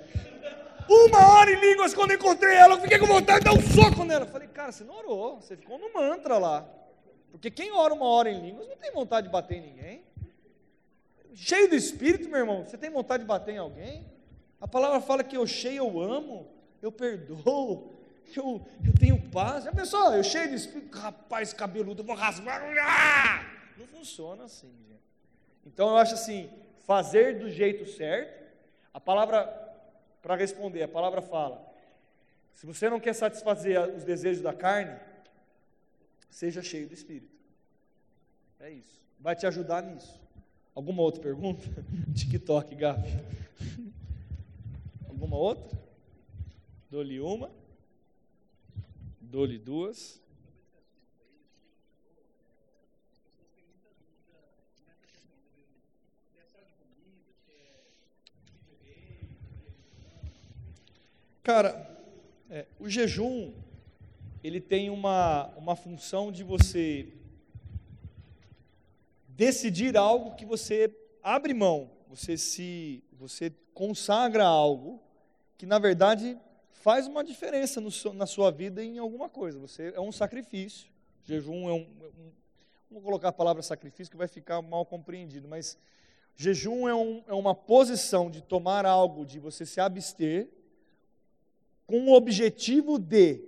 Uma 0.88 1.34
hora 1.34 1.51
em 1.51 1.60
línguas, 1.60 1.95
quando 1.95 2.14
encontrei 2.14 2.53
ela, 2.56 2.76
eu 2.76 2.82
fiquei 2.82 2.99
com 2.99 3.08
vontade 3.08 3.39
de 3.39 3.45
dar 3.45 3.53
um 3.53 3.62
soco 3.62 4.03
nela. 4.03 4.26
Eu 4.26 4.30
falei, 4.30 4.47
cara, 4.49 4.72
você 4.72 4.84
não 4.84 4.95
orou, 4.99 5.41
você 5.41 5.58
ficou 5.58 5.80
no 5.80 5.91
mantra 5.91 6.38
lá. 6.38 6.64
Porque 7.32 7.49
quem 7.49 7.72
ora 7.72 7.91
uma 7.91 8.06
hora 8.06 8.30
em 8.30 8.39
línguas 8.39 8.68
não 8.68 8.78
tem 8.78 8.91
vontade 8.91 9.26
de 9.26 9.34
bater 9.34 9.58
em 9.58 9.62
ninguém. 9.62 10.03
Cheio 11.34 11.68
do 11.68 11.76
Espírito, 11.76 12.30
meu 12.30 12.38
irmão, 12.38 12.64
você 12.64 12.78
tem 12.78 12.91
vontade 12.91 13.24
de 13.24 13.28
bater 13.28 13.56
em 13.56 13.58
alguém? 13.58 14.06
A 14.62 14.68
palavra 14.68 15.01
fala 15.01 15.24
que 15.24 15.36
eu 15.36 15.47
cheio 15.47 15.78
eu 15.78 15.99
amo, 15.99 16.47
eu 16.84 16.91
perdoo, 16.91 17.94
eu, 18.36 18.65
eu 18.84 18.93
tenho 18.99 19.21
paz. 19.30 19.63
Já 19.65 19.71
pensou? 19.71 20.13
Eu 20.13 20.23
cheio 20.23 20.49
de 20.49 20.55
Espírito, 20.55 20.97
rapaz 20.97 21.53
cabeludo, 21.53 22.03
vou 22.03 22.15
rasgar. 22.15 22.61
Ah! 22.82 23.45
Não 23.78 23.88
funciona 23.88 24.45
assim. 24.45 24.71
Então 25.65 25.89
eu 25.89 25.97
acho 25.97 26.13
assim, 26.13 26.49
fazer 26.86 27.39
do 27.39 27.49
jeito 27.49 27.86
certo, 27.89 28.45
a 28.93 28.99
palavra, 28.99 29.45
para 30.21 30.36
responder, 30.36 30.84
a 30.84 30.88
palavra 30.88 31.21
fala, 31.21 31.65
se 32.53 32.65
você 32.65 32.89
não 32.89 32.99
quer 32.99 33.13
satisfazer 33.13 33.80
os 33.95 34.03
desejos 34.03 34.43
da 34.43 34.53
carne, 34.53 34.97
seja 36.30 36.61
cheio 36.61 36.88
do 36.88 36.93
Espírito. 36.93 37.36
É 38.59 38.69
isso. 38.69 39.01
Vai 39.19 39.36
te 39.36 39.45
ajudar 39.47 39.82
nisso. 39.82 40.19
Alguma 40.73 41.01
outra 41.01 41.21
pergunta? 41.21 41.65
TikTok, 42.15 42.76
Gabi. 42.76 43.09
Alguma 45.09 45.36
outra? 45.36 45.78
Dou-lhe 46.89 47.19
uma. 47.19 47.49
Dou-lhe 49.28 49.57
duas. 49.57 50.21
Cara, 61.43 61.99
é, 62.49 62.65
o 62.80 62.88
jejum 62.88 63.53
ele 64.43 64.61
tem 64.61 64.89
uma, 64.89 65.47
uma 65.57 65.76
função 65.76 66.32
de 66.32 66.43
você 66.43 67.11
decidir 69.30 69.97
algo 69.97 70.36
que 70.36 70.45
você 70.45 70.95
abre 71.21 71.53
mão, 71.53 71.89
você 72.07 72.38
se 72.38 73.03
você 73.11 73.51
consagra 73.73 74.45
algo 74.45 75.01
que 75.57 75.65
na 75.65 75.80
verdade 75.80 76.38
faz 76.86 77.07
uma 77.07 77.23
diferença 77.23 77.81
no, 77.81 77.89
na 78.13 78.27
sua 78.27 78.51
vida 78.51 78.83
em 78.83 78.99
alguma 78.99 79.27
coisa. 79.27 79.57
Você 79.57 79.91
é 79.95 79.99
um 79.99 80.11
sacrifício. 80.11 80.88
Jejum 81.23 81.67
é 81.67 81.73
um, 81.73 81.88
é 81.99 82.05
um 82.05 82.31
vou 82.91 83.01
colocar 83.01 83.29
a 83.29 83.33
palavra 83.33 83.63
sacrifício 83.63 84.11
que 84.11 84.15
vai 84.15 84.27
ficar 84.27 84.61
mal 84.61 84.86
compreendido, 84.86 85.47
mas 85.47 85.79
jejum 86.36 86.88
é, 86.88 86.93
um, 86.93 87.23
é 87.27 87.33
uma 87.33 87.55
posição 87.55 88.29
de 88.29 88.39
tomar 88.39 88.86
algo, 88.86 89.25
de 89.25 89.39
você 89.39 89.65
se 89.65 89.81
abster 89.81 90.47
com 91.88 92.05
o 92.05 92.13
objetivo 92.13 92.99
de 92.99 93.41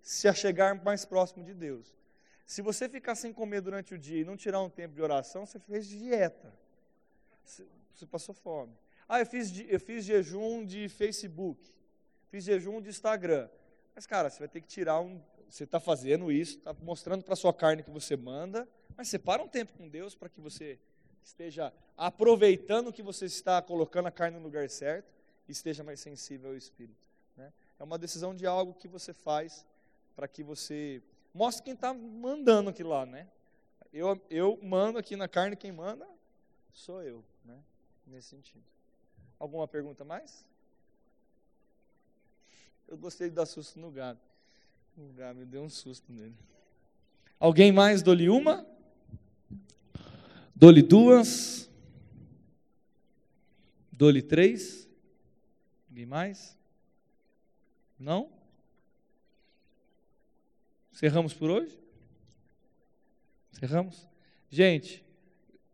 se 0.00 0.26
achegar 0.26 0.82
mais 0.82 1.04
próximo 1.04 1.44
de 1.44 1.52
Deus. 1.52 1.94
Se 2.46 2.62
você 2.62 2.88
ficar 2.88 3.16
sem 3.16 3.34
comer 3.34 3.60
durante 3.60 3.92
o 3.92 3.98
dia 3.98 4.22
e 4.22 4.24
não 4.24 4.34
tirar 4.34 4.62
um 4.62 4.70
tempo 4.70 4.94
de 4.94 5.02
oração, 5.02 5.44
você 5.44 5.58
fez 5.58 5.86
dieta. 5.86 6.54
Você 7.44 8.06
passou 8.06 8.34
fome. 8.34 8.72
Ah, 9.06 9.20
eu 9.20 9.26
fiz, 9.26 9.52
eu 9.68 9.78
fiz 9.78 10.06
jejum 10.06 10.64
de 10.64 10.88
Facebook, 10.88 11.70
fiz 12.30 12.44
jejum 12.44 12.80
de 12.80 12.88
Instagram. 12.88 13.48
Mas, 13.94 14.06
cara, 14.06 14.30
você 14.30 14.38
vai 14.38 14.48
ter 14.48 14.60
que 14.60 14.68
tirar 14.68 15.00
um. 15.00 15.20
Você 15.48 15.64
está 15.64 15.80
fazendo 15.80 16.30
isso, 16.30 16.58
está 16.58 16.72
mostrando 16.74 17.24
para 17.24 17.32
a 17.32 17.36
sua 17.36 17.54
carne 17.54 17.82
que 17.82 17.90
você 17.90 18.16
manda, 18.16 18.68
mas 18.96 19.08
separa 19.08 19.42
um 19.42 19.48
tempo 19.48 19.72
com 19.72 19.88
Deus 19.88 20.14
para 20.14 20.28
que 20.28 20.40
você 20.40 20.78
esteja 21.24 21.72
aproveitando 21.96 22.92
que 22.92 23.02
você 23.02 23.24
está 23.24 23.60
colocando 23.62 24.06
a 24.06 24.10
carne 24.10 24.36
no 24.36 24.42
lugar 24.42 24.68
certo 24.68 25.10
e 25.48 25.52
esteja 25.52 25.82
mais 25.82 26.00
sensível 26.00 26.50
ao 26.50 26.56
Espírito. 26.56 27.00
Né? 27.36 27.52
É 27.78 27.82
uma 27.82 27.98
decisão 27.98 28.34
de 28.34 28.46
algo 28.46 28.74
que 28.74 28.86
você 28.86 29.14
faz 29.14 29.66
para 30.14 30.28
que 30.28 30.42
você 30.42 31.02
mostre 31.32 31.64
quem 31.64 31.74
está 31.74 31.94
mandando 31.94 32.70
aqui 32.70 32.82
lá, 32.82 33.06
né? 33.06 33.28
Eu, 33.92 34.20
eu 34.28 34.58
mando 34.62 34.98
aqui 34.98 35.16
na 35.16 35.28
carne, 35.28 35.56
quem 35.56 35.72
manda 35.72 36.06
sou 36.72 37.02
eu, 37.02 37.24
né? 37.44 37.58
Nesse 38.06 38.28
sentido. 38.28 38.64
Alguma 39.38 39.66
pergunta 39.66 40.04
mais? 40.04 40.44
Eu 42.88 42.96
gostei 42.96 43.28
de 43.28 43.34
dar 43.34 43.46
susto 43.46 43.78
no 43.78 43.90
gado. 43.90 44.18
O 44.96 45.34
me 45.34 45.44
deu 45.44 45.62
um 45.62 45.68
susto 45.68 46.10
nele. 46.10 46.34
Alguém 47.38 47.70
mais? 47.70 48.02
Dou-lhe 48.02 48.28
uma? 48.28 48.66
Dou-lhe 50.56 50.82
duas? 50.82 51.70
Dou-lhe 53.92 54.22
três? 54.22 54.88
Ninguém 55.88 56.06
mais? 56.06 56.56
Não? 57.98 58.30
Cerramos 60.92 61.32
por 61.32 61.50
hoje? 61.50 61.78
Cerramos? 63.52 64.08
Gente, 64.50 65.04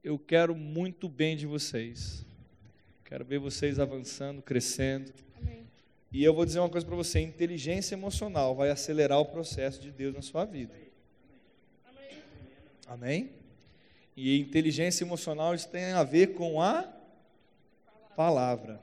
eu 0.02 0.18
quero 0.18 0.54
muito 0.54 1.08
bem 1.08 1.36
de 1.36 1.46
vocês. 1.46 2.26
Quero 3.04 3.24
ver 3.24 3.38
vocês 3.38 3.78
avançando, 3.78 4.42
crescendo. 4.42 5.12
E 6.14 6.22
eu 6.22 6.32
vou 6.32 6.46
dizer 6.46 6.60
uma 6.60 6.70
coisa 6.70 6.86
para 6.86 6.94
você: 6.94 7.18
inteligência 7.18 7.96
emocional 7.96 8.54
vai 8.54 8.70
acelerar 8.70 9.18
o 9.18 9.26
processo 9.26 9.80
de 9.80 9.90
Deus 9.90 10.14
na 10.14 10.22
sua 10.22 10.44
vida. 10.44 10.72
Amém? 11.84 12.22
Amém? 12.86 13.30
E 14.16 14.38
inteligência 14.38 15.02
emocional 15.02 15.56
isso 15.56 15.68
tem 15.68 15.86
a 15.86 16.04
ver 16.04 16.28
com 16.34 16.62
a 16.62 16.88
palavra. 18.14 18.80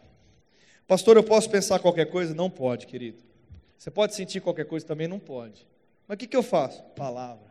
Pastor, 0.86 1.16
eu 1.16 1.24
posso 1.24 1.50
pensar 1.50 1.80
qualquer 1.80 2.08
coisa? 2.08 2.36
Não 2.36 2.50
pode, 2.50 2.86
querido. 2.86 3.24
Você 3.78 3.90
pode 3.90 4.14
sentir 4.14 4.42
qualquer 4.42 4.66
coisa 4.66 4.86
também? 4.86 5.08
Não 5.08 5.18
pode. 5.18 5.66
Mas 6.10 6.16
o 6.16 6.20
que, 6.20 6.28
que 6.28 6.36
eu 6.36 6.44
faço? 6.44 6.84
Palavra. 6.98 7.50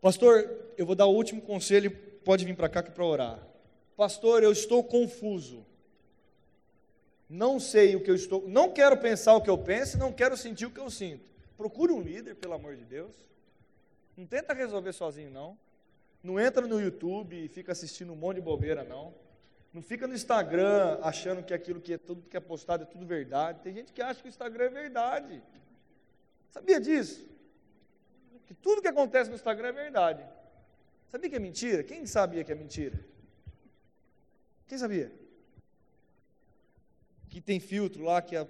Pastor, 0.00 0.48
eu 0.78 0.86
vou 0.86 0.94
dar 0.94 1.06
o 1.06 1.12
último 1.12 1.42
conselho, 1.42 1.90
pode 2.24 2.44
vir 2.44 2.54
para 2.54 2.68
cá 2.68 2.84
que 2.84 2.92
para 2.92 3.04
orar. 3.04 3.44
Pastor, 3.96 4.44
eu 4.44 4.52
estou 4.52 4.84
confuso. 4.84 5.66
Não 7.28 7.58
sei 7.58 7.96
o 7.96 8.02
que 8.02 8.10
eu 8.10 8.14
estou, 8.14 8.46
não 8.46 8.72
quero 8.72 8.96
pensar 8.96 9.34
o 9.34 9.40
que 9.40 9.50
eu 9.50 9.58
penso, 9.58 9.98
não 9.98 10.12
quero 10.12 10.36
sentir 10.36 10.66
o 10.66 10.70
que 10.70 10.78
eu 10.78 10.90
sinto. 10.90 11.28
Procure 11.56 11.92
um 11.92 12.00
líder, 12.00 12.36
pelo 12.36 12.54
amor 12.54 12.76
de 12.76 12.84
Deus. 12.84 13.12
Não 14.16 14.26
tenta 14.26 14.54
resolver 14.54 14.92
sozinho, 14.92 15.30
não. 15.30 15.58
Não 16.22 16.38
entra 16.38 16.66
no 16.66 16.80
YouTube 16.80 17.36
e 17.36 17.48
fica 17.48 17.72
assistindo 17.72 18.12
um 18.12 18.16
monte 18.16 18.36
de 18.36 18.42
bobeira, 18.42 18.84
não. 18.84 19.14
Não 19.72 19.82
fica 19.82 20.06
no 20.06 20.14
Instagram 20.14 20.98
achando 21.02 21.42
que 21.42 21.52
aquilo 21.52 21.80
que 21.80 21.94
é 21.94 21.98
tudo 21.98 22.22
que 22.22 22.36
é 22.36 22.40
postado 22.40 22.84
é 22.84 22.86
tudo 22.86 23.04
verdade. 23.04 23.60
Tem 23.62 23.74
gente 23.74 23.92
que 23.92 24.00
acha 24.00 24.20
que 24.20 24.26
o 24.26 24.30
Instagram 24.30 24.66
é 24.66 24.70
verdade. 24.70 25.42
Sabia 26.50 26.80
disso? 26.80 27.26
Que 28.46 28.54
tudo 28.54 28.80
que 28.80 28.88
acontece 28.88 29.28
no 29.28 29.36
Instagram 29.36 29.68
é 29.68 29.72
verdade. 29.72 30.24
Sabia 31.10 31.28
que 31.28 31.36
é 31.36 31.38
mentira? 31.38 31.82
Quem 31.82 32.06
sabia 32.06 32.42
que 32.42 32.52
é 32.52 32.54
mentira? 32.54 32.98
Quem 34.66 34.78
sabia? 34.78 35.12
Que 37.36 37.40
tem 37.42 37.60
filtro 37.60 38.02
lá 38.02 38.22
que 38.22 38.34
a. 38.34 38.46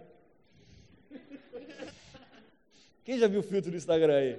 Quem 3.04 3.18
já 3.18 3.26
viu 3.26 3.42
filtro 3.42 3.68
no 3.68 3.76
Instagram 3.76 4.14
aí? 4.14 4.38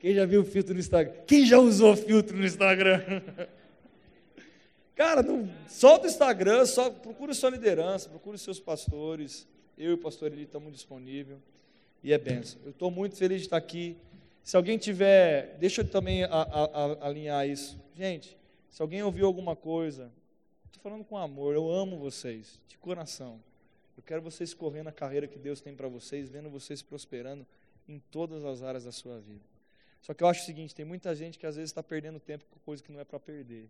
Quem 0.00 0.14
já 0.14 0.24
viu 0.24 0.42
filtro 0.42 0.72
no 0.72 0.80
Instagram? 0.80 1.12
Quem 1.26 1.44
já 1.44 1.58
usou 1.58 1.94
filtro 1.94 2.34
no 2.34 2.46
Instagram? 2.46 3.02
Cara, 4.96 5.22
não, 5.22 5.50
solta 5.68 6.06
o 6.06 6.08
Instagram, 6.08 6.64
só, 6.64 6.88
procura 6.88 7.34
sua 7.34 7.50
liderança, 7.50 8.08
procura 8.08 8.36
os 8.36 8.40
seus 8.40 8.58
pastores. 8.58 9.46
Eu 9.76 9.90
e 9.90 9.92
o 9.92 9.98
pastor 9.98 10.32
Eli 10.32 10.44
estamos 10.44 10.72
disponíveis. 10.72 11.38
E 12.02 12.10
é 12.10 12.16
benção. 12.16 12.58
Eu 12.64 12.70
estou 12.70 12.90
muito 12.90 13.16
feliz 13.16 13.40
de 13.40 13.48
estar 13.48 13.58
aqui. 13.58 13.98
Se 14.42 14.56
alguém 14.56 14.78
tiver, 14.78 15.58
deixa 15.58 15.82
eu 15.82 15.86
também 15.86 16.24
a, 16.24 16.28
a, 16.30 16.64
a, 16.64 17.06
alinhar 17.06 17.46
isso. 17.46 17.78
Gente, 17.94 18.34
se 18.70 18.80
alguém 18.80 19.02
ouviu 19.02 19.26
alguma 19.26 19.54
coisa, 19.54 20.10
estou 20.64 20.82
falando 20.82 21.04
com 21.04 21.18
amor, 21.18 21.54
eu 21.54 21.70
amo 21.70 21.98
vocês, 21.98 22.58
de 22.66 22.78
coração. 22.78 23.38
Eu 23.96 24.02
quero 24.02 24.20
vocês 24.22 24.52
correndo 24.52 24.88
a 24.88 24.92
carreira 24.92 25.26
que 25.26 25.38
Deus 25.38 25.60
tem 25.60 25.74
para 25.74 25.88
vocês, 25.88 26.28
vendo 26.28 26.50
vocês 26.50 26.82
prosperando 26.82 27.46
em 27.88 27.98
todas 28.10 28.44
as 28.44 28.62
áreas 28.62 28.84
da 28.84 28.92
sua 28.92 29.20
vida. 29.20 29.44
Só 30.00 30.12
que 30.12 30.22
eu 30.22 30.28
acho 30.28 30.42
o 30.42 30.44
seguinte: 30.44 30.74
tem 30.74 30.84
muita 30.84 31.14
gente 31.14 31.38
que 31.38 31.46
às 31.46 31.56
vezes 31.56 31.70
está 31.70 31.82
perdendo 31.82 32.18
tempo 32.18 32.44
com 32.50 32.58
coisa 32.60 32.82
que 32.82 32.92
não 32.92 33.00
é 33.00 33.04
para 33.04 33.20
perder. 33.20 33.68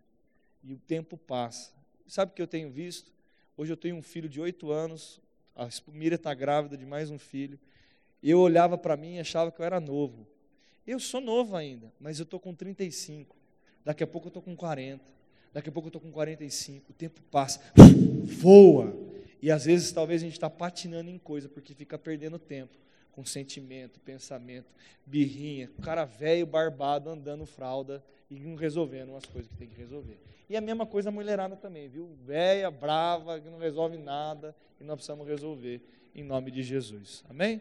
E 0.63 0.73
o 0.73 0.79
tempo 0.79 1.17
passa. 1.17 1.73
Sabe 2.07 2.33
o 2.33 2.35
que 2.35 2.43
eu 2.43 2.47
tenho 2.47 2.71
visto? 2.71 3.13
Hoje 3.57 3.73
eu 3.73 3.77
tenho 3.77 3.97
um 3.97 4.03
filho 4.03 4.29
de 4.29 4.41
oito 4.41 4.73
anos, 4.73 5.21
a 5.55 5.69
Miriam 5.93 6.17
está 6.17 6.35
grávida 6.35 6.77
de 6.77 6.85
mais 6.85 7.11
um 7.11 7.19
filho. 7.19 7.59
Eu 8.23 8.41
olhava 8.41 8.77
para 8.77 8.97
mim 8.97 9.17
e 9.17 9.21
achava 9.21 9.53
que 9.53 9.61
eu 9.61 9.65
era 9.65 9.79
novo. 9.79 10.27
Eu 10.87 10.99
sou 10.99 11.21
novo 11.21 11.55
ainda, 11.57 11.93
mas 12.01 12.19
eu 12.19 12.25
estou 12.25 12.41
com 12.41 12.55
35. 12.55 13.37
Daqui 13.85 14.03
a 14.03 14.07
pouco 14.07 14.27
eu 14.27 14.31
estou 14.31 14.43
com 14.43 14.57
40. 14.57 15.05
Daqui 15.53 15.69
a 15.69 15.73
pouco 15.73 15.87
eu 15.87 15.91
estou 15.91 16.01
com 16.01 16.11
45. 16.11 16.91
O 16.91 16.95
tempo 16.95 17.23
passa, 17.31 17.61
voa. 18.25 18.93
E 19.41 19.51
às 19.51 19.65
vezes 19.65 19.93
talvez 19.93 20.23
a 20.23 20.25
gente 20.25 20.35
está 20.35 20.49
patinando 20.49 21.11
em 21.11 21.19
coisa 21.19 21.49
porque 21.49 21.75
fica 21.75 21.99
perdendo 21.99 22.39
tempo 22.39 22.77
com 23.13 23.25
sentimento, 23.25 24.01
pensamento, 24.01 24.75
birrinha, 25.07 25.71
cara 25.83 26.05
velho, 26.05 26.47
barbado, 26.47 27.11
andando 27.11 27.47
fralda 27.47 28.03
e 28.29 28.41
não 28.41 28.57
resolvendo 28.57 29.15
as 29.15 29.25
coisas 29.25 29.51
que 29.51 29.57
tem 29.57 29.69
que 29.69 29.77
resolver. 29.77 30.19
E 30.49 30.57
a 30.57 30.61
mesma 30.61 30.85
coisa 30.85 31.09
a 31.09 31.13
mulherada 31.13 31.57
também, 31.57 31.89
viu? 31.89 32.11
Velha, 32.25 32.71
brava, 32.71 33.41
que 33.41 33.49
não 33.49 33.59
resolve 33.59 33.97
nada 33.97 34.55
e 34.81 34.85
nós 34.85 34.97
precisamos 34.97 35.27
resolver 35.27 35.81
em 36.15 36.25
nome 36.25 36.51
de 36.51 36.63
Jesus. 36.63 37.25
Amém? 37.29 37.61